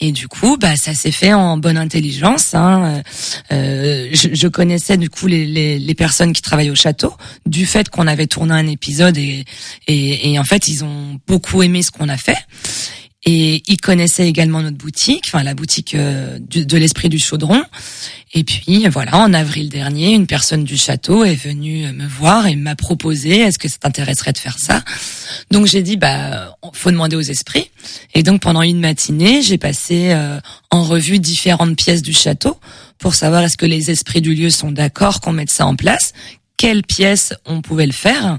Et 0.00 0.12
du 0.12 0.28
coup, 0.28 0.56
bah 0.58 0.76
ça 0.76 0.94
s'est 0.94 1.10
fait 1.12 1.32
en 1.32 1.56
bonne 1.56 1.78
intelligence. 1.78 2.54
Hein. 2.54 3.02
Euh, 3.52 4.08
je, 4.12 4.28
je 4.32 4.48
connaissais 4.48 4.96
du 4.96 5.08
coup 5.10 5.26
les, 5.26 5.46
les, 5.46 5.78
les 5.78 5.94
personnes 5.94 6.32
qui 6.32 6.42
travaillent 6.42 6.70
au 6.70 6.74
château 6.74 7.14
du 7.46 7.66
fait 7.66 7.88
qu'on 7.88 8.06
avait 8.06 8.26
tourné 8.26 8.52
un 8.54 8.66
épisode 8.66 9.16
et, 9.16 9.44
et 9.86 10.32
et 10.32 10.38
en 10.38 10.44
fait 10.44 10.68
ils 10.68 10.84
ont 10.84 11.18
beaucoup 11.26 11.62
aimé 11.62 11.82
ce 11.82 11.90
qu'on 11.90 12.08
a 12.08 12.16
fait. 12.16 12.38
Et 13.26 13.62
ils 13.68 13.78
connaissaient 13.80 14.28
également 14.28 14.60
notre 14.60 14.76
boutique, 14.76 15.22
enfin 15.28 15.42
la 15.42 15.54
boutique 15.54 15.94
euh, 15.94 16.38
du- 16.40 16.66
de 16.66 16.76
l'esprit 16.76 17.08
du 17.08 17.18
chaudron. 17.18 17.62
Et 18.36 18.42
puis 18.42 18.88
voilà, 18.88 19.16
en 19.18 19.32
avril 19.32 19.68
dernier, 19.68 20.12
une 20.12 20.26
personne 20.26 20.64
du 20.64 20.76
château 20.76 21.24
est 21.24 21.36
venue 21.36 21.92
me 21.92 22.04
voir 22.06 22.48
et 22.48 22.56
m'a 22.56 22.74
proposé 22.74 23.38
est-ce 23.38 23.60
que 23.60 23.68
ça 23.68 23.78
t'intéresserait 23.78 24.32
de 24.32 24.38
faire 24.38 24.58
ça? 24.58 24.82
Donc 25.52 25.66
j'ai 25.66 25.82
dit 25.82 25.96
bah 25.96 26.56
faut 26.72 26.90
demander 26.90 27.14
aux 27.14 27.20
esprits. 27.20 27.70
Et 28.12 28.24
donc 28.24 28.42
pendant 28.42 28.62
une 28.62 28.80
matinée, 28.80 29.40
j'ai 29.40 29.56
passé 29.56 30.10
euh, 30.10 30.40
en 30.70 30.82
revue 30.82 31.20
différentes 31.20 31.76
pièces 31.76 32.02
du 32.02 32.12
château 32.12 32.58
pour 32.98 33.14
savoir 33.14 33.42
est-ce 33.42 33.56
que 33.56 33.66
les 33.66 33.92
esprits 33.92 34.20
du 34.20 34.34
lieu 34.34 34.50
sont 34.50 34.72
d'accord 34.72 35.20
qu'on 35.20 35.32
mette 35.32 35.50
ça 35.50 35.64
en 35.66 35.76
place, 35.76 36.12
quelles 36.56 36.82
pièces 36.82 37.34
on 37.46 37.62
pouvait 37.62 37.86
le 37.86 37.92
faire. 37.92 38.38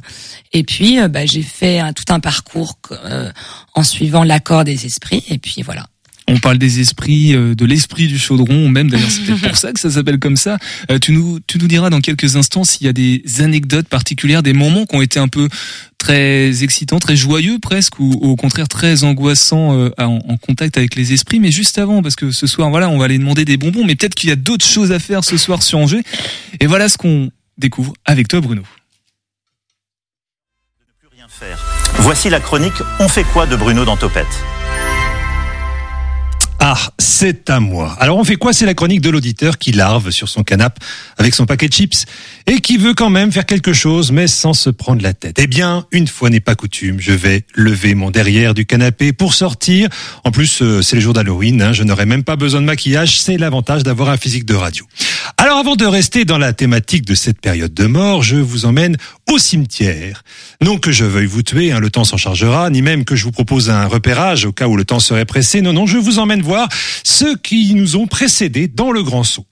Et 0.51 0.63
puis, 0.63 0.99
euh, 0.99 1.08
bah, 1.08 1.25
j'ai 1.25 1.43
fait 1.43 1.81
tout 1.93 2.12
un 2.13 2.19
parcours 2.19 2.77
euh, 2.91 3.31
en 3.75 3.84
suivant 3.84 4.23
l'accord 4.23 4.63
des 4.63 4.86
esprits. 4.86 5.23
Et 5.29 5.38
puis 5.38 5.62
voilà. 5.62 5.86
On 6.27 6.39
parle 6.39 6.57
des 6.57 6.79
esprits, 6.79 7.35
euh, 7.35 7.53
de 7.53 7.65
l'esprit 7.65 8.07
du 8.07 8.17
chaudron, 8.17 8.67
même 8.67 8.89
d'ailleurs 8.89 9.11
c'est 9.11 9.31
pour 9.31 9.55
ça 9.55 9.71
que 9.73 9.79
ça 9.79 9.91
s'appelle 9.91 10.17
comme 10.17 10.38
ça. 10.38 10.57
Euh, 10.89 10.97
tu 10.97 11.11
nous, 11.11 11.39
tu 11.45 11.59
nous 11.59 11.67
diras 11.67 11.91
dans 11.91 12.01
quelques 12.01 12.35
instants 12.35 12.63
s'il 12.63 12.88
y 12.88 12.89
a 12.89 12.93
des 12.93 13.21
anecdotes 13.39 13.88
particulières, 13.88 14.41
des 14.41 14.53
moments 14.53 14.85
qui 14.85 14.95
ont 14.95 15.01
été 15.03 15.19
un 15.19 15.27
peu 15.27 15.47
très 15.99 16.63
excitants, 16.63 16.99
très 16.99 17.15
joyeux 17.15 17.59
presque, 17.59 17.99
ou 17.99 18.11
au 18.11 18.35
contraire 18.35 18.67
très 18.67 19.03
angoissants 19.03 19.77
euh, 19.77 19.91
en, 19.99 20.19
en 20.27 20.38
contact 20.38 20.77
avec 20.77 20.95
les 20.95 21.13
esprits. 21.13 21.39
Mais 21.39 21.51
juste 21.51 21.77
avant, 21.77 22.01
parce 22.01 22.15
que 22.15 22.31
ce 22.31 22.47
soir, 22.47 22.69
voilà, 22.71 22.89
on 22.89 22.97
va 22.97 23.05
aller 23.05 23.19
demander 23.19 23.45
des 23.45 23.57
bonbons, 23.57 23.85
mais 23.85 23.95
peut-être 23.95 24.15
qu'il 24.15 24.29
y 24.29 24.33
a 24.33 24.35
d'autres 24.35 24.65
choses 24.65 24.91
à 24.91 24.99
faire 24.99 25.23
ce 25.23 25.38
soir 25.38 25.61
sur 25.61 25.77
Angers. 25.77 26.01
Et 26.59 26.65
voilà 26.65 26.89
ce 26.89 26.97
qu'on 26.97 27.31
découvre 27.57 27.93
avec 28.05 28.27
toi, 28.27 28.41
Bruno. 28.41 28.63
Voici 31.99 32.29
la 32.29 32.39
chronique 32.39 32.73
On 32.99 33.07
fait 33.07 33.23
quoi 33.23 33.45
de 33.45 33.55
Bruno 33.55 33.85
dans 33.85 33.97
Topette? 33.97 34.25
Ah, 36.67 36.80
c'est 36.97 37.51
à 37.51 37.60
moi. 37.60 37.95
Alors 37.99 38.17
on 38.17 38.23
fait 38.23 38.38
quoi? 38.38 38.51
C'est 38.51 38.65
la 38.65 38.73
chronique 38.73 39.01
de 39.01 39.12
l'auditeur 39.12 39.60
qui 39.60 39.71
larve 39.71 40.10
sur 40.10 40.30
son 40.30 40.41
canapé 40.41 40.82
avec 41.15 41.36
son 41.36 41.45
paquet 41.45 41.67
de 41.67 41.73
chips 41.73 42.08
et 42.47 42.60
qui 42.60 42.78
veut 42.78 42.95
quand 42.95 43.12
même 43.12 43.32
faire 43.32 43.45
quelque 43.45 43.71
chose 43.71 44.12
mais 44.12 44.25
sans 44.25 44.54
se 44.54 44.71
prendre 44.71 45.04
la 45.04 45.13
tête. 45.13 45.38
Eh 45.39 45.45
bien, 45.45 45.86
une 45.91 46.08
fois 46.08 46.32
n'est 46.32 46.39
pas 46.39 46.56
coutume, 46.56 46.99
je 46.99 47.12
vais 47.12 47.45
lever 47.54 47.93
mon 47.93 48.10
derrière 48.10 48.56
du 48.56 48.65
canapé 48.65 49.13
pour 49.13 49.36
sortir. 49.36 49.89
En 50.23 50.32
plus, 50.32 50.63
euh, 50.63 50.82
c'est 50.82 50.95
le 50.95 51.04
jour 51.04 51.13
d'Halloween, 51.13 51.62
hein, 51.62 51.71
je 51.71 51.84
n'aurai 51.84 52.08
même 52.08 52.23
pas 52.23 52.36
besoin 52.36 52.62
de 52.62 52.65
maquillage, 52.65 53.21
c'est 53.21 53.38
l'avantage 53.38 53.84
d'avoir 53.84 54.10
un 54.10 54.17
physique 54.17 54.45
de 54.45 54.56
radio. 54.56 54.88
Alors 55.38 55.60
avant 55.60 55.75
de 55.75 55.86
rester 55.86 56.25
dans 56.25 56.39
la 56.39 56.51
thématique 56.54 57.06
de 57.06 57.13
cette 57.13 57.41
période 57.41 57.75
de 57.75 57.86
mort, 57.86 58.23
je 58.23 58.38
vous 58.38 58.65
emmène 58.65 58.97
au 59.32 59.38
cimetière. 59.38 60.23
Non 60.63 60.80
que 60.80 60.91
je 60.91 61.06
veuille 61.06 61.28
vous 61.28 61.43
tuer, 61.43 61.71
hein, 61.71 61.80
le 61.80 61.91
temps 61.91 62.06
s'en 62.06 62.17
chargera, 62.17 62.71
ni 62.71 62.82
même 62.82 63.06
que 63.06 63.15
je 63.15 63.23
vous 63.23 63.32
propose 63.32 63.69
un 63.69 63.86
repérage 63.86 64.45
au 64.45 64.51
cas 64.51 64.67
où 64.67 64.75
le 64.75 64.86
temps 64.86 64.99
serait 64.99 65.25
pressé. 65.25 65.62
Non, 65.62 65.73
non, 65.73 65.86
je 65.86 65.97
vous 65.97 66.17
emmène 66.17 66.41
voir 66.41 66.55
ceux 67.04 67.36
qui 67.38 67.74
nous 67.74 67.96
ont 67.96 68.08
précédés 68.08 68.68
dans 68.68 68.91
le 68.91 69.04
grand 69.04 69.24
saut. 69.24 69.46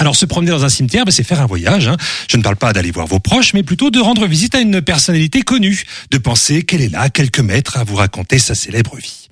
Alors 0.00 0.16
se 0.16 0.24
promener 0.24 0.50
dans 0.50 0.64
un 0.64 0.70
cimetière, 0.70 1.04
ben, 1.04 1.10
c'est 1.10 1.24
faire 1.24 1.42
un 1.42 1.46
voyage. 1.46 1.88
hein. 1.88 1.96
Je 2.26 2.38
ne 2.38 2.42
parle 2.42 2.56
pas 2.56 2.72
d'aller 2.72 2.90
voir 2.90 3.06
vos 3.06 3.18
proches, 3.18 3.52
mais 3.52 3.62
plutôt 3.62 3.90
de 3.90 3.98
rendre 3.98 4.26
visite 4.26 4.54
à 4.54 4.60
une 4.60 4.80
personnalité 4.80 5.42
connue, 5.42 5.84
de 6.10 6.16
penser 6.16 6.62
qu'elle 6.62 6.80
est 6.80 6.88
là, 6.88 7.10
quelques 7.10 7.40
mètres, 7.40 7.76
à 7.76 7.84
vous 7.84 7.96
raconter 7.96 8.38
sa 8.38 8.54
célèbre 8.54 8.96
vie. 8.96 9.28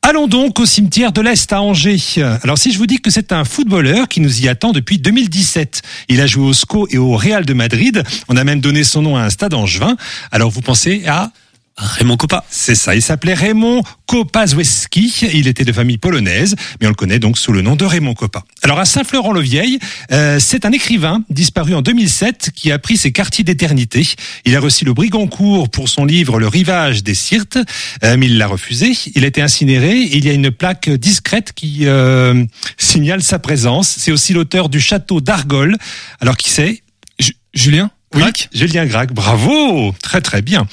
Allons 0.00 0.26
donc 0.26 0.58
au 0.58 0.64
cimetière 0.64 1.12
de 1.12 1.20
l'Est 1.20 1.52
à 1.52 1.60
Angers. 1.60 1.98
Alors 2.42 2.56
si 2.56 2.72
je 2.72 2.78
vous 2.78 2.86
dis 2.86 3.00
que 3.00 3.10
c'est 3.10 3.30
un 3.32 3.44
footballeur 3.44 4.08
qui 4.08 4.20
nous 4.20 4.40
y 4.40 4.48
attend 4.48 4.72
depuis 4.72 4.98
2017, 4.98 5.82
il 6.08 6.20
a 6.22 6.26
joué 6.26 6.44
au 6.46 6.52
SCO 6.54 6.86
et 6.90 6.96
au 6.96 7.14
Real 7.16 7.44
de 7.44 7.52
Madrid, 7.52 8.02
on 8.28 8.36
a 8.36 8.44
même 8.44 8.60
donné 8.60 8.84
son 8.84 9.02
nom 9.02 9.16
à 9.16 9.22
un 9.22 9.30
stade 9.30 9.52
angevin, 9.52 9.96
alors 10.30 10.50
vous 10.50 10.62
pensez 10.62 11.02
à 11.06 11.30
Raymond 11.78 12.16
Coppa. 12.16 12.42
c'est 12.48 12.74
ça, 12.74 12.94
il 12.94 13.02
s'appelait 13.02 13.34
Raymond 13.34 13.82
Kopaszewski, 14.06 15.12
il 15.34 15.46
était 15.46 15.64
de 15.64 15.72
famille 15.72 15.98
polonaise, 15.98 16.54
mais 16.80 16.86
on 16.86 16.90
le 16.90 16.94
connaît 16.94 17.18
donc 17.18 17.36
sous 17.36 17.52
le 17.52 17.60
nom 17.60 17.76
de 17.76 17.84
Raymond 17.84 18.14
Coppa. 18.14 18.44
Alors 18.62 18.78
à 18.78 18.86
Saint-Florent-le-Vieil, 18.86 19.78
euh, 20.12 20.38
c'est 20.40 20.64
un 20.64 20.72
écrivain 20.72 21.22
disparu 21.28 21.74
en 21.74 21.82
2007 21.82 22.50
qui 22.54 22.72
a 22.72 22.78
pris 22.78 22.96
ses 22.96 23.12
quartiers 23.12 23.44
d'éternité. 23.44 24.06
Il 24.46 24.56
a 24.56 24.60
reçu 24.60 24.84
le 24.86 24.94
Brigoncourt 24.94 25.68
pour 25.68 25.88
son 25.90 26.06
livre 26.06 26.38
Le 26.40 26.48
rivage 26.48 27.02
des 27.02 27.14
Sirtes, 27.14 27.58
euh, 28.04 28.16
mais 28.16 28.26
il 28.26 28.38
l'a 28.38 28.46
refusé. 28.46 28.92
Il 29.14 29.24
a 29.24 29.26
été 29.26 29.42
incinéré 29.42 30.00
et 30.00 30.16
il 30.16 30.24
y 30.24 30.30
a 30.30 30.32
une 30.32 30.50
plaque 30.50 30.88
discrète 30.88 31.52
qui 31.54 31.80
euh, 31.86 32.42
signale 32.78 33.22
sa 33.22 33.38
présence. 33.38 33.94
C'est 33.98 34.12
aussi 34.12 34.32
l'auteur 34.32 34.68
du 34.70 34.80
château 34.80 35.20
d'Argol. 35.20 35.76
Alors 36.20 36.36
qui 36.38 36.48
c'est? 36.50 36.82
Ju- 37.18 37.34
Julien? 37.54 37.90
Oui, 38.16 38.32
Julien 38.52 38.86
Gracq, 38.86 39.12
bravo, 39.12 39.94
très 40.02 40.20
très 40.20 40.42
bien. 40.42 40.66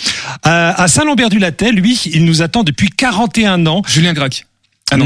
Euh, 0.48 0.74
à 0.76 0.88
Saint-Lambert-du-Latel, 0.88 1.76
lui, 1.76 2.00
il 2.14 2.26
nous 2.26 2.42
attend 2.42 2.64
depuis 2.64 2.90
41 2.90 3.66
ans. 3.68 3.82
Julien 3.88 4.14
Gracq. 4.14 4.46
Ah 4.92 4.98
non, 4.98 5.06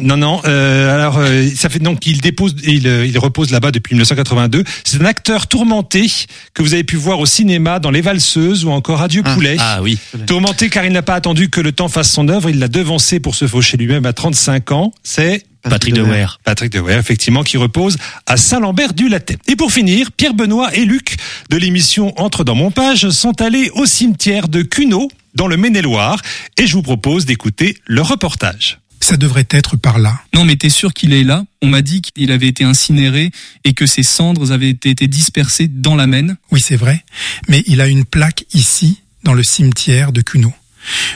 non, 0.00 0.16
non. 0.16 0.40
euh, 0.46 0.92
alors, 0.94 1.18
euh, 1.18 1.48
ça 1.54 1.68
fait 1.68 1.78
donc 1.78 2.00
qu'il 2.00 2.20
dépose, 2.20 2.56
il, 2.64 2.88
euh, 2.88 3.06
il 3.06 3.16
repose 3.18 3.50
là-bas 3.52 3.70
depuis 3.70 3.94
1982. 3.94 4.64
C'est 4.84 5.00
un 5.00 5.04
acteur 5.04 5.46
tourmenté 5.46 6.06
que 6.54 6.62
vous 6.62 6.72
avez 6.74 6.82
pu 6.82 6.96
voir 6.96 7.20
au 7.20 7.26
cinéma 7.26 7.78
dans 7.78 7.90
Les 7.90 8.00
Valseuses 8.00 8.64
ou 8.64 8.70
encore 8.70 9.00
Adieu 9.00 9.22
Ah, 9.24 9.34
Poulet. 9.34 9.56
Ah 9.60 9.78
oui. 9.82 9.96
Tourmenté 10.26 10.70
car 10.70 10.84
il 10.86 10.92
n'a 10.92 11.02
pas 11.02 11.14
attendu 11.14 11.50
que 11.50 11.60
le 11.60 11.70
temps 11.70 11.88
fasse 11.88 12.10
son 12.10 12.28
œuvre, 12.28 12.50
il 12.50 12.58
l'a 12.58 12.68
devancé 12.68 13.20
pour 13.20 13.36
se 13.36 13.46
faucher 13.46 13.76
lui-même 13.76 14.06
à 14.06 14.12
35 14.12 14.72
ans. 14.72 14.92
C'est 15.04 15.44
Patrick 15.62 15.94
Dewaere. 15.94 16.38
Patrick 16.44 16.72
Dewaere, 16.72 16.98
effectivement, 16.98 17.42
qui 17.42 17.56
repose 17.56 17.96
à 18.26 18.36
Saint-Lambert-du-Latet. 18.36 19.38
Et 19.48 19.56
pour 19.56 19.72
finir, 19.72 20.12
Pierre 20.12 20.34
Benoît 20.34 20.74
et 20.74 20.84
Luc 20.84 21.16
de 21.50 21.56
l'émission 21.56 22.18
Entre 22.20 22.44
dans 22.44 22.54
mon 22.54 22.70
page 22.70 23.10
sont 23.10 23.40
allés 23.42 23.70
au 23.74 23.86
cimetière 23.86 24.48
de 24.48 24.62
Cuneau, 24.62 25.10
dans 25.34 25.46
le 25.46 25.56
Maine-et-Loire, 25.56 26.20
et 26.56 26.66
je 26.66 26.74
vous 26.74 26.82
propose 26.82 27.26
d'écouter 27.26 27.76
leur 27.86 28.08
reportage. 28.08 28.78
Ça 29.00 29.16
devrait 29.16 29.46
être 29.50 29.76
par 29.76 29.98
là. 29.98 30.20
Non, 30.34 30.44
mais 30.44 30.56
t'es 30.56 30.70
sûr 30.70 30.92
qu'il 30.92 31.12
est 31.12 31.22
là? 31.22 31.44
On 31.62 31.68
m'a 31.68 31.82
dit 31.82 32.02
qu'il 32.02 32.32
avait 32.32 32.48
été 32.48 32.64
incinéré 32.64 33.30
et 33.64 33.72
que 33.72 33.86
ses 33.86 34.02
cendres 34.02 34.50
avaient 34.50 34.70
été 34.70 35.06
dispersées 35.06 35.68
dans 35.68 35.94
la 35.94 36.08
Maine. 36.08 36.36
Oui, 36.50 36.60
c'est 36.60 36.76
vrai. 36.76 37.04
Mais 37.48 37.62
il 37.66 37.80
a 37.80 37.86
une 37.86 38.04
plaque 38.04 38.44
ici, 38.54 39.02
dans 39.22 39.34
le 39.34 39.44
cimetière 39.44 40.10
de 40.10 40.20
Cuneau. 40.20 40.52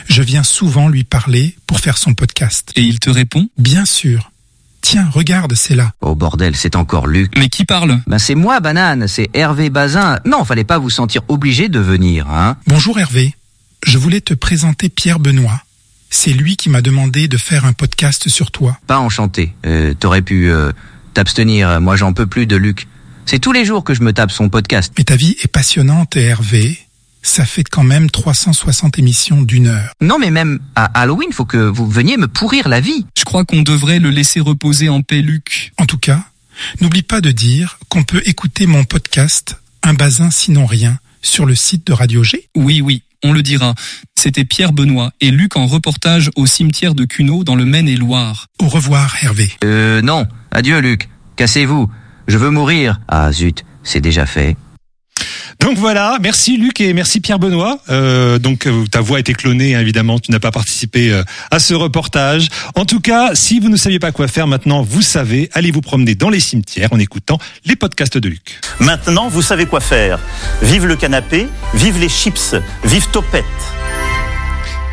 Je 0.07 0.21
viens 0.21 0.43
souvent 0.43 0.87
lui 0.87 1.03
parler 1.03 1.55
pour 1.67 1.79
faire 1.79 1.97
son 1.97 2.13
podcast. 2.13 2.71
Et 2.75 2.81
il 2.81 2.99
te 2.99 3.09
répond? 3.09 3.49
Bien 3.57 3.85
sûr. 3.85 4.31
Tiens, 4.83 5.09
regarde, 5.13 5.53
c'est 5.55 5.75
là. 5.75 5.93
Oh 6.01 6.13
bordel, 6.13 6.57
c'est 6.57 6.75
encore 6.75 7.07
Luc. 7.07 7.31
Mais 7.37 7.47
qui 7.47 7.63
parle? 7.63 8.01
Ben 8.05 8.19
c'est 8.19 8.35
moi, 8.35 8.59
Banane, 8.59 9.07
c'est 9.07 9.29
Hervé 9.33 9.69
Bazin. 9.69 10.19
Non, 10.25 10.43
fallait 10.43 10.65
pas 10.65 10.77
vous 10.77 10.89
sentir 10.89 11.21
obligé 11.29 11.69
de 11.69 11.79
venir, 11.79 12.29
hein. 12.29 12.57
Bonjour 12.67 12.99
Hervé. 12.99 13.33
Je 13.85 13.97
voulais 13.97 14.19
te 14.19 14.33
présenter 14.33 14.89
Pierre 14.89 15.19
Benoît. 15.19 15.61
C'est 16.09 16.33
lui 16.33 16.57
qui 16.57 16.69
m'a 16.69 16.81
demandé 16.81 17.29
de 17.29 17.37
faire 17.37 17.63
un 17.65 17.71
podcast 17.71 18.27
sur 18.27 18.51
toi. 18.51 18.77
Pas 18.85 18.99
enchanté. 18.99 19.53
Euh, 19.65 19.93
T'aurais 19.93 20.21
pu 20.21 20.51
euh, 20.51 20.73
t'abstenir, 21.13 21.79
moi 21.79 21.95
j'en 21.95 22.11
peux 22.11 22.27
plus 22.27 22.45
de 22.45 22.57
Luc. 22.57 22.87
C'est 23.25 23.39
tous 23.39 23.53
les 23.53 23.63
jours 23.63 23.85
que 23.85 23.93
je 23.93 24.01
me 24.01 24.11
tape 24.11 24.31
son 24.31 24.49
podcast. 24.49 24.93
Mais 24.97 25.05
ta 25.05 25.15
vie 25.15 25.37
est 25.41 25.47
passionnante, 25.47 26.17
Hervé. 26.17 26.77
Ça 27.25 27.45
fait 27.45 27.63
quand 27.63 27.83
même 27.83 28.09
360 28.09 28.99
émissions 28.99 29.41
d'une 29.41 29.67
heure. 29.67 29.93
Non 30.01 30.19
mais 30.19 30.29
même 30.29 30.59
à 30.75 30.85
Halloween, 30.85 31.31
faut 31.31 31.45
que 31.45 31.57
vous 31.57 31.89
veniez 31.89 32.17
me 32.17 32.27
pourrir 32.27 32.67
la 32.67 32.81
vie. 32.81 33.05
Je 33.17 33.23
crois 33.23 33.45
qu'on 33.45 33.61
devrait 33.61 33.99
le 33.99 34.09
laisser 34.09 34.41
reposer 34.41 34.89
en 34.89 35.01
paix, 35.01 35.21
Luc. 35.21 35.71
En 35.77 35.85
tout 35.85 35.97
cas, 35.97 36.21
n'oublie 36.81 37.01
pas 37.01 37.21
de 37.21 37.31
dire 37.31 37.79
qu'on 37.89 38.03
peut 38.03 38.21
écouter 38.25 38.65
mon 38.67 38.83
podcast 38.83 39.59
Un 39.83 39.93
bazin 39.93 40.29
sinon 40.31 40.65
rien 40.65 40.99
sur 41.21 41.45
le 41.45 41.55
site 41.55 41.87
de 41.87 41.93
Radio 41.93 42.23
G. 42.23 42.49
Oui, 42.55 42.81
oui, 42.81 43.03
on 43.23 43.31
le 43.31 43.41
dira. 43.41 43.73
C'était 44.15 44.43
Pierre 44.43 44.73
Benoît 44.73 45.11
et 45.21 45.31
Luc 45.31 45.55
en 45.55 45.65
reportage 45.65 46.29
au 46.35 46.45
cimetière 46.45 46.93
de 46.93 47.05
Cuneau 47.05 47.45
dans 47.45 47.55
le 47.55 47.65
Maine-et-Loire. 47.65 48.47
Au 48.59 48.67
revoir 48.67 49.15
Hervé. 49.21 49.49
Euh 49.63 50.01
non, 50.01 50.27
adieu 50.51 50.79
Luc. 50.79 51.09
Cassez-vous. 51.37 51.89
Je 52.27 52.37
veux 52.37 52.49
mourir. 52.49 52.99
Ah 53.07 53.31
zut, 53.31 53.63
c'est 53.83 54.01
déjà 54.01 54.25
fait. 54.25 54.57
Donc 55.59 55.77
voilà, 55.77 56.17
merci 56.21 56.57
Luc 56.57 56.81
et 56.81 56.93
merci 56.93 57.21
Pierre 57.21 57.39
Benoît. 57.39 57.79
Euh, 57.89 58.37
donc 58.39 58.67
euh, 58.67 58.85
ta 58.91 59.01
voix 59.01 59.17
a 59.17 59.19
été 59.19 59.33
clonée, 59.33 59.75
hein, 59.75 59.79
évidemment, 59.79 60.19
tu 60.19 60.31
n'as 60.31 60.39
pas 60.39 60.51
participé 60.51 61.11
euh, 61.11 61.23
à 61.51 61.59
ce 61.59 61.73
reportage. 61.73 62.49
En 62.75 62.85
tout 62.85 62.99
cas, 62.99 63.31
si 63.33 63.59
vous 63.59 63.69
ne 63.69 63.77
saviez 63.77 63.99
pas 63.99 64.11
quoi 64.11 64.27
faire 64.27 64.47
maintenant, 64.47 64.81
vous 64.81 65.01
savez, 65.01 65.49
allez 65.53 65.71
vous 65.71 65.81
promener 65.81 66.15
dans 66.15 66.29
les 66.29 66.39
cimetières 66.39 66.91
en 66.91 66.99
écoutant 66.99 67.37
les 67.65 67.75
podcasts 67.75 68.17
de 68.17 68.29
Luc. 68.29 68.59
Maintenant, 68.79 69.29
vous 69.29 69.41
savez 69.41 69.65
quoi 69.65 69.79
faire. 69.79 70.19
Vive 70.61 70.85
le 70.85 70.95
canapé, 70.95 71.47
vive 71.73 71.99
les 71.99 72.09
chips, 72.09 72.55
vive 72.83 73.07
Topette. 73.11 73.43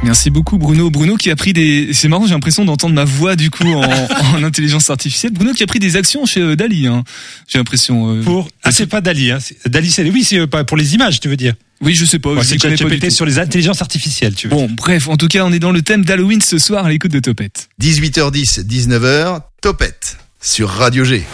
Merci 0.03 0.31
beaucoup 0.31 0.57
Bruno. 0.59 0.91
Bruno 0.91 1.17
qui 1.17 1.31
a 1.31 1.37
pris 1.37 1.53
des... 1.53 1.91
C'est 1.93 2.09
marrant, 2.09 2.27
j'ai 2.27 2.33
l'impression 2.33 2.65
d'entendre 2.65 2.95
ma 2.95 3.05
voix 3.05 3.37
du 3.37 3.51
coup 3.51 3.67
en, 3.71 3.83
en 4.35 4.43
intelligence 4.43 4.89
artificielle. 4.89 5.33
Bruno 5.33 5.53
qui 5.53 5.63
a 5.63 5.67
pris 5.67 5.79
des 5.79 5.97
actions 5.97 6.25
chez 6.25 6.41
euh, 6.41 6.57
Dali, 6.57 6.87
hein. 6.87 7.05
j'ai 7.49 7.59
l'impression. 7.59 8.17
euh. 8.17 8.23
Pour 8.23 8.49
ah 8.63 8.73
c'est 8.73 8.87
pas 8.87 9.01
Dali, 9.03 9.31
hein. 9.31 9.39
c'est- 9.41 9.69
Dali 9.69 9.91
c'est 9.91 10.09
oui 10.09 10.25
c'est 10.25 10.39
euh, 10.39 10.47
pas 10.47 10.65
pour 10.65 10.77
les 10.79 10.95
images, 10.95 11.21
tu 11.21 11.29
veux 11.29 11.37
dire. 11.37 11.55
Oui, 11.83 11.95
je 11.95 12.05
sais 12.05 12.19
pas. 12.19 12.33
Ouais, 12.35 12.43
je 12.43 12.49
connais 12.59 12.77
pas 12.77 12.85
du 12.85 12.91
ChatGPT 12.91 13.05
tout. 13.09 13.15
sur 13.15 13.25
les 13.27 13.39
intelligences 13.39 13.81
artificielles, 13.81 14.35
tu 14.35 14.49
veux. 14.49 14.55
Bon, 14.55 14.69
bref, 14.71 15.09
en 15.09 15.17
tout 15.17 15.29
cas, 15.29 15.45
on 15.47 15.53
est 15.53 15.59
dans 15.59 15.73
le 15.73 15.81
thème 15.81 16.05
d'Halloween 16.05 16.41
ce 16.43 16.59
soir 16.59 16.85
à 16.85 16.91
l'écoute 16.91 17.11
de 17.11 17.21
Topette. 17.21 17.69
18h10, 17.81 18.67
19h, 18.67 19.41
Topette 19.63 20.19
sur 20.41 20.69
Radio 20.69 21.05
G. 21.05 21.25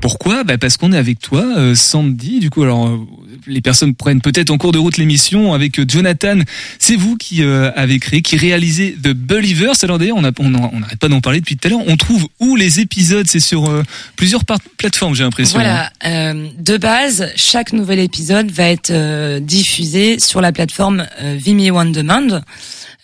Pourquoi? 0.00 0.44
Bah 0.44 0.58
Parce 0.58 0.76
qu'on 0.76 0.92
est 0.92 0.98
avec 0.98 1.18
toi, 1.18 1.42
euh, 1.56 1.74
Sandy. 1.74 2.38
Du 2.38 2.50
coup, 2.50 2.62
alors, 2.62 2.88
euh, 2.88 2.98
les 3.46 3.60
personnes 3.60 3.94
prennent 3.94 4.20
peut-être 4.20 4.50
en 4.50 4.58
cours 4.58 4.72
de 4.72 4.78
route 4.78 4.96
l'émission 4.98 5.54
avec 5.54 5.78
euh, 5.78 5.86
Jonathan. 5.88 6.38
C'est 6.78 6.96
vous 6.96 7.16
qui 7.16 7.42
euh, 7.42 7.70
avez 7.74 7.98
créé, 7.98 8.20
qui 8.20 8.36
réalisez 8.36 8.92
The 9.02 9.12
Believers. 9.14 9.72
Alors 9.82 9.98
d'ailleurs, 9.98 10.18
on 10.18 10.22
n'arrête 10.22 10.98
pas 10.98 11.08
d'en 11.08 11.20
parler 11.20 11.40
depuis 11.40 11.56
tout 11.56 11.68
à 11.68 11.70
l'heure. 11.70 11.80
On 11.86 11.96
trouve 11.96 12.28
où 12.38 12.54
les 12.54 12.80
épisodes? 12.80 13.26
C'est 13.26 13.40
sur 13.40 13.68
euh, 13.70 13.82
plusieurs 14.16 14.42
plateformes, 14.76 15.14
j'ai 15.14 15.24
l'impression. 15.24 15.58
Voilà, 15.58 15.90
euh, 16.04 16.48
de 16.58 16.76
base, 16.76 17.32
chaque 17.36 17.72
nouvel 17.72 17.98
épisode 17.98 18.50
va 18.50 18.68
être 18.68 18.90
euh, 18.90 19.40
diffusé 19.40 20.18
sur 20.20 20.40
la 20.42 20.52
plateforme 20.52 21.06
euh, 21.22 21.36
Vimeo 21.38 21.78
On 21.78 21.86
Demand, 21.86 22.42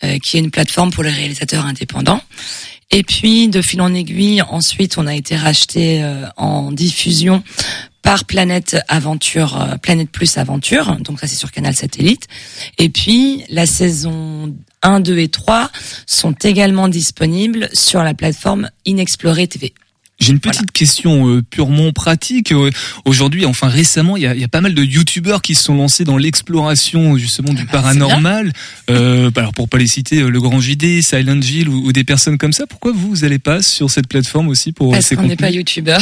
euh, 0.05 0.19
qui 0.19 0.37
est 0.37 0.41
une 0.41 0.51
plateforme 0.51 0.91
pour 0.91 1.03
les 1.03 1.11
réalisateurs 1.11 1.65
indépendants. 1.65 2.23
Et 2.91 3.05
puis, 3.05 3.49
de 3.49 3.63
fil 3.63 3.81
en 3.81 3.95
aiguille, 3.95 4.43
ensuite, 4.43 4.99
on 4.99 5.07
a 5.07 5.15
été 5.15 5.37
racheté 5.37 6.03
euh, 6.03 6.27
en 6.37 6.73
diffusion 6.73 7.43
par 8.03 8.25
Planète 8.25 8.79
Aventure, 8.89 9.61
euh, 9.61 9.77
Planète 9.77 10.11
Plus 10.11 10.39
Aventure, 10.39 10.97
donc 10.97 11.21
ça 11.21 11.27
c'est 11.27 11.37
sur 11.37 11.53
Canal 11.53 11.77
Satellite. 11.77 12.27
Et 12.79 12.89
puis, 12.89 13.45
la 13.49 13.67
saison 13.67 14.55
1, 14.83 15.01
2 15.01 15.19
et 15.19 15.29
3 15.29 15.71
sont 16.07 16.33
également 16.33 16.89
disponibles 16.89 17.69
sur 17.73 18.03
la 18.03 18.15
plateforme 18.15 18.71
Inexploré 18.87 19.47
TV. 19.47 19.73
J'ai 20.21 20.33
une 20.33 20.41
petite 20.41 20.71
question 20.71 21.29
euh, 21.29 21.43
purement 21.43 21.93
pratique. 21.93 22.53
Euh, 22.53 22.71
Aujourd'hui, 23.05 23.47
enfin 23.47 23.69
récemment, 23.69 24.17
il 24.17 24.23
y 24.23 24.27
a, 24.27 24.35
il 24.35 24.41
y 24.41 24.45
a 24.45 24.49
pas 24.49 24.61
mal 24.61 24.75
de 24.75 24.83
youtubeurs 24.83 25.41
qui 25.43 25.55
se 25.55 25.65
sont 25.65 25.75
lancés 25.75 26.05
dans 26.05 26.19
l'exploration 26.19 27.17
justement 27.17 27.53
du 27.53 27.63
Ah 27.63 27.73
bah, 27.73 27.83
paranormal. 27.83 28.53
Euh, 28.91 29.31
bah, 29.31 29.41
alors 29.41 29.55
pour 29.55 29.69
pas 29.69 29.79
les 29.79 29.87
citer, 29.87 30.21
euh, 30.21 30.29
le 30.29 30.41
Grand 30.41 30.61
JD, 30.61 31.03
Silent 31.03 31.41
Jill 31.41 31.69
ou, 31.69 31.87
ou 31.87 31.93
des 31.93 32.05
personnes 32.05 32.39
comme 32.39 32.53
ça. 32.53 32.67
Pourquoi 32.67 32.93
vous, 32.93 33.09
vous 33.09 33.25
allez 33.25 33.39
pas 33.39 33.63
sur 33.63 33.91
cette 33.91 34.09
plateforme 34.09 34.49
aussi 34.49 34.73
pour 34.73 34.89
euh, 34.89 34.93
Parce 34.93 35.07
ces 35.07 35.17
qu'on 35.17 35.27
n'est 35.27 35.37
pas 35.37 35.51
youtubeur. 35.51 36.01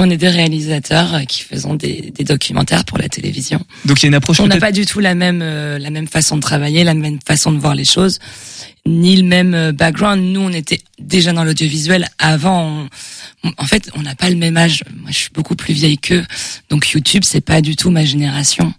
On 0.00 0.08
est 0.10 0.16
des 0.16 0.28
réalisateurs 0.28 1.14
euh, 1.14 1.24
qui 1.24 1.42
faisons 1.42 1.74
des, 1.74 2.12
des 2.14 2.24
documentaires 2.24 2.84
pour 2.84 2.98
la 2.98 3.08
télévision. 3.08 3.60
Donc 3.84 4.00
il 4.00 4.04
y 4.04 4.06
a 4.06 4.08
une 4.08 4.14
approche 4.14 4.38
On 4.40 4.46
n'a 4.46 4.58
pas 4.60 4.72
du 4.72 4.86
tout 4.86 5.00
la 5.00 5.14
même 5.14 5.40
euh, 5.42 5.78
la 5.78 5.90
même 5.90 6.06
façon 6.06 6.36
de 6.36 6.40
travailler, 6.42 6.84
la 6.84 6.94
même 6.94 7.18
façon 7.26 7.50
de 7.50 7.58
voir 7.58 7.74
les 7.74 7.84
choses, 7.84 8.18
ni 8.86 9.16
le 9.16 9.24
même 9.24 9.54
euh, 9.54 9.72
background. 9.72 10.22
Nous, 10.22 10.40
on 10.40 10.52
était 10.52 10.80
déjà 11.00 11.32
dans 11.32 11.42
l'audiovisuel 11.44 12.06
avant. 12.18 12.86
on- 13.44 13.52
en 13.56 13.64
fait, 13.64 13.90
on 13.94 14.02
n'a 14.02 14.14
pas 14.14 14.30
le 14.30 14.36
même 14.36 14.56
âge. 14.56 14.82
Moi, 15.00 15.10
je 15.10 15.16
suis 15.18 15.30
beaucoup 15.32 15.56
plus 15.56 15.74
vieille 15.74 15.98
qu'eux, 15.98 16.24
donc 16.70 16.90
YouTube, 16.90 17.22
c'est 17.24 17.40
pas 17.40 17.60
du 17.60 17.74
tout 17.76 17.90
ma 17.90 18.04
génération. 18.04 18.72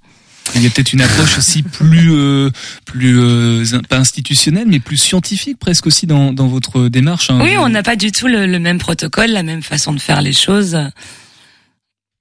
Il 0.56 0.64
y 0.64 0.68
a 0.68 0.70
peut-être 0.70 0.94
une 0.94 1.02
approche 1.02 1.38
aussi 1.38 1.62
plus, 1.64 2.12
euh, 2.12 2.50
plus 2.86 3.18
euh, 3.20 3.64
in- 3.74 3.82
pas 3.82 3.98
institutionnelle, 3.98 4.66
mais 4.68 4.80
plus 4.80 4.98
scientifique 4.98 5.58
presque 5.60 5.86
aussi 5.88 6.06
dans, 6.08 6.34
dans 6.34 6.48
votre 6.48 6.90
démarche. 6.90 7.30
hein. 7.30 7.40
Oui, 7.42 7.56
on 7.58 7.70
n'a 7.70 7.84
pas 7.84 7.96
du 7.96 8.12
tout 8.12 8.28
le, 8.28 8.46
le 8.46 8.60
même 8.60 8.80
protocole, 8.80 9.30
la 9.30 9.44
même 9.44 9.62
façon 9.62 9.94
de 9.94 10.00
faire 10.00 10.22
les 10.22 10.34
choses. 10.34 10.78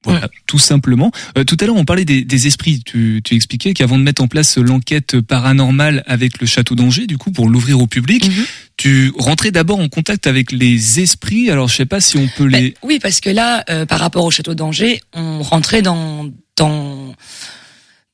Voilà, 0.05 0.29
tout 0.47 0.59
simplement. 0.59 1.11
Euh, 1.37 1.43
tout 1.45 1.57
à 1.61 1.66
l'heure, 1.66 1.74
on 1.76 1.85
parlait 1.85 2.05
des, 2.05 2.22
des 2.22 2.47
esprits. 2.47 2.81
Tu, 2.85 3.20
tu 3.24 3.35
expliquais 3.35 3.74
qu'avant 3.74 3.99
de 3.99 4.05
mettre 4.05 4.22
en 4.22 4.29
place 4.29 4.57
l'enquête 4.57 5.20
paranormale 5.20 6.05
avec 6.07 6.41
le 6.41 6.47
château 6.47 6.76
d'Angers, 6.76 7.07
du 7.09 7.18
coup, 7.18 7.33
pour 7.33 7.49
l'ouvrir 7.49 7.81
au 7.81 7.87
public, 7.89 8.31
tu 8.76 9.12
rentrais 9.18 9.51
d'abord 9.51 9.81
en 9.81 9.89
contact 9.89 10.26
avec 10.29 10.53
les 10.53 11.01
esprits. 11.01 11.51
Alors, 11.51 11.68
je 11.68 11.74
sais 11.76 11.85
pas 11.87 12.01
si 12.01 12.16
on 12.16 12.29
peut 12.29 12.45
les. 12.47 12.74
Oui, 12.85 13.01
parce 13.03 13.20
que 13.20 13.29
là, 13.31 13.64
euh, 13.70 13.87
par 13.87 13.99
rapport 13.99 14.24
au 14.24 14.31
château 14.31 14.55
d'Angers, 14.55 15.01
on 15.14 15.43
rentrait 15.43 15.83
dans 15.83 16.31
dans 16.57 17.14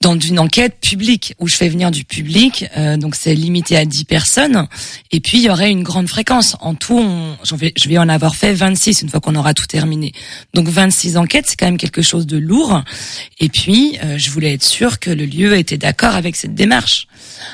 dans 0.05 0.19
une 0.19 0.39
enquête 0.39 0.77
publique 0.83 1.35
où 1.39 1.49
je 1.49 1.57
fais 1.57 1.71
venir 1.71 1.91
du 1.91 2.05
public, 2.05 2.67
euh, 2.77 2.99
donc 2.99 3.15
c'est 3.15 3.35
limité 3.35 3.75
à 3.79 3.87
10 3.87 4.05
personnes, 4.05 4.69
et 5.11 5.21
puis 5.21 5.39
il 5.39 5.45
y 5.45 5.49
aurait 5.49 5.71
une 5.71 5.83
grande 5.83 6.09
fréquence. 6.09 6.57
En 6.61 6.75
tout, 6.75 6.99
on, 6.99 7.57
vais, 7.57 7.73
je 7.75 7.89
vais 7.89 7.97
en 7.97 8.11
avoir 8.11 8.37
fait 8.37 8.53
26 8.53 9.01
une 9.01 9.09
fois 9.09 9.21
qu'on 9.21 9.35
aura 9.35 9.55
tout 9.55 9.67
terminé. 9.67 10.13
Donc 10.53 10.69
26 10.69 11.17
enquêtes, 11.17 11.47
c'est 11.49 11.57
quand 11.57 11.65
même 11.65 11.79
quelque 11.79 12.03
chose 12.03 12.27
de 12.27 12.37
lourd. 12.37 12.85
Et 13.41 13.49
puis, 13.49 13.99
euh, 14.05 14.19
je 14.19 14.31
voulais 14.31 14.53
être 14.53 14.63
sûr 14.63 15.01
que 15.01 15.11
le 15.11 15.25
lieu 15.25 15.57
était 15.57 15.79
d'accord 15.79 16.15
avec 16.15 16.37
cette 16.37 16.55
démarche. 16.55 17.09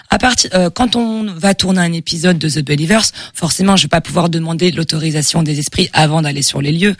À 0.08 0.18
partir, 0.18 0.50
euh, 0.54 0.70
quand 0.70 0.96
on 0.96 1.24
va 1.32 1.54
tourner 1.54 1.80
un 1.80 1.92
épisode 1.92 2.38
de 2.38 2.48
The 2.48 2.64
Believers, 2.64 3.04
forcément, 3.34 3.76
je 3.76 3.82
vais 3.82 3.88
pas 3.88 4.00
pouvoir 4.00 4.28
demander 4.28 4.70
l'autorisation 4.70 5.42
des 5.42 5.58
esprits 5.58 5.88
avant 5.92 6.22
d'aller 6.22 6.42
sur 6.42 6.60
les 6.60 6.72
lieux. 6.72 6.96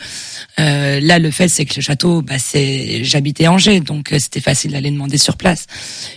Euh, 0.59 1.01
là, 1.01 1.19
le 1.19 1.31
fait, 1.31 1.49
c'est 1.49 1.65
que 1.65 1.75
le 1.77 1.83
château, 1.83 2.23
bah, 2.23 2.39
c'est, 2.39 3.05
j'habitais 3.05 3.49
Angers, 3.49 3.81
donc 3.81 4.13
euh, 4.13 4.19
c'était 4.19 4.41
facile 4.41 4.73
d'aller 4.73 4.91
demander 4.91 5.19
sur 5.19 5.37
place. 5.41 5.67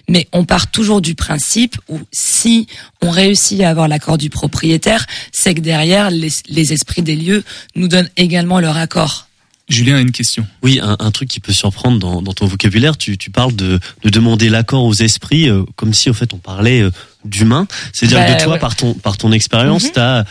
Mais 0.07 0.27
on 0.33 0.43
part 0.45 0.69
toujours 0.69 1.01
du 1.01 1.15
principe 1.15 1.75
où 1.89 1.99
si 2.11 2.67
on 3.01 3.09
réussit 3.09 3.59
à 3.61 3.69
avoir 3.69 3.87
l'accord 3.87 4.17
du 4.17 4.29
propriétaire, 4.29 5.05
c'est 5.31 5.53
que 5.55 5.61
derrière, 5.61 6.11
les, 6.11 6.29
les 6.49 6.73
esprits 6.73 7.01
des 7.01 7.15
lieux 7.15 7.43
nous 7.75 7.87
donnent 7.87 8.09
également 8.17 8.59
leur 8.59 8.77
accord. 8.77 9.27
Julien 9.69 9.95
a 9.95 10.01
une 10.01 10.11
question. 10.11 10.45
Oui, 10.61 10.79
un, 10.83 10.97
un 10.99 11.11
truc 11.11 11.29
qui 11.29 11.39
peut 11.39 11.53
surprendre 11.53 11.97
dans, 11.97 12.21
dans 12.21 12.33
ton 12.33 12.45
vocabulaire, 12.47 12.97
tu, 12.97 13.17
tu 13.17 13.31
parles 13.31 13.55
de, 13.55 13.79
de 14.03 14.09
demander 14.09 14.49
l'accord 14.49 14.83
aux 14.83 14.93
esprits, 14.93 15.49
euh, 15.49 15.63
comme 15.77 15.93
si 15.93 16.09
au 16.09 16.13
fait 16.13 16.33
on 16.33 16.37
parlait 16.37 16.81
euh, 16.81 16.91
d'humain. 17.23 17.65
C'est-à-dire 17.93 18.17
Bah, 18.19 18.33
que 18.35 18.43
toi, 18.43 18.53
ouais. 18.53 18.59
par 18.59 18.75
ton 18.75 18.93
par 18.93 19.15
ton 19.17 19.31
expérience, 19.31 19.85
Mhm. 19.85 19.91
tu 19.93 19.99
as 20.01 20.25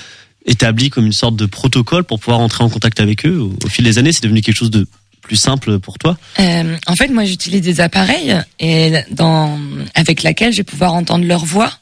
établi 0.45 0.91
comme 0.91 1.07
une 1.07 1.13
sorte 1.25 1.37
de 1.37 1.47
protocole 1.47 2.05
pour 2.05 2.21
pouvoir 2.21 2.41
entrer 2.41 2.63
en 2.63 2.69
contact 2.69 3.01
avec 3.01 3.25
eux. 3.25 3.39
Au, 3.39 3.57
au 3.65 3.69
fil 3.69 3.85
des 3.85 3.97
années, 3.99 4.13
c'est 4.13 4.23
devenu 4.23 4.43
quelque 4.43 4.57
chose 4.57 4.71
de 4.71 4.87
plus 5.23 5.37
simple 5.37 5.79
pour 5.79 5.99
toi. 5.99 6.19
Euh, 6.41 6.77
en 6.87 6.95
fait, 6.97 7.09
moi, 7.09 7.25
j'utilise 7.25 7.63
des 7.63 7.81
appareils 7.81 8.37
et 8.59 8.93
dans 9.11 9.59
avec 9.95 10.23
laquelle 10.23 10.53
je 10.53 10.59
vais 10.59 10.65
pouvoir 10.65 10.93
entendre 10.95 11.25
leur 11.25 11.45
voix. 11.45 11.73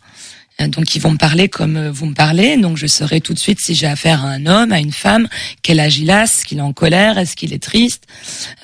Euh, 0.61 0.69
Donc, 0.69 0.95
ils 0.95 1.01
vont 1.01 1.13
me 1.13 1.17
parler 1.17 1.49
comme 1.49 1.77
euh, 1.77 1.91
vous 1.91 2.07
me 2.07 2.15
parlez. 2.15 2.57
Donc, 2.59 2.77
je 2.77 2.87
saurai 2.87 3.21
tout 3.21 3.33
de 3.35 3.39
suite 3.39 3.59
si 3.61 3.75
j'ai 3.75 3.87
affaire 3.87 4.25
à 4.25 4.29
un 4.29 4.47
homme, 4.47 4.73
à 4.73 4.79
une 4.79 4.93
femme, 4.93 5.27
quel 5.63 5.81
âge 5.81 5.99
il 5.99 6.11
a, 6.11 6.25
est-ce 6.25 6.45
qu'il 6.45 6.59
est 6.59 6.63
en 6.63 6.73
colère, 6.75 7.19
est-ce 7.19 7.35
qu'il 7.35 7.53
est 7.53 7.63
triste, 7.63 8.05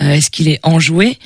euh, 0.01 0.11
est-ce 0.11 0.31
qu'il 0.31 0.49
est 0.49 0.61
enjoué. 0.63 1.19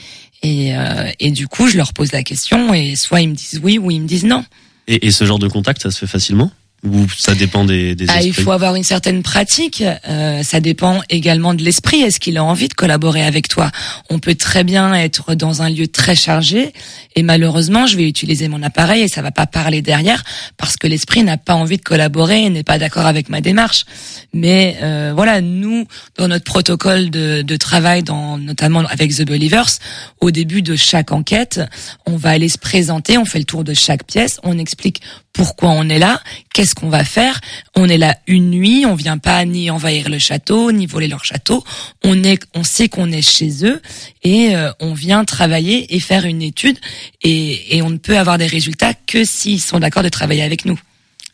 Et, 0.42 0.74
euh, 0.74 1.11
et 1.18 1.30
du 1.32 1.48
coup, 1.48 1.68
je 1.68 1.76
leur 1.76 1.92
pose 1.92 2.12
la 2.12 2.22
question 2.22 2.72
et 2.72 2.96
soit 2.96 3.20
ils 3.20 3.28
me 3.28 3.34
disent 3.34 3.61
oui 3.62 3.78
ou 3.78 3.90
ils 3.90 4.01
me 4.01 4.07
disent 4.07 4.24
non. 4.24 4.44
Et, 4.88 5.07
et 5.07 5.11
ce 5.11 5.24
genre 5.24 5.38
de 5.38 5.48
contact, 5.48 5.82
ça 5.82 5.90
se 5.90 5.98
fait 5.98 6.07
facilement 6.07 6.51
Ou 6.83 7.07
ça 7.18 7.35
dépend 7.35 7.64
des, 7.64 7.95
des 7.95 8.07
Ah, 8.09 8.22
il 8.22 8.28
esprits 8.28 8.43
faut 8.43 8.53
avoir 8.53 8.74
une 8.74 8.85
certaine 8.85 9.22
pratique. 9.22 9.85
Euh, 10.09 10.43
ça 10.43 10.61
dépend 10.61 11.03
également 11.11 11.53
de 11.53 11.62
l'esprit. 11.62 12.01
Est-ce 12.01 12.18
qu'il 12.18 12.39
a 12.39 12.45
envie 12.45 12.68
de 12.68 12.74
collaborer 12.74 13.22
avec 13.22 13.49
toi? 13.49 13.70
On 14.09 14.18
peut 14.18 14.35
très 14.35 14.64
bien 14.64 14.95
être 14.95 15.35
dans 15.35 15.61
un 15.61 15.68
lieu 15.68 15.89
très 15.89 16.16
chargé 16.16 16.72
et 17.16 17.22
malheureusement, 17.22 17.87
je 17.87 17.99
vais 17.99 18.09
utiliser 18.09 18.49
mon 18.49 18.62
appareil 18.62 19.03
et 19.03 19.09
ça 19.09 19.20
va 19.20 19.31
pas 19.31 19.47
parler 19.47 19.83
derrière 19.83 20.24
parce 20.57 20.76
que 20.78 20.87
l'esprit 20.87 21.22
n'a 21.22 21.37
pas 21.37 21.55
envie 21.55 21.76
de 21.76 21.83
collaborer 21.83 22.45
et 22.45 22.51
n'est 22.51 22.62
pas 22.62 22.78
d'accord 22.78 23.05
avec 23.05 23.28
ma 23.28 23.43
démarche. 23.43 23.85
Mais 24.33 24.78
euh, 24.83 25.12
voilà, 25.14 25.43
nous, 25.43 25.87
dans 26.16 26.28
notre 26.28 26.45
protocole 26.45 27.11
de, 27.11 27.43
de 27.43 27.57
travail, 27.57 28.03
dans, 28.03 28.39
notamment 28.39 28.81
avec 28.81 29.14
The 29.14 29.26
Believers, 29.26 29.78
au 30.20 30.31
début 30.31 30.62
de 30.62 30.76
chaque 30.76 31.12
enquête, 31.12 31.61
on 32.07 32.16
va 32.16 32.31
aller 32.31 32.49
se 32.49 32.59
présenter, 32.59 33.18
on 33.18 33.26
fait 33.26 33.39
le 33.39 33.45
tour 33.45 33.64
de 33.64 33.74
chaque 33.74 34.05
pièce, 34.05 34.39
on 34.45 34.57
explique 34.57 35.03
pourquoi 35.33 35.70
on 35.70 35.89
est 35.89 35.99
là, 35.99 36.20
qu'est-ce 36.53 36.69
qu'on 36.74 36.88
va 36.88 37.04
faire. 37.04 37.40
On 37.74 37.88
est 37.88 37.98
là 37.98 38.16
une 38.26 38.50
nuit, 38.50 38.84
on 38.86 38.94
vient 38.94 39.18
pas 39.18 39.44
ni 39.44 39.70
envahir 39.70 40.08
le 40.08 40.18
château, 40.18 40.72
ni 40.72 40.86
voler 40.86 41.08
leur 41.08 41.24
château. 41.24 41.64
On 42.04 42.22
est, 42.22 42.42
on 42.54 42.64
sait 42.64 42.88
qu'on 42.88 43.10
est 43.12 43.22
chez 43.22 43.64
eux 43.64 43.80
et 44.22 44.54
euh, 44.54 44.70
on 44.80 44.94
vient 44.94 45.24
travailler 45.24 45.94
et 45.94 46.00
faire 46.00 46.24
une 46.24 46.42
étude 46.42 46.78
et, 47.22 47.76
et 47.76 47.82
on 47.82 47.90
ne 47.90 47.98
peut 47.98 48.18
avoir 48.18 48.38
des 48.38 48.46
résultats 48.46 48.94
que 48.94 49.24
s'ils 49.24 49.60
sont 49.60 49.80
d'accord 49.80 50.02
de 50.02 50.08
travailler 50.08 50.42
avec 50.42 50.64
nous. 50.64 50.78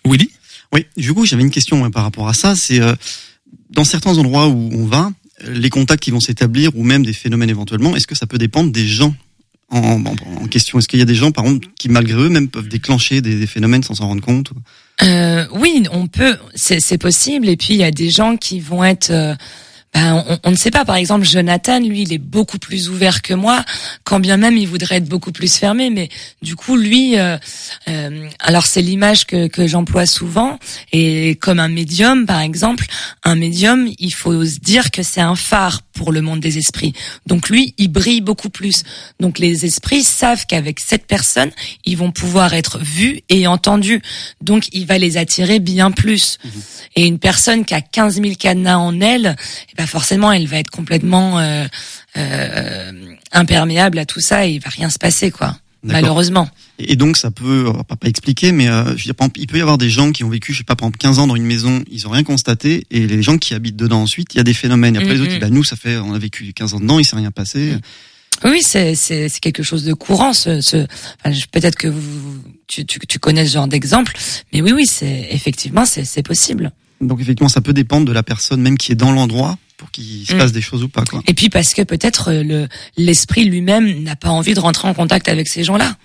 Willy? 0.04 0.30
Oui, 0.72 0.86
du 0.96 1.14
coup, 1.14 1.24
j'avais 1.24 1.42
une 1.42 1.50
question 1.50 1.84
hein, 1.84 1.90
par 1.90 2.02
rapport 2.02 2.28
à 2.28 2.34
ça. 2.34 2.56
C'est 2.56 2.80
euh, 2.80 2.94
dans 3.70 3.84
certains 3.84 4.18
endroits 4.18 4.48
où 4.48 4.70
on 4.72 4.86
va, 4.86 5.10
les 5.46 5.70
contacts 5.70 6.02
qui 6.02 6.10
vont 6.10 6.20
s'établir 6.20 6.76
ou 6.76 6.82
même 6.82 7.04
des 7.04 7.12
phénomènes 7.12 7.50
éventuellement, 7.50 7.94
est-ce 7.96 8.06
que 8.06 8.14
ça 8.14 8.26
peut 8.26 8.38
dépendre 8.38 8.72
des 8.72 8.86
gens? 8.86 9.14
En, 9.70 10.04
en- 10.04 10.14
en 10.42 10.46
question 10.48 10.78
Est-ce 10.78 10.88
qu'il 10.88 10.98
y 10.98 11.02
a 11.02 11.06
des 11.06 11.14
gens, 11.14 11.32
par 11.32 11.44
exemple, 11.44 11.68
qui 11.78 11.88
malgré 11.88 12.18
eux 12.22 12.28
même 12.28 12.48
peuvent 12.48 12.68
déclencher 12.68 13.20
des, 13.20 13.38
des 13.38 13.46
phénomènes 13.46 13.82
sans 13.82 13.94
s'en 13.94 14.06
rendre 14.08 14.22
compte 14.22 14.52
Euh, 15.02 15.44
oui, 15.52 15.82
on 15.92 16.06
peut, 16.06 16.36
c'est 16.54 16.98
possible. 16.98 17.48
Et 17.48 17.56
puis 17.56 17.74
il 17.74 17.78
y 17.78 17.84
a 17.84 17.90
des 17.90 18.10
gens 18.10 18.36
qui 18.36 18.60
vont 18.60 18.84
être, 18.84 19.10
euh, 19.10 19.34
ben, 19.96 20.22
on, 20.28 20.38
on 20.44 20.50
ne 20.50 20.56
sait 20.56 20.70
pas. 20.70 20.84
Par 20.84 20.96
exemple, 20.96 21.24
Jonathan, 21.24 21.80
lui, 21.80 22.02
il 22.02 22.12
est 22.12 22.18
beaucoup 22.18 22.58
plus 22.58 22.90
ouvert 22.90 23.22
que 23.22 23.32
moi, 23.32 23.64
quand 24.04 24.20
bien 24.20 24.36
même 24.36 24.58
il 24.58 24.68
voudrait 24.68 24.96
être 24.96 25.08
beaucoup 25.08 25.32
plus 25.32 25.56
fermé. 25.56 25.88
Mais 25.88 26.10
du 26.42 26.54
coup, 26.54 26.76
lui, 26.76 27.18
euh, 27.18 27.38
euh, 27.88 28.28
alors 28.40 28.66
c'est 28.66 28.82
l'image 28.82 29.24
que, 29.24 29.46
que 29.46 29.66
j'emploie 29.66 30.04
souvent. 30.04 30.58
Et 30.92 31.36
comme 31.40 31.58
un 31.58 31.68
médium, 31.68 32.26
par 32.26 32.40
exemple, 32.40 32.84
un 33.24 33.36
médium, 33.36 33.88
il 33.98 34.12
faut 34.12 34.44
se 34.44 34.58
dire 34.58 34.90
que 34.90 35.02
c'est 35.02 35.22
un 35.22 35.34
phare 35.34 35.80
pour 35.94 36.12
le 36.12 36.20
monde 36.20 36.40
des 36.40 36.58
esprits. 36.58 36.92
Donc 37.26 37.48
lui, 37.48 37.74
il 37.78 37.88
brille 37.88 38.20
beaucoup 38.20 38.50
plus. 38.50 38.82
Donc 39.18 39.38
les 39.38 39.64
esprits 39.64 40.04
savent 40.04 40.44
qu'avec 40.46 40.78
cette 40.78 41.06
personne, 41.06 41.50
ils 41.86 41.96
vont 41.96 42.12
pouvoir 42.12 42.52
être 42.52 42.78
vus 42.80 43.22
et 43.30 43.46
entendus. 43.46 44.02
Donc 44.42 44.68
il 44.72 44.84
va 44.84 44.98
les 44.98 45.16
attirer 45.16 45.58
bien 45.58 45.90
plus. 45.90 46.36
Et 46.96 47.06
une 47.06 47.18
personne 47.18 47.64
qui 47.64 47.72
a 47.72 47.80
15 47.80 48.20
000 48.20 48.34
cadenas 48.38 48.76
en 48.76 49.00
elle, 49.00 49.36
eh 49.72 49.74
ben 49.76 49.85
forcément, 49.86 50.32
elle 50.32 50.46
va 50.46 50.58
être 50.58 50.70
complètement 50.70 51.38
euh, 51.38 51.66
euh, 52.16 52.92
imperméable 53.32 53.98
à 53.98 54.06
tout 54.06 54.20
ça 54.20 54.46
et 54.46 54.52
il 54.52 54.60
va 54.60 54.70
rien 54.70 54.90
se 54.90 54.98
passer, 54.98 55.30
quoi. 55.30 55.56
Malheureusement. 55.82 56.48
Et 56.80 56.96
donc 56.96 57.16
ça 57.16 57.30
peut, 57.30 57.72
pas, 57.88 57.94
pas 57.94 58.08
expliquer, 58.08 58.50
mais 58.50 58.68
euh, 58.68 58.84
je 58.96 59.06
veux 59.06 59.12
dire, 59.12 59.14
il 59.36 59.46
peut 59.46 59.58
y 59.58 59.60
avoir 59.60 59.78
des 59.78 59.88
gens 59.88 60.10
qui 60.10 60.24
ont 60.24 60.28
vécu, 60.28 60.52
je 60.52 60.58
sais 60.58 60.64
pas, 60.64 60.74
exemple 60.74 60.98
15 60.98 61.20
ans 61.20 61.26
dans 61.28 61.36
une 61.36 61.44
maison, 61.44 61.84
ils 61.90 62.08
ont 62.08 62.10
rien 62.10 62.24
constaté, 62.24 62.86
et 62.90 63.06
les 63.06 63.22
gens 63.22 63.38
qui 63.38 63.54
habitent 63.54 63.76
dedans 63.76 64.02
ensuite, 64.02 64.34
il 64.34 64.38
y 64.38 64.40
a 64.40 64.44
des 64.44 64.54
phénomènes. 64.54 64.96
Après 64.96 65.14
les 65.14 65.20
autres, 65.20 65.38
bah, 65.38 65.48
nous, 65.48 65.62
ça 65.62 65.76
fait, 65.76 65.96
on 65.98 66.12
a 66.12 66.18
vécu 66.18 66.52
15 66.52 66.74
ans 66.74 66.80
dedans, 66.80 66.98
il 66.98 67.04
s'est 67.04 67.16
rien 67.16 67.30
passé. 67.30 67.76
Oui, 68.44 68.62
c'est 68.62 68.96
quelque 69.40 69.62
chose 69.62 69.84
de 69.84 69.94
courant. 69.94 70.32
Ce, 70.32 70.60
ce 70.60 70.86
enfin, 71.24 71.38
peut-être 71.52 71.76
que 71.76 71.88
vous 71.88 72.42
tu, 72.66 72.84
tu 72.84 72.98
tu 72.98 73.18
connais 73.18 73.46
ce 73.46 73.54
genre 73.54 73.68
d'exemple, 73.68 74.12
mais 74.52 74.60
oui 74.60 74.72
oui 74.72 74.86
c'est 74.86 75.28
effectivement 75.30 75.84
c'est 75.86 76.22
possible. 76.22 76.72
Donc 77.00 77.20
effectivement, 77.20 77.48
ça 77.48 77.60
peut 77.60 77.72
dépendre 77.72 78.06
de 78.06 78.12
la 78.12 78.22
personne 78.22 78.60
même 78.60 78.78
qui 78.78 78.92
est 78.92 78.96
dans 78.96 79.12
l'endroit 79.12 79.58
pour 79.76 79.90
qu'il 79.90 80.26
se 80.26 80.34
Mm. 80.34 80.38
passe 80.38 80.52
des 80.52 80.60
choses 80.62 80.82
ou 80.82 80.88
pas, 80.88 81.04
quoi. 81.04 81.22
Et 81.26 81.34
puis 81.34 81.48
parce 81.50 81.74
que 81.74 81.82
peut-être 81.82 82.28
euh, 82.32 82.42
le 82.42 82.68
l'esprit 82.96 83.44
lui-même 83.44 84.02
n'a 84.02 84.16
pas 84.16 84.30
envie 84.30 84.54
de 84.54 84.60
rentrer 84.60 84.88
en 84.88 84.94
contact 84.94 85.28
avec 85.28 85.48
ces 85.48 85.64
gens-là. 85.64 85.96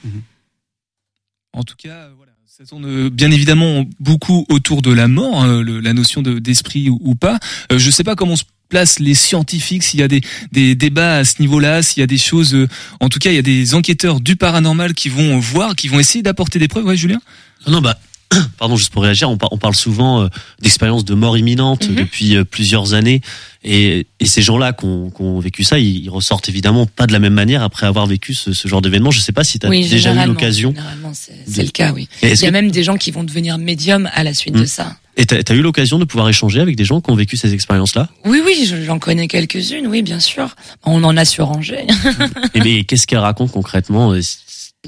En 1.54 1.64
tout 1.64 1.76
cas, 1.78 1.90
euh, 1.90 2.10
voilà, 2.18 2.32
ça 2.46 2.66
tourne 2.66 2.86
euh, 2.86 3.10
bien 3.10 3.32
évidemment 3.32 3.86
beaucoup 4.00 4.46
autour 4.50 4.82
de 4.82 4.92
la 4.92 5.08
mort, 5.08 5.44
hein, 5.44 5.62
le- 5.62 5.80
la 5.80 5.94
notion 5.94 6.22
de- 6.22 6.40
d'esprit 6.40 6.90
ou, 6.90 7.00
ou 7.04 7.16
pas. 7.16 7.40
Euh, 7.72 7.80
je 7.80 7.90
sais 7.92 8.04
pas 8.04 8.16
comment 8.16 8.36
se 8.36 8.44
placent 8.70 9.00
les 9.00 9.16
scientifiques, 9.16 9.84
s'il 9.84 10.00
y 10.00 10.04
a 10.04 10.08
des, 10.08 10.22
des 10.54 10.76
débats 10.76 11.18
à 11.18 11.26
ce 11.26 11.42
niveau-là, 11.42 11.84
s'il 11.84 12.00
y 12.00 12.04
a 12.04 12.08
des 12.08 12.18
choses. 12.18 12.54
euh, 12.56 12.70
en 13.02 13.10
tout 13.10 13.20
cas, 13.20 13.30
il 13.32 13.36
y 13.36 13.40
a 13.40 13.42
des 13.42 13.76
enquêteurs 13.76 14.22
du 14.22 14.38
paranormal 14.38 14.94
qui 14.94 15.10
vont 15.10 15.40
voir, 15.40 15.76
qui 15.76 15.90
vont 15.90 16.00
essayer 16.00 16.22
d'apporter 16.24 16.58
des 16.58 16.70
preuves. 16.70 16.86
Ouais, 16.86 16.96
Julien? 16.96 17.20
Non, 17.68 17.74
non, 17.74 17.82
bah, 17.82 18.00
pardon, 18.58 18.76
juste 18.78 18.92
pour 18.94 19.04
réagir, 19.04 19.30
on, 19.30 19.38
par- 19.38 19.52
on 19.54 19.58
parle 19.58 19.76
souvent 19.76 20.22
euh, 20.24 20.28
d'expériences 20.62 21.06
de 21.06 21.14
mort 21.14 21.38
imminente 21.38 21.88
Mhm. 21.90 21.96
depuis 21.96 22.36
euh, 22.36 22.44
plusieurs 22.44 22.94
années, 22.94 23.22
et, 23.64 24.08
et 24.20 24.26
ces 24.26 24.42
gens-là 24.42 24.74
qui 24.74 24.86
ont, 24.86 25.40
vécu 25.40 25.64
ça, 25.64 25.78
ils, 25.80 26.04
ils 26.04 26.10
ressortent 26.10 26.50
évidemment 26.50 26.86
pas 26.88 27.06
de 27.08 27.12
la 27.14 27.20
même 27.20 27.34
manière 27.34 27.62
après 27.64 27.86
avoir 27.86 28.08
vécu 28.08 28.34
ce, 28.34 28.54
ce 28.54 28.68
genre 28.68 28.82
d'événement. 28.82 29.12
Je 29.12 29.20
sais 29.20 29.32
pas 29.34 29.44
si 29.44 29.60
tu 29.60 29.66
as 29.68 29.70
Oui, 29.70 29.88
déjà 29.88 30.14
eu 30.14 30.28
l'occasion. 30.28 30.70
Généralement, 30.72 31.12
c'est 31.14 31.64
le 31.64 31.70
cas, 31.70 31.92
oui. 31.94 32.08
Et 32.24 32.28
Il 32.32 32.40
y 32.42 32.46
a 32.46 32.48
que- 32.48 32.52
même 32.54 32.72
des 32.72 32.84
gens 32.84 32.98
qui 32.98 33.12
vont 33.12 33.24
devenir 33.24 33.58
médiums 33.58 34.10
à 34.14 34.24
la 34.24 34.34
suite 34.34 34.56
Mm. 34.56 34.62
de 34.62 34.66
ça. 34.66 34.96
Et 35.18 35.26
t'as 35.26 35.38
as 35.48 35.56
eu 35.56 35.62
l'occasion 35.62 36.00
de 36.00 36.06
pouvoir 36.06 36.30
échanger 36.30 36.62
avec 36.62 36.76
des 36.78 36.86
gens 36.86 37.02
qui 37.02 37.12
ont 37.12 37.16
vécu 37.16 37.36
ces 37.38 37.54
expériences-là? 37.54 38.10
Oui, 38.26 38.42
oui, 38.46 38.66
je- 38.68 38.82
j'en 38.84 38.98
connais 38.98 39.28
quelques-unes, 39.28 39.86
oui, 39.88 40.02
bien 40.02 40.20
sûr. 40.22 40.56
On 40.86 41.04
en 41.04 41.16
a 41.18 41.26
sur 41.26 41.52
Angers. 41.52 41.86
Et 42.56 42.62
mais 42.62 42.84
qu'est-ce 42.86 43.06
qu'elle 43.06 43.20
raconte 43.20 43.52
concrètement? 43.52 44.14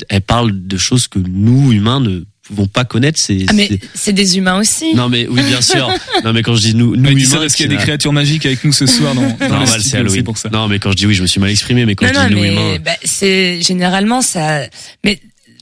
Elle 0.09 0.21
parle 0.21 0.65
de 0.65 0.77
choses 0.77 1.07
que 1.07 1.19
nous 1.19 1.71
humains 1.73 1.99
ne 1.99 2.23
pouvons 2.43 2.67
pas 2.67 2.83
connaître. 2.85 3.19
C'est 3.19 3.45
Ah, 3.47 3.53
mais 3.53 3.67
c'est- 3.67 3.79
c'est 3.95 4.13
des 4.13 4.37
humains 4.37 4.59
aussi. 4.59 4.93
non 4.95 5.09
mais 5.09 5.27
oui 5.27 5.41
bien 5.43 5.61
sûr. 5.61 5.89
Non 6.23 6.31
mais 6.33 6.41
quand 6.41 6.55
je 6.55 6.61
dis 6.61 6.75
nous, 6.75 6.95
nous 6.95 7.05
ça 7.05 7.11
humains, 7.11 7.41
parce 7.41 7.55
qu'il 7.55 7.65
y 7.65 7.69
a 7.69 7.71
c'est- 7.71 7.77
des 7.77 7.83
créatures 7.83 8.13
magiques 8.13 8.45
avec 8.45 8.63
nous 8.63 8.71
ce 8.73 8.85
soir 8.85 9.13
dans, 9.15 9.21
dans 9.49 9.65
c'est 9.65 9.97
Halloween. 9.97 10.23
pour 10.23 10.37
ça. 10.37 10.49
Non 10.49 10.67
mais 10.67 10.79
quand 10.79 10.91
je 10.91 10.95
dis 10.97 11.05
oui, 11.07 11.13
je 11.15 11.21
me 11.21 11.27
suis 11.27 11.39
mal 11.39 11.49
exprimé. 11.49 11.85
Mais 11.85 11.95
quand 11.95 12.05
non, 12.05 12.11
je 12.13 12.19
non, 12.19 12.27
dis 12.27 12.33
nous 12.35 12.41
mais 12.41 12.47
humains, 12.49 12.77
bah, 12.83 12.91
c'est 13.03 13.61
généralement 13.61 14.21
ça. 14.21 14.67
Mais 15.03 15.19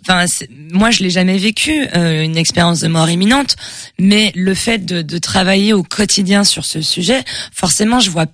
enfin, 0.07 0.25
moi, 0.71 0.89
je 0.91 1.03
l'ai 1.03 1.09
jamais 1.11 1.38
vécu 1.38 1.88
euh, 1.95 2.23
une 2.23 2.38
expérience 2.38 2.79
de 2.79 2.88
mort 2.88 3.09
imminente, 3.09 3.55
mais 3.99 4.32
le 4.36 4.53
fait 4.55 4.79
de, 4.84 5.01
de 5.03 5.17
travailler 5.19 5.73
au 5.73 5.84
quotidien 5.84 6.43
sur 6.43 6.65
ce 6.65 6.82
sujet, 6.82 7.23
forcément, 7.53 7.99
je 7.99 8.09
vois. 8.09 8.25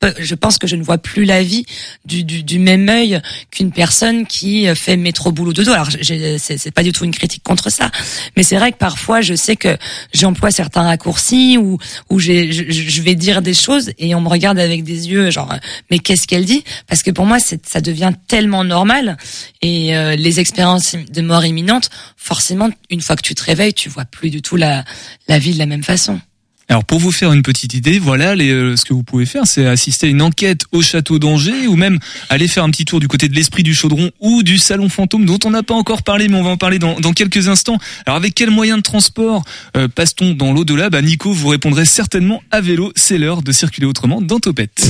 Peu- 0.00 0.14
Je 0.18 0.34
pense 0.34 0.58
que 0.58 0.66
je 0.66 0.76
ne 0.76 0.82
vois 0.82 0.98
plus 0.98 1.24
la 1.24 1.42
vie 1.42 1.64
du, 2.04 2.24
du, 2.24 2.42
du 2.42 2.58
même 2.58 2.88
œil 2.88 3.20
qu'une 3.50 3.72
personne 3.72 4.26
qui 4.26 4.68
euh, 4.68 4.74
fait 4.74 4.96
métro 4.96 5.32
boulot 5.32 5.52
dodo. 5.52 5.72
Alors, 5.72 5.88
j'ai- 5.90 6.38
c'est 6.38 6.70
pas 6.72 6.82
du 6.82 6.92
tout 6.92 7.04
une 7.04 7.12
critique 7.14 7.42
contre 7.42 7.70
ça, 7.70 7.90
mais 8.36 8.42
c'est 8.42 8.56
vrai 8.56 8.72
que 8.72 8.76
parfois, 8.78 9.20
je 9.20 9.34
sais 9.34 9.56
que 9.56 9.76
j'emploie 10.12 10.50
certains 10.50 10.82
raccourcis 10.82 11.58
ou 11.58 11.78
j'ai- 12.18 12.52
je, 12.52 12.64
je 12.70 13.02
vais 13.02 13.14
dire 13.14 13.42
des 13.42 13.54
choses 13.54 13.92
et 13.98 14.14
on 14.14 14.20
me 14.20 14.28
regarde 14.28 14.58
avec 14.58 14.84
des 14.84 15.08
yeux 15.08 15.30
genre 15.30 15.52
euh, 15.52 15.56
mais 15.90 15.98
qu'est-ce 15.98 16.26
qu'elle 16.26 16.44
dit? 16.44 16.64
Parce 16.86 17.02
que 17.02 17.10
pour 17.10 17.26
moi, 17.26 17.38
ça 17.40 17.80
devient 17.80 18.12
tellement 18.28 18.64
normal 18.64 19.16
et 19.62 19.96
euh, 19.96 20.16
les 20.16 20.40
expériences 20.40 20.96
de 20.96 21.20
mort 21.22 21.44
imminente, 21.44 21.90
forcément, 22.16 22.68
une 22.90 23.00
fois 23.00 23.16
que 23.16 23.22
tu 23.22 23.34
te 23.34 23.42
réveilles, 23.44 23.74
tu 23.74 23.88
vois 23.88 24.04
plus 24.04 24.30
du 24.30 24.42
tout 24.42 24.56
la 24.56 24.84
la 25.28 25.38
vie 25.38 25.52
de 25.54 25.58
la 25.58 25.66
même 25.66 25.82
façon. 25.84 26.20
Alors 26.68 26.84
pour 26.84 26.98
vous 26.98 27.12
faire 27.12 27.32
une 27.32 27.42
petite 27.42 27.74
idée, 27.74 27.98
voilà 27.98 28.30
euh, 28.32 28.76
ce 28.76 28.84
que 28.84 28.94
vous 28.94 29.02
pouvez 29.02 29.26
faire, 29.26 29.46
c'est 29.46 29.66
assister 29.66 30.06
à 30.06 30.10
une 30.10 30.22
enquête 30.22 30.62
au 30.72 30.82
château 30.82 31.18
d'Angers 31.18 31.66
ou 31.66 31.76
même 31.76 31.98
aller 32.30 32.48
faire 32.48 32.64
un 32.64 32.70
petit 32.70 32.84
tour 32.84 33.00
du 33.00 33.08
côté 33.08 33.28
de 33.28 33.34
l'esprit 33.34 33.62
du 33.62 33.74
chaudron 33.74 34.10
ou 34.20 34.42
du 34.42 34.58
salon 34.58 34.88
fantôme 34.88 35.24
dont 35.24 35.38
on 35.44 35.50
n'a 35.50 35.62
pas 35.62 35.74
encore 35.74 36.02
parlé 36.02 36.28
mais 36.28 36.36
on 36.36 36.42
va 36.42 36.50
en 36.50 36.56
parler 36.56 36.78
dans, 36.78 36.94
quelques 37.12 37.48
instants. 37.48 37.78
Alors 38.06 38.16
avec 38.16 38.34
quel 38.34 38.50
moyen 38.50 38.78
de 38.78 38.82
transport 38.82 39.44
euh, 39.76 39.88
passe-t-on 39.88 40.34
dans 40.34 40.52
l'au-delà? 40.52 40.90
Bah, 40.90 41.02
Nico 41.02 41.32
vous 41.32 41.48
répondrez 41.48 41.84
certainement 41.84 42.42
à 42.50 42.60
vélo, 42.60 42.92
c'est 42.96 43.18
l'heure 43.18 43.42
de 43.42 43.52
circuler 43.52 43.86
autrement 43.86 44.20
dans 44.20 44.40
Topette. 44.40 44.88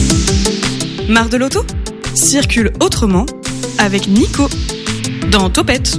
Marre 1.08 1.28
de 1.28 1.36
l'auto? 1.36 1.64
Circule 2.14 2.72
autrement 2.80 3.26
avec 3.78 4.06
Nico 4.06 4.48
dans 5.30 5.50
Topette. 5.50 5.98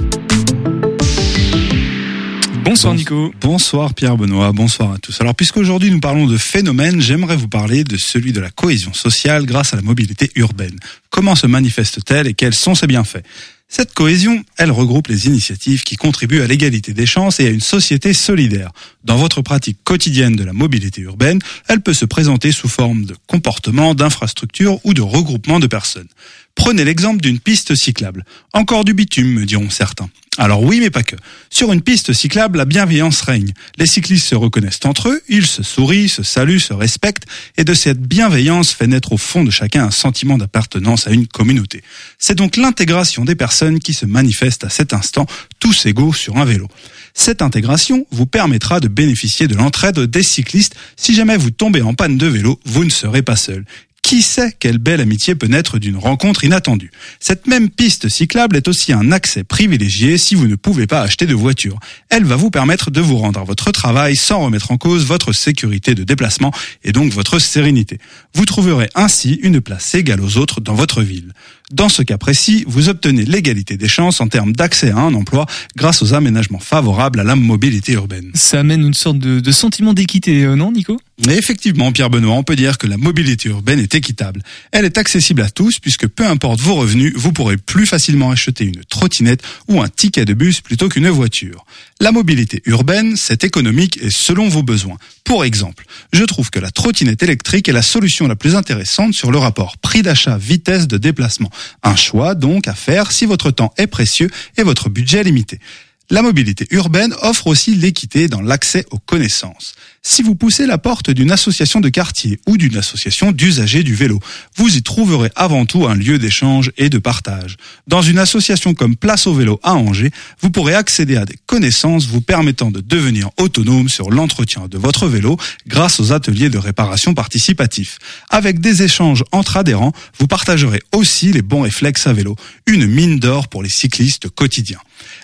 Bonsoir 2.66 2.94
Nico. 2.94 3.32
Bonsoir 3.40 3.94
Pierre 3.94 4.16
Benoît, 4.16 4.50
bonsoir 4.52 4.92
à 4.92 4.98
tous. 4.98 5.20
Alors 5.20 5.36
puisqu'aujourd'hui 5.36 5.92
nous 5.92 6.00
parlons 6.00 6.26
de 6.26 6.36
phénomènes, 6.36 7.00
j'aimerais 7.00 7.36
vous 7.36 7.46
parler 7.46 7.84
de 7.84 7.96
celui 7.96 8.32
de 8.32 8.40
la 8.40 8.50
cohésion 8.50 8.92
sociale 8.92 9.46
grâce 9.46 9.72
à 9.72 9.76
la 9.76 9.82
mobilité 9.82 10.32
urbaine. 10.34 10.76
Comment 11.08 11.36
se 11.36 11.46
manifeste-t-elle 11.46 12.26
et 12.26 12.34
quels 12.34 12.54
sont 12.54 12.74
ses 12.74 12.88
bienfaits? 12.88 13.22
Cette 13.68 13.94
cohésion, 13.94 14.44
elle 14.56 14.72
regroupe 14.72 15.06
les 15.06 15.26
initiatives 15.26 15.84
qui 15.84 15.96
contribuent 15.96 16.40
à 16.40 16.46
l'égalité 16.48 16.92
des 16.92 17.06
chances 17.06 17.38
et 17.38 17.46
à 17.46 17.50
une 17.50 17.60
société 17.60 18.12
solidaire. 18.14 18.70
Dans 19.04 19.16
votre 19.16 19.42
pratique 19.42 19.78
quotidienne 19.84 20.34
de 20.34 20.44
la 20.44 20.52
mobilité 20.52 21.02
urbaine, 21.02 21.40
elle 21.68 21.80
peut 21.80 21.94
se 21.94 22.04
présenter 22.04 22.50
sous 22.50 22.68
forme 22.68 23.04
de 23.04 23.16
comportement, 23.28 23.94
d'infrastructure 23.94 24.78
ou 24.84 24.92
de 24.92 25.02
regroupement 25.02 25.60
de 25.60 25.66
personnes. 25.68 26.08
Prenez 26.56 26.84
l'exemple 26.84 27.20
d'une 27.20 27.38
piste 27.38 27.76
cyclable. 27.76 28.24
Encore 28.52 28.84
du 28.84 28.92
bitume, 28.92 29.32
me 29.32 29.44
diront 29.44 29.70
certains. 29.70 30.10
Alors 30.38 30.62
oui, 30.62 30.80
mais 30.80 30.90
pas 30.90 31.02
que. 31.02 31.16
Sur 31.48 31.72
une 31.72 31.80
piste 31.80 32.12
cyclable, 32.12 32.58
la 32.58 32.64
bienveillance 32.64 33.20
règne. 33.22 33.52
Les 33.78 33.86
cyclistes 33.86 34.26
se 34.26 34.34
reconnaissent 34.34 34.84
entre 34.84 35.08
eux, 35.08 35.22
ils 35.28 35.46
se 35.46 35.62
sourient, 35.62 36.08
se 36.08 36.22
saluent, 36.22 36.60
se 36.60 36.74
respectent, 36.74 37.24
et 37.56 37.64
de 37.64 37.72
cette 37.72 38.00
bienveillance 38.00 38.72
fait 38.72 38.86
naître 38.86 39.12
au 39.12 39.16
fond 39.16 39.44
de 39.44 39.50
chacun 39.50 39.84
un 39.84 39.90
sentiment 39.90 40.36
d'appartenance 40.36 41.06
à 41.06 41.12
une 41.12 41.26
communauté. 41.26 41.82
C'est 42.18 42.34
donc 42.34 42.56
l'intégration 42.56 43.24
des 43.24 43.34
personnes 43.34 43.78
qui 43.78 43.94
se 43.94 44.04
manifeste 44.04 44.64
à 44.64 44.68
cet 44.68 44.92
instant, 44.92 45.26
tous 45.58 45.86
égaux 45.86 46.12
sur 46.12 46.36
un 46.36 46.44
vélo. 46.44 46.68
Cette 47.14 47.40
intégration 47.40 48.06
vous 48.10 48.26
permettra 48.26 48.78
de 48.78 48.88
bénéficier 48.88 49.48
de 49.48 49.54
l'entraide 49.54 49.98
des 50.00 50.22
cyclistes. 50.22 50.74
Si 50.96 51.14
jamais 51.14 51.38
vous 51.38 51.50
tombez 51.50 51.80
en 51.80 51.94
panne 51.94 52.18
de 52.18 52.26
vélo, 52.26 52.60
vous 52.66 52.84
ne 52.84 52.90
serez 52.90 53.22
pas 53.22 53.36
seul. 53.36 53.64
Qui 54.06 54.22
sait 54.22 54.54
quelle 54.60 54.78
belle 54.78 55.00
amitié 55.00 55.34
peut 55.34 55.48
naître 55.48 55.80
d'une 55.80 55.96
rencontre 55.96 56.44
inattendue? 56.44 56.92
Cette 57.18 57.48
même 57.48 57.68
piste 57.68 58.08
cyclable 58.08 58.56
est 58.56 58.68
aussi 58.68 58.92
un 58.92 59.10
accès 59.10 59.42
privilégié 59.42 60.16
si 60.16 60.36
vous 60.36 60.46
ne 60.46 60.54
pouvez 60.54 60.86
pas 60.86 61.00
acheter 61.00 61.26
de 61.26 61.34
voiture. 61.34 61.80
Elle 62.08 62.22
va 62.22 62.36
vous 62.36 62.50
permettre 62.50 62.92
de 62.92 63.00
vous 63.00 63.16
rendre 63.16 63.40
à 63.40 63.42
votre 63.42 63.72
travail 63.72 64.14
sans 64.14 64.38
remettre 64.38 64.70
en 64.70 64.76
cause 64.76 65.04
votre 65.04 65.32
sécurité 65.32 65.96
de 65.96 66.04
déplacement 66.04 66.52
et 66.84 66.92
donc 66.92 67.12
votre 67.12 67.40
sérénité. 67.40 67.98
Vous 68.32 68.44
trouverez 68.44 68.88
ainsi 68.94 69.40
une 69.42 69.60
place 69.60 69.92
égale 69.96 70.20
aux 70.20 70.36
autres 70.36 70.60
dans 70.60 70.74
votre 70.76 71.02
ville. 71.02 71.32
Dans 71.72 71.88
ce 71.88 72.02
cas 72.02 72.16
précis, 72.16 72.62
vous 72.68 72.88
obtenez 72.88 73.24
l'égalité 73.24 73.76
des 73.76 73.88
chances 73.88 74.20
en 74.20 74.28
termes 74.28 74.52
d'accès 74.52 74.92
à 74.92 74.98
un 74.98 75.14
emploi 75.14 75.46
grâce 75.74 76.00
aux 76.00 76.14
aménagements 76.14 76.60
favorables 76.60 77.18
à 77.18 77.24
la 77.24 77.34
mobilité 77.34 77.94
urbaine. 77.94 78.30
Ça 78.34 78.60
amène 78.60 78.82
une 78.82 78.94
sorte 78.94 79.18
de, 79.18 79.50
sentiment 79.50 79.94
d'équité, 79.94 80.44
euh, 80.44 80.54
non 80.54 80.70
Nico? 80.70 80.96
Effectivement, 81.24 81.92
Pierre 81.92 82.10
Benoît, 82.10 82.34
on 82.34 82.42
peut 82.42 82.56
dire 82.56 82.76
que 82.78 82.86
la 82.86 82.98
mobilité 82.98 83.48
urbaine 83.48 83.78
est 83.78 83.94
équitable. 83.94 84.42
Elle 84.70 84.84
est 84.84 84.98
accessible 84.98 85.40
à 85.40 85.48
tous 85.48 85.78
puisque 85.78 86.06
peu 86.06 86.26
importe 86.26 86.60
vos 86.60 86.74
revenus, 86.74 87.14
vous 87.16 87.32
pourrez 87.32 87.56
plus 87.56 87.86
facilement 87.86 88.30
acheter 88.30 88.64
une 88.64 88.84
trottinette 88.84 89.42
ou 89.68 89.80
un 89.80 89.88
ticket 89.88 90.24
de 90.24 90.34
bus 90.34 90.60
plutôt 90.60 90.88
qu'une 90.88 91.08
voiture. 91.08 91.64
La 92.00 92.12
mobilité 92.12 92.60
urbaine, 92.66 93.16
c'est 93.16 93.44
économique 93.44 93.98
et 94.02 94.10
selon 94.10 94.48
vos 94.48 94.62
besoins. 94.62 94.98
Pour 95.24 95.44
exemple, 95.44 95.86
je 96.12 96.24
trouve 96.24 96.50
que 96.50 96.60
la 96.60 96.70
trottinette 96.70 97.22
électrique 97.22 97.68
est 97.68 97.72
la 97.72 97.82
solution 97.82 98.28
la 98.28 98.36
plus 98.36 98.54
intéressante 98.54 99.14
sur 99.14 99.30
le 99.30 99.38
rapport 99.38 99.78
prix 99.78 100.02
d'achat 100.02 100.36
vitesse 100.36 100.86
de 100.86 100.98
déplacement. 100.98 101.50
Un 101.82 101.96
choix 101.96 102.34
donc 102.34 102.68
à 102.68 102.74
faire 102.74 103.10
si 103.10 103.24
votre 103.24 103.50
temps 103.50 103.72
est 103.78 103.86
précieux 103.86 104.30
et 104.58 104.62
votre 104.62 104.90
budget 104.90 105.22
limité. 105.22 105.60
La 106.08 106.22
mobilité 106.22 106.68
urbaine 106.70 107.12
offre 107.22 107.48
aussi 107.48 107.74
l'équité 107.74 108.28
dans 108.28 108.40
l'accès 108.40 108.86
aux 108.92 108.98
connaissances. 108.98 109.74
Si 110.08 110.22
vous 110.22 110.36
poussez 110.36 110.66
la 110.66 110.78
porte 110.78 111.10
d'une 111.10 111.32
association 111.32 111.80
de 111.80 111.88
quartier 111.88 112.38
ou 112.46 112.56
d'une 112.56 112.76
association 112.76 113.32
d'usagers 113.32 113.82
du 113.82 113.96
vélo, 113.96 114.20
vous 114.54 114.76
y 114.76 114.82
trouverez 114.84 115.30
avant 115.34 115.66
tout 115.66 115.88
un 115.88 115.96
lieu 115.96 116.20
d'échange 116.20 116.70
et 116.76 116.88
de 116.88 116.98
partage. 116.98 117.56
Dans 117.88 118.02
une 118.02 118.20
association 118.20 118.72
comme 118.72 118.94
Place 118.94 119.26
au 119.26 119.34
vélo 119.34 119.58
à 119.64 119.74
Angers, 119.74 120.12
vous 120.40 120.50
pourrez 120.52 120.74
accéder 120.74 121.16
à 121.16 121.24
des 121.24 121.34
connaissances 121.46 122.06
vous 122.06 122.20
permettant 122.20 122.70
de 122.70 122.80
devenir 122.80 123.30
autonome 123.36 123.88
sur 123.88 124.10
l'entretien 124.10 124.68
de 124.68 124.78
votre 124.78 125.08
vélo 125.08 125.36
grâce 125.66 125.98
aux 125.98 126.12
ateliers 126.12 126.50
de 126.50 126.58
réparation 126.58 127.12
participatifs. 127.12 127.98
Avec 128.30 128.60
des 128.60 128.84
échanges 128.84 129.24
entre 129.32 129.56
adhérents, 129.56 129.92
vous 130.20 130.28
partagerez 130.28 130.82
aussi 130.92 131.32
les 131.32 131.42
bons 131.42 131.62
réflexes 131.62 132.06
à 132.06 132.12
vélo, 132.12 132.36
une 132.68 132.86
mine 132.86 133.18
d'or 133.18 133.48
pour 133.48 133.64
les 133.64 133.68
cyclistes 133.68 134.28
quotidiens. 134.28 134.78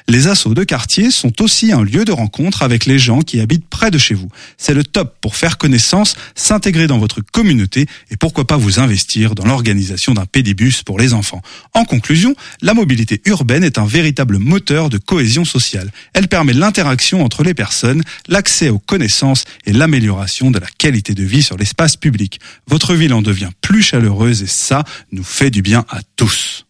Les 0.08 0.26
assauts 0.26 0.54
de 0.54 0.64
quartier 0.64 1.10
sont 1.10 1.42
aussi 1.42 1.72
un 1.72 1.82
lieu 1.82 2.04
de 2.04 2.12
rencontre 2.12 2.62
avec 2.62 2.86
les 2.86 2.98
gens 2.98 3.20
qui 3.20 3.40
habitent 3.40 3.68
près 3.68 3.90
de 3.90 3.98
chez 3.98 4.14
vous. 4.14 4.28
C'est 4.58 4.74
le 4.74 4.84
top 4.84 5.16
pour 5.20 5.36
faire 5.36 5.58
connaissance, 5.58 6.16
s'intégrer 6.34 6.86
dans 6.86 6.98
votre 6.98 7.20
communauté 7.20 7.86
et 8.10 8.16
pourquoi 8.16 8.46
pas 8.46 8.56
vous 8.56 8.80
investir 8.80 9.34
dans 9.34 9.44
l'organisation 9.44 10.14
d'un 10.14 10.26
pédibus 10.26 10.82
pour 10.82 10.98
les 10.98 11.14
enfants. 11.14 11.42
En 11.74 11.84
conclusion, 11.84 12.34
la 12.60 12.74
mobilité 12.74 13.20
urbaine 13.26 13.64
est 13.64 13.78
un 13.78 13.86
véritable 13.86 14.38
moteur 14.38 14.88
de 14.88 14.98
cohésion 14.98 15.44
sociale. 15.44 15.90
Elle 16.14 16.28
permet 16.28 16.52
l'interaction 16.52 17.24
entre 17.24 17.42
les 17.42 17.54
personnes, 17.54 18.02
l'accès 18.28 18.68
aux 18.68 18.78
connaissances 18.78 19.44
et 19.66 19.72
l'amélioration 19.72 20.50
de 20.50 20.58
la 20.58 20.66
qualité 20.78 21.14
de 21.14 21.24
vie 21.24 21.42
sur 21.42 21.56
l'espace 21.56 21.96
public. 21.96 22.40
Votre 22.66 22.94
ville 22.94 23.14
en 23.14 23.22
devient 23.22 23.50
plus 23.60 23.82
chaleureuse 23.82 24.42
et 24.42 24.46
ça 24.46 24.84
nous 25.10 25.24
fait 25.24 25.50
du 25.50 25.62
bien 25.62 25.84
à 25.88 26.00
tous. 26.16 26.64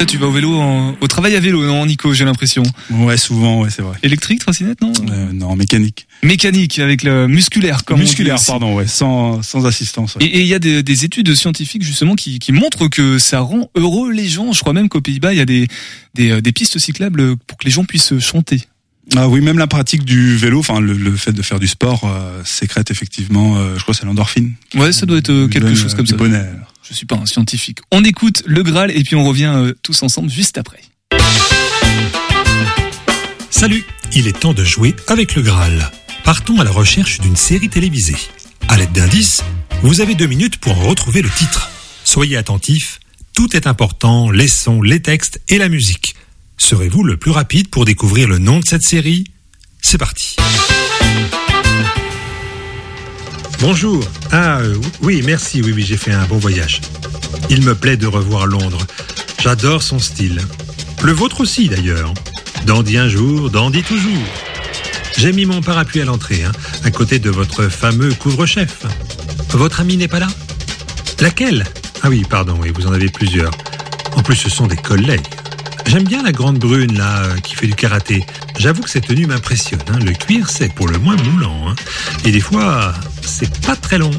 Toi 0.00 0.06
tu 0.06 0.16
vas 0.16 0.28
au 0.28 0.32
vélo, 0.32 0.54
en- 0.58 0.96
au 0.98 1.06
travail 1.08 1.36
à 1.36 1.40
vélo, 1.40 1.62
non 1.66 1.84
Nico 1.84 2.14
j'ai 2.14 2.24
l'impression 2.24 2.62
Ouais, 2.90 3.18
souvent, 3.18 3.60
ouais, 3.60 3.68
c'est 3.68 3.82
vrai. 3.82 3.98
Électrique, 4.02 4.40
trottinette, 4.40 4.80
non? 4.80 4.94
Euh, 5.10 5.30
non, 5.34 5.54
mécanique. 5.56 6.06
Mécanique, 6.22 6.78
avec 6.78 7.02
le 7.02 7.28
musculaire, 7.28 7.84
comme 7.84 7.96
on 7.96 8.02
dit 8.02 8.04
Musculaire, 8.08 8.38
pardon, 8.46 8.76
ouais, 8.76 8.86
sans, 8.86 9.42
sans 9.42 9.66
assistance. 9.66 10.16
ouais. 10.16 10.24
Et 10.24 10.38
et 10.38 10.40
il 10.40 10.46
y 10.46 10.54
a 10.54 10.58
des, 10.58 10.82
des 10.82 11.04
études 11.04 11.34
scientifiques 11.34 11.82
justement 11.82 12.14
qui, 12.14 12.38
qui 12.38 12.50
montrent 12.52 12.88
que 12.88 13.18
ça 13.18 13.40
rend 13.40 13.68
heureux 13.74 14.10
les 14.10 14.26
gens. 14.26 14.54
Je 14.54 14.60
crois 14.60 14.72
même 14.72 14.88
qu'aux 14.88 15.02
Pays-Bas, 15.02 15.34
il 15.34 15.36
y 15.36 15.42
a 15.42 15.44
des, 15.44 15.68
des, 16.14 16.30
euh, 16.30 16.40
des 16.40 16.52
pistes 16.52 16.78
cyclables 16.78 17.36
pour 17.36 17.58
que 17.58 17.66
les 17.66 17.70
gens 17.70 17.84
puissent 17.84 18.18
chanter. 18.20 18.62
Ah 19.16 19.28
oui, 19.28 19.40
même 19.40 19.58
la 19.58 19.66
pratique 19.66 20.04
du 20.04 20.36
vélo, 20.36 20.60
enfin 20.60 20.80
le, 20.80 20.92
le 20.92 21.16
fait 21.16 21.32
de 21.32 21.42
faire 21.42 21.58
du 21.58 21.66
sport, 21.66 22.02
euh, 22.04 22.42
sécrète 22.44 22.90
effectivement, 22.90 23.56
euh, 23.56 23.74
je 23.76 23.82
crois 23.82 23.92
que 23.92 24.00
c'est 24.00 24.06
l'endorphine. 24.06 24.52
Ouais, 24.76 24.92
ça 24.92 25.04
doit 25.04 25.18
être 25.18 25.30
euh, 25.30 25.48
quelque 25.48 25.74
chose 25.74 25.94
comme 25.94 26.04
du 26.06 26.12
ça. 26.12 26.16
bonheur. 26.16 26.72
Je 26.88 26.94
suis 26.94 27.06
pas 27.06 27.16
un 27.16 27.26
scientifique. 27.26 27.78
On 27.90 28.04
écoute 28.04 28.42
le 28.46 28.62
Graal 28.62 28.90
et 28.96 29.02
puis 29.02 29.16
on 29.16 29.24
revient 29.24 29.52
euh, 29.54 29.72
tous 29.82 30.02
ensemble 30.02 30.30
juste 30.30 30.58
après. 30.58 30.80
Salut, 33.50 33.84
il 34.14 34.26
est 34.28 34.38
temps 34.38 34.54
de 34.54 34.64
jouer 34.64 34.94
avec 35.08 35.34
le 35.34 35.42
Graal. 35.42 35.90
Partons 36.24 36.60
à 36.60 36.64
la 36.64 36.70
recherche 36.70 37.20
d'une 37.20 37.36
série 37.36 37.68
télévisée. 37.68 38.16
À 38.68 38.76
l'aide 38.76 38.92
d'indices, 38.92 39.42
vous 39.82 40.00
avez 40.00 40.14
deux 40.14 40.26
minutes 40.26 40.58
pour 40.58 40.78
en 40.78 40.82
retrouver 40.88 41.20
le 41.22 41.30
titre. 41.30 41.70
Soyez 42.04 42.36
attentifs, 42.36 43.00
tout 43.34 43.56
est 43.56 43.66
important, 43.66 44.30
les 44.30 44.48
sons, 44.48 44.82
les 44.82 45.00
textes 45.02 45.40
et 45.48 45.58
la 45.58 45.68
musique. 45.68 46.14
Serez-vous 46.62 47.02
le 47.02 47.16
plus 47.16 47.30
rapide 47.30 47.68
pour 47.68 47.86
découvrir 47.86 48.28
le 48.28 48.38
nom 48.38 48.60
de 48.60 48.64
cette 48.66 48.82
série? 48.82 49.24
C'est 49.80 49.96
parti. 49.96 50.36
Bonjour. 53.60 54.04
Ah 54.30 54.58
euh, 54.60 54.76
oui, 55.00 55.22
merci, 55.24 55.62
oui, 55.62 55.72
oui, 55.74 55.82
j'ai 55.82 55.96
fait 55.96 56.12
un 56.12 56.26
bon 56.26 56.36
voyage. 56.36 56.82
Il 57.48 57.64
me 57.64 57.74
plaît 57.74 57.96
de 57.96 58.06
revoir 58.06 58.46
Londres. 58.46 58.86
J'adore 59.40 59.82
son 59.82 59.98
style. 59.98 60.42
Le 61.02 61.12
vôtre 61.12 61.40
aussi 61.40 61.68
d'ailleurs. 61.68 62.12
Dandy 62.66 62.98
un 62.98 63.08
jour, 63.08 63.50
dandy 63.50 63.82
toujours. 63.82 64.12
J'ai 65.16 65.32
mis 65.32 65.46
mon 65.46 65.62
parapluie 65.62 66.02
à 66.02 66.04
l'entrée, 66.04 66.44
hein, 66.44 66.52
à 66.84 66.90
côté 66.90 67.18
de 67.18 67.30
votre 67.30 67.68
fameux 67.68 68.12
couvre-chef. 68.12 68.84
Votre 69.48 69.80
ami 69.80 69.96
n'est 69.96 70.08
pas 70.08 70.20
là? 70.20 70.28
Laquelle? 71.20 71.64
Ah 72.02 72.10
oui, 72.10 72.22
pardon, 72.28 72.56
oui, 72.60 72.70
vous 72.72 72.86
en 72.86 72.92
avez 72.92 73.08
plusieurs. 73.08 73.50
En 74.14 74.22
plus, 74.22 74.36
ce 74.36 74.50
sont 74.50 74.66
des 74.66 74.76
collègues. 74.76 75.26
J'aime 75.90 76.04
bien 76.04 76.22
la 76.22 76.30
grande 76.30 76.56
brune, 76.60 76.96
là, 76.96 77.24
euh, 77.24 77.36
qui 77.38 77.56
fait 77.56 77.66
du 77.66 77.74
karaté. 77.74 78.24
J'avoue 78.60 78.80
que 78.82 78.88
cette 78.88 79.08
tenue 79.08 79.26
m'impressionne. 79.26 79.80
hein. 79.88 79.98
Le 79.98 80.12
cuir, 80.12 80.48
c'est 80.48 80.72
pour 80.72 80.86
le 80.86 80.98
moins 80.98 81.16
moulant. 81.16 81.68
hein. 81.68 81.74
Et 82.24 82.30
des 82.30 82.38
fois, 82.38 82.94
c'est 83.22 83.50
pas 83.62 83.74
très 83.74 83.98
long. 83.98 84.12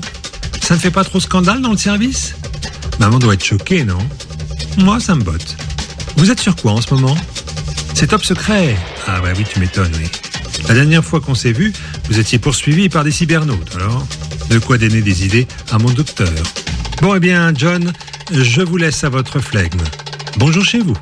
Ça 0.61 0.76
ne 0.76 0.80
fait 0.82 0.91
pas 0.91 1.05
trop 1.05 1.22
scandale 1.22 1.61
dans 1.61 1.72
le 1.72 1.78
service? 1.78 2.36
Maman 2.99 3.19
doit 3.19 3.36
être 3.36 3.45
choquée, 3.45 3.86
non? 3.86 3.99
Moi, 4.80 4.99
ça 4.99 5.15
me 5.15 5.24
botte. 5.24 5.55
Vous 6.17 6.30
êtes 6.30 6.41
sur 6.41 6.57
quoi 6.57 6.74
en 6.74 6.82
ce 6.82 6.93
moment? 6.93 7.15
C'est 7.93 8.07
top 8.07 8.26
secret. 8.26 8.76
Ah 9.07 9.22
bah 9.22 9.30
oui, 9.38 9.45
tu 9.49 9.59
m'étonnes, 9.61 9.93
oui. 9.97 10.09
La 10.67 10.74
dernière 10.74 11.05
fois 11.05 11.22
qu'on 11.22 11.36
s'est 11.36 11.53
vu, 11.53 11.72
vous 12.09 12.19
étiez 12.19 12.38
poursuivi 12.38 12.89
par 12.89 13.05
des 13.05 13.11
cybernautes, 13.11 13.78
alors? 13.78 14.05
De 14.49 14.59
quoi 14.59 14.78
donner 14.78 15.01
des 15.01 15.26
idées 15.26 15.47
à 15.72 15.78
mon 15.78 15.89
docteur. 15.89 16.34
Bon, 17.01 17.15
eh 17.15 17.22
bien, 17.22 17.53
John, 17.55 17.93
je 18.34 18.61
vous 18.61 18.76
laisse 18.76 19.05
à 19.05 19.09
votre 19.09 19.39
flegme. 19.39 19.80
Bonjour 20.36 20.65
chez 20.65 20.80
vous. 20.80 20.97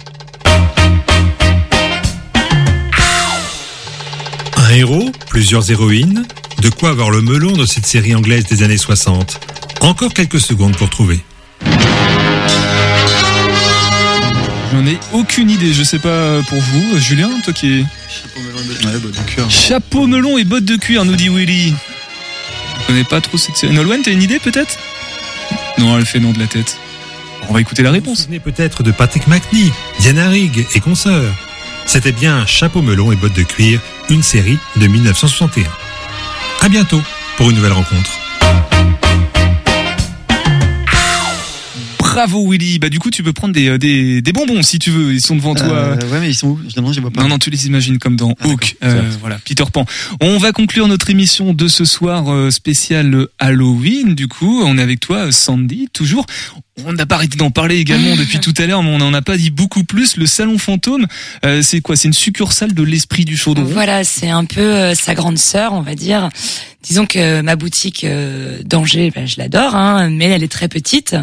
Un 4.69 4.73
héros, 4.73 5.11
plusieurs 5.27 5.71
héroïnes, 5.71 6.27
de 6.61 6.69
quoi 6.69 6.89
avoir 6.89 7.09
le 7.09 7.21
melon 7.21 7.53
de 7.53 7.65
cette 7.65 7.87
série 7.87 8.13
anglaise 8.13 8.45
des 8.45 8.61
années 8.61 8.77
60. 8.77 9.39
Encore 9.81 10.13
quelques 10.13 10.39
secondes 10.39 10.75
pour 10.77 10.91
trouver. 10.91 11.21
J'en 14.71 14.85
ai 14.85 14.99
aucune 15.13 15.49
idée, 15.49 15.73
je 15.73 15.81
sais 15.81 15.97
pas 15.97 16.43
pour 16.43 16.59
vous. 16.59 16.99
Julien, 16.99 17.31
toi 17.43 17.51
qui 17.51 17.79
es. 17.79 17.85
Chapeau 19.49 20.05
melon 20.05 20.37
et 20.37 20.43
bottes 20.43 20.65
de 20.65 20.75
cuir, 20.75 21.03
nous 21.03 21.15
dit 21.15 21.29
Willy. 21.29 21.73
Je 22.81 22.85
connais 22.85 23.03
pas 23.03 23.21
trop 23.21 23.39
cette 23.39 23.57
série. 23.57 23.73
Nolwenn, 23.73 24.03
t'as 24.03 24.11
une 24.11 24.21
idée 24.21 24.37
peut-être? 24.37 24.77
Non, 25.79 25.97
elle 25.97 26.05
fait 26.05 26.19
non 26.19 26.31
de 26.31 26.37
la 26.39 26.45
tête. 26.45 26.77
On 27.49 27.53
va 27.53 27.61
écouter 27.61 27.81
la 27.81 27.89
Vous 27.89 27.95
vous 27.95 28.01
réponse. 28.01 28.19
souvenez 28.19 28.39
peut-être 28.39 28.83
de 28.83 28.91
Patrick 28.91 29.25
McNee, 29.25 29.71
Diana 29.99 30.29
Rigg 30.29 30.67
et 30.75 30.79
consoeurs. 30.79 31.33
C'était 31.87 32.11
bien 32.11 32.45
Chapeau 32.45 32.83
melon 32.83 33.11
et 33.11 33.15
bottes 33.15 33.33
de 33.33 33.41
cuir, 33.41 33.79
une 34.09 34.23
série 34.23 34.57
de 34.77 34.87
1961. 34.87 35.65
À 36.61 36.69
bientôt 36.69 37.01
pour 37.37 37.49
une 37.49 37.55
nouvelle 37.55 37.73
rencontre. 37.73 38.09
Bravo 41.99 42.49
Willy. 42.49 42.79
Bah 42.79 42.89
du 42.89 42.97
coup, 42.99 43.11
tu 43.11 43.21
peux 43.23 43.33
prendre 43.33 43.53
des, 43.53 43.69
euh, 43.69 43.77
des, 43.77 44.21
des 44.21 44.33
bonbons 44.33 44.63
si 44.63 44.79
tu 44.79 44.89
veux. 44.89 45.13
Ils 45.13 45.21
sont 45.21 45.35
devant 45.35 45.53
toi. 45.53 45.67
Euh, 45.67 45.95
ouais, 46.11 46.19
mais 46.19 46.29
ils 46.29 46.35
sont 46.35 46.47
où? 46.49 46.59
Je 46.67 46.75
demande, 46.75 46.93
je 46.93 46.97
les 46.97 47.01
vois 47.01 47.11
pas. 47.11 47.21
Non, 47.21 47.29
non, 47.29 47.37
tu 47.37 47.49
les 47.49 47.67
imagines 47.67 47.99
comme 47.99 48.15
dans 48.15 48.35
Hawk. 48.41 48.75
Euh, 48.83 49.03
voilà, 49.21 49.37
Peter 49.45 49.63
Pan. 49.71 49.85
On 50.19 50.37
va 50.37 50.51
conclure 50.51 50.87
notre 50.87 51.09
émission 51.11 51.53
de 51.53 51.67
ce 51.67 51.85
soir 51.85 52.33
euh, 52.33 52.49
spécial 52.49 53.27
Halloween. 53.37 54.15
Du 54.15 54.27
coup, 54.27 54.61
on 54.65 54.77
est 54.77 54.81
avec 54.81 54.99
toi, 54.99 55.31
Sandy, 55.31 55.87
toujours. 55.93 56.25
On 56.85 56.93
n'a 56.93 57.05
pas 57.05 57.15
arrêté 57.15 57.37
d'en 57.37 57.51
parler 57.51 57.77
également 57.77 58.15
depuis 58.17 58.39
tout 58.39 58.53
à 58.57 58.65
l'heure, 58.65 58.83
mais 58.83 58.89
on 58.89 58.97
n'en 58.97 59.13
a 59.13 59.21
pas 59.21 59.37
dit 59.37 59.49
beaucoup 59.49 59.83
plus. 59.83 60.17
Le 60.17 60.25
salon 60.25 60.57
fantôme, 60.57 61.07
euh, 61.45 61.61
c'est 61.61 61.81
quoi? 61.81 61.95
C'est 61.95 62.07
une 62.07 62.13
succursale 62.13 62.73
de 62.73 62.83
l'esprit 62.83 63.25
du 63.25 63.37
chaudron? 63.37 63.63
Voilà, 63.63 64.03
c'est 64.03 64.29
un 64.29 64.45
peu 64.45 64.61
euh, 64.61 64.95
sa 64.95 65.15
grande 65.15 65.37
sœur, 65.37 65.73
on 65.73 65.81
va 65.81 65.95
dire. 65.95 66.29
Disons 66.81 67.05
que 67.05 67.41
ma 67.41 67.57
boutique 67.57 68.05
euh, 68.05 68.59
d'Angers, 68.63 69.11
ben, 69.13 69.27
je 69.27 69.35
l'adore, 69.37 69.75
hein, 69.75 70.09
mais 70.09 70.25
elle 70.25 70.43
est 70.43 70.51
très 70.51 70.69
petite 70.69 71.15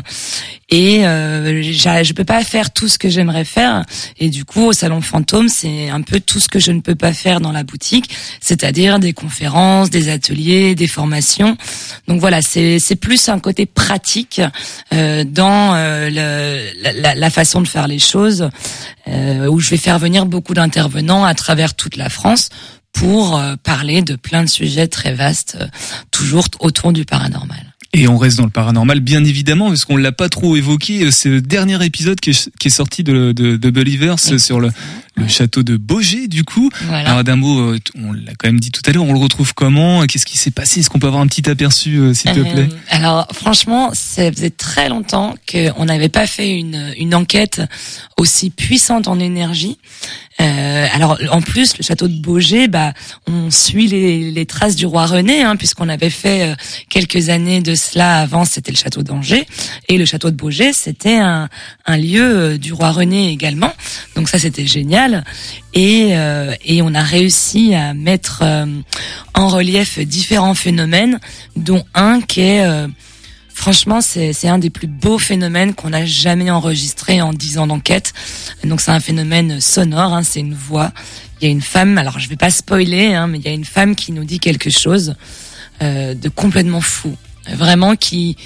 et 0.68 1.06
euh, 1.06 1.62
je 1.62 2.12
peux 2.12 2.24
pas 2.24 2.42
faire 2.42 2.72
tout 2.72 2.88
ce 2.88 2.98
que 2.98 3.08
j'aimerais 3.08 3.44
faire. 3.44 3.84
Et 4.18 4.28
du 4.28 4.44
coup, 4.44 4.66
au 4.66 4.72
salon 4.72 5.00
fantôme, 5.00 5.48
c'est 5.48 5.88
un 5.88 6.02
peu 6.02 6.18
tout 6.18 6.40
ce 6.40 6.48
que 6.48 6.58
je 6.58 6.72
ne 6.72 6.80
peux 6.80 6.94
pas 6.94 7.12
faire 7.12 7.40
dans 7.40 7.52
la 7.52 7.62
boutique, 7.62 8.10
c'est-à-dire 8.40 8.98
des 8.98 9.12
conférences, 9.12 9.90
des 9.90 10.08
ateliers, 10.08 10.74
des 10.74 10.88
formations. 10.88 11.56
Donc 12.08 12.20
voilà, 12.20 12.42
c'est 12.42 12.78
c'est 12.80 12.96
plus 12.96 13.28
un 13.28 13.38
côté 13.38 13.66
pratique 13.66 14.40
euh, 14.92 15.24
euh, 15.74 16.10
la, 17.02 17.14
la- 17.14 17.30
façon 17.30 17.60
de 17.60 17.68
faire 17.68 17.86
les 17.88 17.98
choses, 17.98 18.50
euh, 19.08 19.46
où 19.48 19.58
je 19.60 19.70
vais 19.70 19.76
faire 19.76 19.98
venir 19.98 20.26
beaucoup 20.26 20.54
d'intervenants 20.54 21.24
à 21.24 21.34
travers 21.34 21.74
toute 21.74 21.96
la 21.96 22.08
France 22.08 22.48
pour 22.92 23.36
euh, 23.38 23.56
parler 23.62 24.02
de 24.02 24.16
plein 24.16 24.42
de 24.44 24.48
sujets 24.48 24.88
très 24.88 25.12
vastes, 25.12 25.58
toujours 26.10 26.46
autour 26.60 26.92
du 26.92 27.04
paranormal. 27.04 27.65
Et 27.92 28.08
on 28.08 28.18
reste 28.18 28.36
dans 28.36 28.44
le 28.44 28.50
paranormal, 28.50 29.00
bien 29.00 29.24
évidemment, 29.24 29.68
parce 29.68 29.84
qu'on 29.84 29.96
l'a 29.96 30.12
pas 30.12 30.28
trop 30.28 30.56
évoqué. 30.56 31.04
euh, 31.04 31.10
C'est 31.10 31.28
le 31.30 31.40
dernier 31.40 31.82
épisode 31.84 32.20
qui 32.20 32.30
est, 32.30 32.50
qui 32.58 32.68
est 32.68 32.70
sorti 32.70 33.02
de, 33.02 33.32
de, 33.32 33.56
de 33.56 33.70
Believers 33.70 34.16
euh, 34.32 34.38
sur 34.38 34.60
le, 34.60 34.70
le 35.14 35.28
château 35.28 35.62
de 35.62 35.76
Beaugé, 35.78 36.28
du 36.28 36.44
coup. 36.44 36.68
Voilà. 36.88 37.10
Alors 37.10 37.24
d'un 37.24 37.36
mot, 37.36 37.58
euh, 37.58 37.78
on 37.98 38.12
l'a 38.12 38.32
quand 38.38 38.48
même 38.48 38.60
dit 38.60 38.70
tout 38.70 38.82
à 38.86 38.92
l'heure, 38.92 39.04
on 39.04 39.12
le 39.14 39.18
retrouve 39.18 39.54
comment 39.54 40.04
Qu'est-ce 40.06 40.26
qui 40.26 40.36
s'est 40.36 40.50
passé 40.50 40.80
Est-ce 40.80 40.90
qu'on 40.90 40.98
peut 40.98 41.06
avoir 41.06 41.22
un 41.22 41.26
petit 41.26 41.48
aperçu, 41.48 41.96
euh, 41.96 42.12
s'il 42.12 42.32
te 42.32 42.40
plaît? 42.40 42.68
alors 42.90 43.28
franchement, 43.32 43.90
ça 43.94 44.30
faisait 44.30 44.50
très 44.50 44.88
longtemps 44.90 45.34
qu'on 45.50 45.84
n'avait 45.86 46.10
pas 46.10 46.26
fait 46.26 46.58
une, 46.58 46.92
une 46.98 47.14
enquête 47.14 47.62
aussi 48.18 48.50
puissante 48.50 49.08
en 49.08 49.18
énergie. 49.20 49.78
Euh, 50.40 50.86
alors 50.92 51.18
en 51.30 51.40
plus, 51.40 51.78
le 51.78 51.82
château 51.82 52.08
de 52.08 52.20
Beaugé, 52.20 52.68
bah, 52.68 52.92
on 53.26 53.50
suit 53.50 53.86
les, 53.86 54.30
les 54.30 54.46
traces 54.46 54.76
du 54.76 54.84
roi 54.84 55.06
René, 55.06 55.42
hein, 55.42 55.56
puisqu'on 55.56 55.88
avait 55.88 56.10
fait 56.10 56.42
euh, 56.42 56.54
quelques 56.90 57.30
années 57.30 57.62
de 57.62 57.74
cela. 57.74 58.18
Avant, 58.18 58.44
c'était 58.44 58.70
le 58.70 58.76
château 58.76 59.02
d'Angers 59.02 59.46
et 59.88 59.96
le 59.96 60.04
château 60.04 60.30
de 60.30 60.36
Beaugé, 60.36 60.72
c'était 60.72 61.16
un, 61.16 61.48
un 61.86 61.96
lieu 61.96 62.22
euh, 62.22 62.58
du 62.58 62.72
roi 62.72 62.92
René 62.92 63.30
également. 63.30 63.72
Donc 64.14 64.28
ça, 64.28 64.38
c'était 64.38 64.66
génial. 64.66 65.24
Et, 65.72 66.10
euh, 66.12 66.52
et 66.64 66.82
on 66.82 66.94
a 66.94 67.02
réussi 67.02 67.74
à 67.74 67.94
mettre 67.94 68.40
euh, 68.42 68.66
en 69.34 69.48
relief 69.48 69.98
différents 69.98 70.54
phénomènes, 70.54 71.18
dont 71.56 71.84
un 71.94 72.20
qui 72.20 72.40
est 72.40 72.64
Franchement, 73.56 74.00
c'est 74.02 74.48
un 74.48 74.58
des 74.58 74.68
plus 74.68 74.86
beaux 74.86 75.18
phénomènes 75.18 75.74
qu'on 75.74 75.94
a 75.94 76.04
jamais 76.04 76.50
enregistré 76.50 77.22
en 77.22 77.32
dix 77.32 77.56
ans 77.56 77.66
d'enquête. 77.66 78.12
Donc 78.64 78.82
c'est 78.82 78.92
un 78.92 79.00
phénomène 79.00 79.60
sonore, 79.62 80.12
hein, 80.12 80.22
c'est 80.22 80.40
une 80.40 80.54
voix. 80.54 80.92
Il 81.40 81.46
y 81.46 81.48
a 81.48 81.50
une 81.50 81.62
femme, 81.62 81.96
alors 81.96 82.20
je 82.20 82.28
vais 82.28 82.36
pas 82.36 82.50
spoiler, 82.50 83.14
hein, 83.14 83.26
mais 83.26 83.38
il 83.38 83.44
y 83.44 83.48
a 83.48 83.52
une 83.52 83.64
femme 83.64 83.96
qui 83.96 84.12
nous 84.12 84.24
dit 84.24 84.40
quelque 84.40 84.68
chose 84.68 85.14
euh, 85.82 86.14
de 86.14 86.28
complètement 86.28 86.82
fou, 86.82 87.16
vraiment 87.50 87.96
qui 87.96 88.36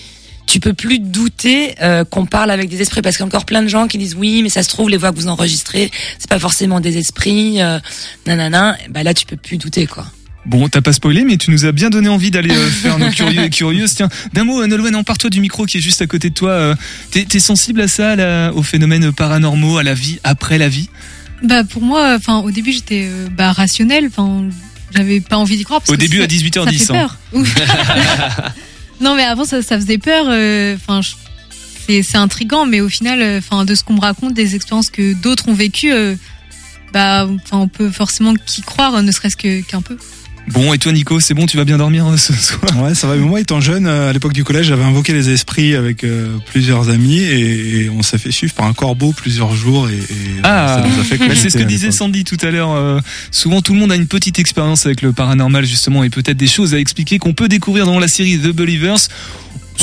tu 0.46 0.61
peux 0.61 0.74
plus 0.74 1.00
douter 1.00 1.74
euh, 1.82 2.04
qu'on 2.04 2.24
parle 2.24 2.50
avec 2.52 2.70
des 2.70 2.80
esprits 2.80 3.02
parce 3.02 3.16
qu'il 3.16 3.24
y 3.24 3.26
a 3.26 3.26
encore 3.26 3.44
plein 3.44 3.62
de 3.62 3.68
gens 3.68 3.88
qui 3.88 3.98
disent 3.98 4.14
oui 4.14 4.42
mais 4.42 4.48
ça 4.48 4.62
se 4.62 4.68
trouve 4.68 4.88
les 4.90 4.96
voix 4.96 5.12
que 5.12 5.16
vous 5.16 5.28
enregistrez 5.28 5.92
c'est 6.18 6.28
pas 6.28 6.40
forcément 6.40 6.80
des 6.80 6.98
esprits 6.98 7.62
euh, 7.62 7.78
nanana 8.26 8.76
bah 8.88 9.04
là 9.04 9.14
tu 9.14 9.26
peux 9.26 9.36
plus 9.36 9.58
douter 9.58 9.86
quoi 9.86 10.06
Bon, 10.47 10.68
t'as 10.68 10.80
pas 10.80 10.93
spoilé, 10.95 11.24
mais 11.24 11.36
tu 11.36 11.51
nous 11.51 11.66
as 11.66 11.72
bien 11.72 11.91
donné 11.91 12.09
envie 12.09 12.30
d'aller 12.30 12.55
euh, 12.55 12.70
faire 12.70 12.99
nos 12.99 13.11
curieux 13.11 13.43
et 13.45 13.51
curieuses. 13.51 13.95
Tiens, 13.95 14.09
d'un 14.32 14.45
mot, 14.45 14.66
Nolwenn, 14.66 14.97
empare-toi 14.97 15.28
du 15.30 15.41
micro 15.41 15.66
qui 15.66 15.78
est 15.78 15.80
juste 15.82 16.01
à 16.03 16.07
côté 16.07 16.30
de 16.30 16.34
toi. 16.34 16.51
euh, 16.51 16.74
T'es 17.11 17.38
sensible 17.38 17.82
à 17.82 17.88
ça, 17.88 18.12
à 18.12 18.16
la- 18.16 18.53
aux 18.55 18.62
phénomènes 18.62 19.12
paranormaux, 19.12 19.76
à 19.78 19.82
la 19.82 19.93
vie 19.95 20.18
après 20.24 20.57
la 20.59 20.68
vie? 20.68 20.88
Bah 21.43 21.64
pour 21.64 21.82
moi, 21.82 22.14
enfin 22.16 22.38
au 22.41 22.51
début 22.51 22.70
j'étais 22.72 23.07
euh, 23.09 23.28
bah 23.30 23.53
rationnelle, 23.53 24.07
enfin 24.09 24.45
j'avais 24.95 25.20
pas 25.20 25.36
envie 25.38 25.57
d'y 25.57 25.64
croire. 25.64 25.80
Parce 25.80 25.91
Au 25.91 25.95
que 25.95 25.99
début, 26.01 26.18
ça- 26.18 26.24
à 26.24 26.26
18h10, 26.26 26.78
Ça 26.78 26.95
fait 26.95 26.99
hein. 27.01 27.09
peur. 27.32 27.43
Non 29.01 29.14
mais 29.14 29.22
avant 29.24 29.45
ça, 29.45 29.62
ça 29.62 29.78
faisait 29.80 29.97
peur. 29.99 30.26
euh, 30.28 30.74
Enfin 30.76 31.01
je- 31.01 31.12
c'est 31.86 32.03
c'est 32.03 32.18
intrigant, 32.18 32.66
mais 32.66 32.80
au 32.82 32.88
final, 32.91 33.20
euh, 33.22 33.38
enfin 33.38 33.64
de 33.64 33.74
ce 33.74 33.82
qu'on 33.84 33.95
me 33.95 34.01
raconte, 34.01 34.34
des 34.34 34.55
expériences 34.55 34.91
que 34.91 35.14
d'autres 35.14 35.49
ont 35.49 35.55
vécues, 35.55 35.93
euh, 35.93 36.14
bah 36.93 37.26
enfin 37.26 37.57
on 37.59 37.68
peut 37.68 37.91
forcément 37.91 38.34
qu'y 38.34 38.61
croire, 38.62 39.03
ne 39.03 39.11
serait-ce 39.12 39.36
que 39.36 39.62
qu'un 39.62 39.80
peu. 39.82 39.97
Bon, 40.49 40.72
et 40.74 40.78
toi, 40.78 40.91
Nico, 40.93 41.20
c'est 41.20 41.32
bon, 41.34 41.47
tu 41.47 41.57
vas 41.57 41.64
bien 41.64 41.78
dormir 41.78 42.07
euh, 42.09 42.16
ce 42.16 42.32
soir? 42.32 42.61
Ouais, 42.82 42.95
ça 42.95 43.07
va. 43.07 43.14
Mais 43.14 43.24
Moi, 43.24 43.41
étant 43.41 43.61
jeune, 43.61 43.86
euh, 43.86 44.11
à 44.11 44.12
l'époque 44.12 44.32
du 44.32 44.43
collège, 44.43 44.66
j'avais 44.66 44.82
invoqué 44.82 45.12
les 45.12 45.30
esprits 45.30 45.76
avec 45.76 46.03
euh, 46.03 46.38
plusieurs 46.47 46.88
amis 46.91 47.18
et, 47.20 47.84
et 47.84 47.91
on 47.91 48.03
s'est 48.03 48.18
fait 48.18 48.32
suivre 48.32 48.53
par 48.55 48.66
un 48.66 48.72
corbeau 48.72 49.12
plusieurs 49.12 49.55
jours 49.55 49.88
et, 49.88 49.95
et, 49.95 50.41
Ah, 50.43 50.80
ça 50.82 50.88
nous 50.88 51.01
a 51.01 51.05
fait 51.05 51.18
bah, 51.28 51.34
c'est 51.36 51.51
ce 51.51 51.59
que 51.59 51.62
disait. 51.62 51.93
Sandy 51.93 52.24
tout 52.24 52.38
à 52.43 52.51
l'heure. 52.51 53.01
souvent, 53.30 53.62
tout 53.62 53.74
le 53.74 53.78
monde 53.78 53.93
a 53.93 53.97
une 53.97 54.09
petite 54.09 54.38
expérience 54.41 54.86
avec 54.86 55.03
le 55.03 55.12
paranormal, 55.12 55.64
justement, 55.64 56.03
et 56.03 56.11
peut-être 56.11 56.36
des 56.36 56.47
choses 56.49 56.74
à 56.74 56.78
expliquer 56.78 57.18
qu'on 57.18 57.32
peut 57.32 57.49
découvrir 57.49 57.86
dans 57.86 57.99
la 58.01 58.09
série 58.09 58.38
The 58.38 58.49
Believers. 58.49 58.97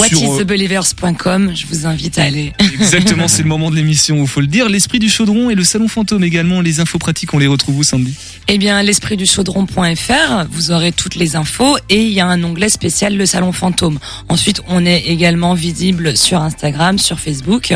Sur, 0.06 0.20
euh, 0.20 0.22
whatisthebelievers.com, 0.22 1.52
je 1.56 1.66
vous 1.68 1.86
invite 1.86 2.18
à 2.20 2.24
aller. 2.24 2.54
Exactement, 2.60 3.28
c'est 3.28 3.43
le 3.43 3.50
moment 3.50 3.72
de 3.72 3.76
l'émission 3.76 4.22
il 4.22 4.28
faut 4.28 4.41
le 4.41 4.48
dire. 4.48 4.70
L'esprit 4.70 5.00
du 5.00 5.10
chaudron 5.10 5.50
et 5.50 5.56
le 5.56 5.64
salon 5.64 5.88
fantôme 5.88 6.24
également. 6.24 6.62
Les 6.62 6.80
infos 6.80 7.00
pratiques, 7.00 7.34
on 7.34 7.39
les 7.39 7.48
retrouve 7.48 7.78
où, 7.80 7.84
Sandy? 7.84 8.14
Eh 8.48 8.58
bien, 8.58 8.82
l'espritduchaudron.fr, 8.84 10.45
vous 10.52 10.72
aurez 10.72 10.91
toutes 10.91 11.16
les 11.16 11.36
infos 11.36 11.78
et 11.89 12.02
il 12.02 12.12
y 12.12 12.20
a 12.20 12.28
un 12.28 12.43
onglet 12.43 12.70
spécial 12.70 13.16
le 13.16 13.26
salon 13.26 13.52
fantôme. 13.52 14.00
Ensuite, 14.30 14.62
on 14.68 14.86
est 14.86 15.08
également 15.08 15.54
visible 15.54 16.16
sur 16.16 16.41
Instagram, 16.41 16.98
sur 16.98 17.20
Facebook 17.20 17.74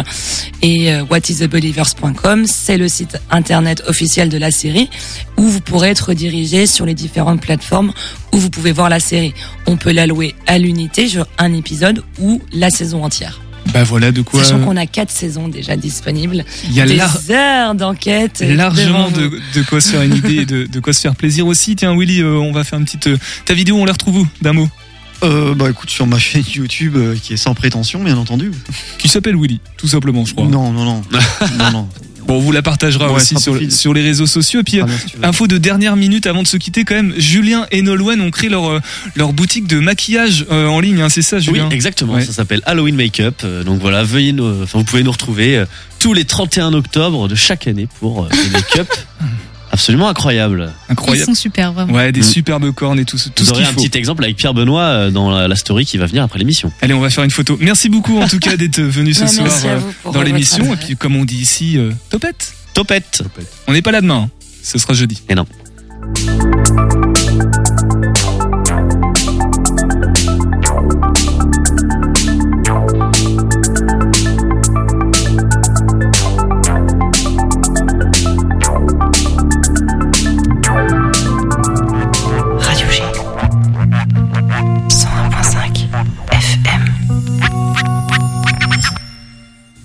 et 0.62 0.94
euh, 0.94 1.04
whatisthebelievers.com, 1.04 2.46
c'est 2.46 2.78
le 2.78 2.88
site 2.88 3.18
internet 3.30 3.84
officiel 3.88 4.30
de 4.30 4.38
la 4.38 4.52
série 4.52 4.90
où 5.42 5.48
vous 5.48 5.60
pourrez 5.60 5.89
être 5.89 6.14
dirigé 6.14 6.66
sur 6.68 6.86
les 6.86 6.94
différentes 6.94 7.42
plateformes 7.42 7.92
où 8.32 8.38
vous 8.38 8.50
pouvez 8.50 8.72
voir 8.72 8.88
la 8.88 9.00
série. 9.02 9.34
On 9.68 9.76
peut 9.76 9.92
la 9.92 10.06
louer 10.08 10.36
à 10.48 10.58
l'unité 10.58 11.10
sur 11.10 11.26
un 11.38 11.52
épisode 11.54 12.04
ou 12.20 12.42
la 12.54 12.70
saison 12.70 13.04
entière. 13.04 13.42
Bah 13.74 13.84
voilà 13.84 14.12
de 14.12 14.22
quoi. 14.22 14.44
Sachant 14.44 14.60
qu'on 14.64 14.76
a 14.78 14.86
quatre 14.88 15.12
saisons 15.12 15.48
déjà 15.48 15.76
disponibles. 15.76 16.46
Il 16.66 16.74
y 16.74 16.82
a 16.82 16.86
des 16.86 16.96
lar- 16.96 17.18
heures 17.30 17.76
d'enquête. 17.76 18.44
largement 18.48 19.10
de, 19.12 19.32
de 19.54 19.62
quoi 19.64 19.82
se 19.82 19.89
faire 19.92 20.02
une 20.02 20.16
idée 20.16 20.36
et 20.38 20.46
de, 20.46 20.66
de 20.66 20.80
quoi 20.80 20.94
se 20.94 21.02
faire 21.02 21.16
plaisir 21.16 21.46
aussi. 21.48 21.76
Tiens, 21.76 21.96
Willy, 21.98 22.22
euh, 22.22 22.38
on 22.38 22.52
va 22.52 22.64
faire 22.64 22.80
une 22.80 22.86
petite. 22.86 23.08
euh, 23.08 23.18
ta 23.46 23.54
vidéo, 23.54 23.76
on 23.78 23.86
la 23.86 23.94
retrouve 23.94 24.18
où 24.18 24.28
D'un 24.42 24.54
mot? 24.54 24.70
Euh, 25.24 25.54
bah 25.54 25.70
écoute, 25.70 25.92
sur 25.92 26.08
ma 26.08 26.18
chaîne 26.18 26.44
YouTube, 26.56 26.96
euh, 26.98 27.16
qui 27.22 27.34
est 27.34 27.38
sans 27.38 27.54
prétention, 27.54 28.04
bien 28.04 28.18
entendu. 28.18 28.52
Qui 28.98 29.08
s'appelle 29.08 29.36
Willy, 29.38 29.60
tout 29.78 29.88
simplement, 29.88 30.26
je 30.26 30.34
crois. 30.34 30.48
Non, 30.48 30.72
non, 30.72 30.84
non. 30.84 31.02
non, 31.60 31.72
non. 31.72 31.89
Bon, 32.26 32.36
on 32.36 32.40
vous 32.40 32.52
la 32.52 32.62
partagera 32.62 33.08
Ouais, 33.12 33.16
aussi 33.16 33.36
sur, 33.70 33.94
les 33.94 34.02
réseaux 34.02 34.26
sociaux. 34.26 34.62
Et 34.62 34.64
puis, 34.64 34.80
Ah, 34.82 35.28
info 35.28 35.48
de 35.48 35.58
dernière 35.58 35.96
minute 35.96 36.28
avant 36.28 36.44
de 36.44 36.48
se 36.48 36.58
quitter, 36.58 36.84
quand 36.84 36.96
même, 36.96 37.14
Julien 37.18 37.66
et 37.72 37.82
Nolwenn 37.82 38.22
ont 38.22 38.32
créé 38.32 38.50
leur, 38.50 38.70
euh, 38.70 38.80
leur 39.16 39.34
boutique 39.34 39.68
de 39.68 39.80
maquillage 39.80 40.46
euh, 40.52 40.68
en 40.68 40.80
ligne, 40.80 41.02
hein, 41.02 41.10
c'est 41.10 41.22
ça, 41.22 41.38
Oui, 41.38 41.44
Julien 41.44 41.70
exactement. 41.70 42.14
Ouais. 42.14 42.26
Ça 42.26 42.34
s'appelle 42.34 42.62
Halloween 42.66 42.96
Makeup. 42.96 43.42
Euh, 43.44 43.64
Donc 43.64 43.80
voilà, 43.82 44.04
veuillez 44.04 44.34
nous, 44.34 44.64
enfin, 44.64 44.80
vous 44.80 44.86
pouvez 44.86 45.04
nous 45.04 45.12
retrouver 45.12 45.64
tous 46.00 46.14
les 46.14 46.26
31 46.26 46.74
octobre 46.74 47.28
de 47.28 47.36
chaque 47.36 47.68
année 47.68 47.88
pour 48.00 48.28
des 48.28 48.50
make-up 48.50 48.88
absolument 49.72 50.10
incroyables. 50.10 50.72
Ils 50.90 50.92
Incroyable. 50.92 51.26
sont 51.26 51.34
super, 51.36 51.74
vraiment. 51.74 51.94
Ouais, 51.94 52.12
des 52.12 52.20
Mm. 52.22 52.24
superbes 52.24 52.72
cornes 52.74 53.00
et 53.00 53.06
tout, 53.06 53.18
ce- 53.18 53.30
tout 53.30 53.44
Vous 53.44 53.50
ce 53.50 53.54
aurez 53.56 53.64
un 53.64 53.68
faut. 53.74 53.82
petit 53.82 53.98
exemple 53.98 54.24
avec 54.24 54.36
Pierre 54.38 54.54
Benoît 54.54 54.84
euh, 54.84 55.10
dans 55.12 55.30
la, 55.32 55.48
la 55.48 55.56
story 55.56 55.86
qui 55.86 55.98
va 55.98 56.06
venir 56.06 56.24
après 56.24 56.40
l'émission. 56.40 56.72
Allez, 56.82 56.94
on 56.94 57.00
va 57.00 57.10
faire 57.10 57.24
une 57.24 57.32
photo. 57.32 57.58
Merci 57.62 57.90
beaucoup 57.90 58.18
en 58.20 58.28
tout 58.28 58.40
cas 58.40 58.58
d'être 58.58 58.80
venu 58.82 59.14
ce 59.14 59.22
Ouais, 59.22 59.28
soir 59.28 59.48
euh, 59.66 60.12
dans 60.12 60.22
l'émission. 60.22 60.74
Et 60.74 60.78
puis, 60.78 60.96
comme 60.96 61.16
on 61.16 61.26
dit 61.26 61.38
ici, 61.38 61.78
euh, 61.78 61.92
topette. 62.10 62.54
Topette. 62.74 63.24
On 63.68 63.74
n'est 63.74 63.82
pas 63.82 63.92
là 63.92 64.02
demain. 64.02 64.28
hein. 64.28 64.30
Ce 64.64 64.78
sera 64.78 64.94
jeudi. 64.94 65.22
Et 65.30 65.36
non. 65.36 65.46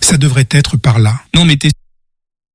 Ça 0.07 0.18
devrait 0.18 0.46
être 0.52 0.76
par 0.76 1.00
là. 1.00 1.20
Non, 1.34 1.44
mais 1.44 1.59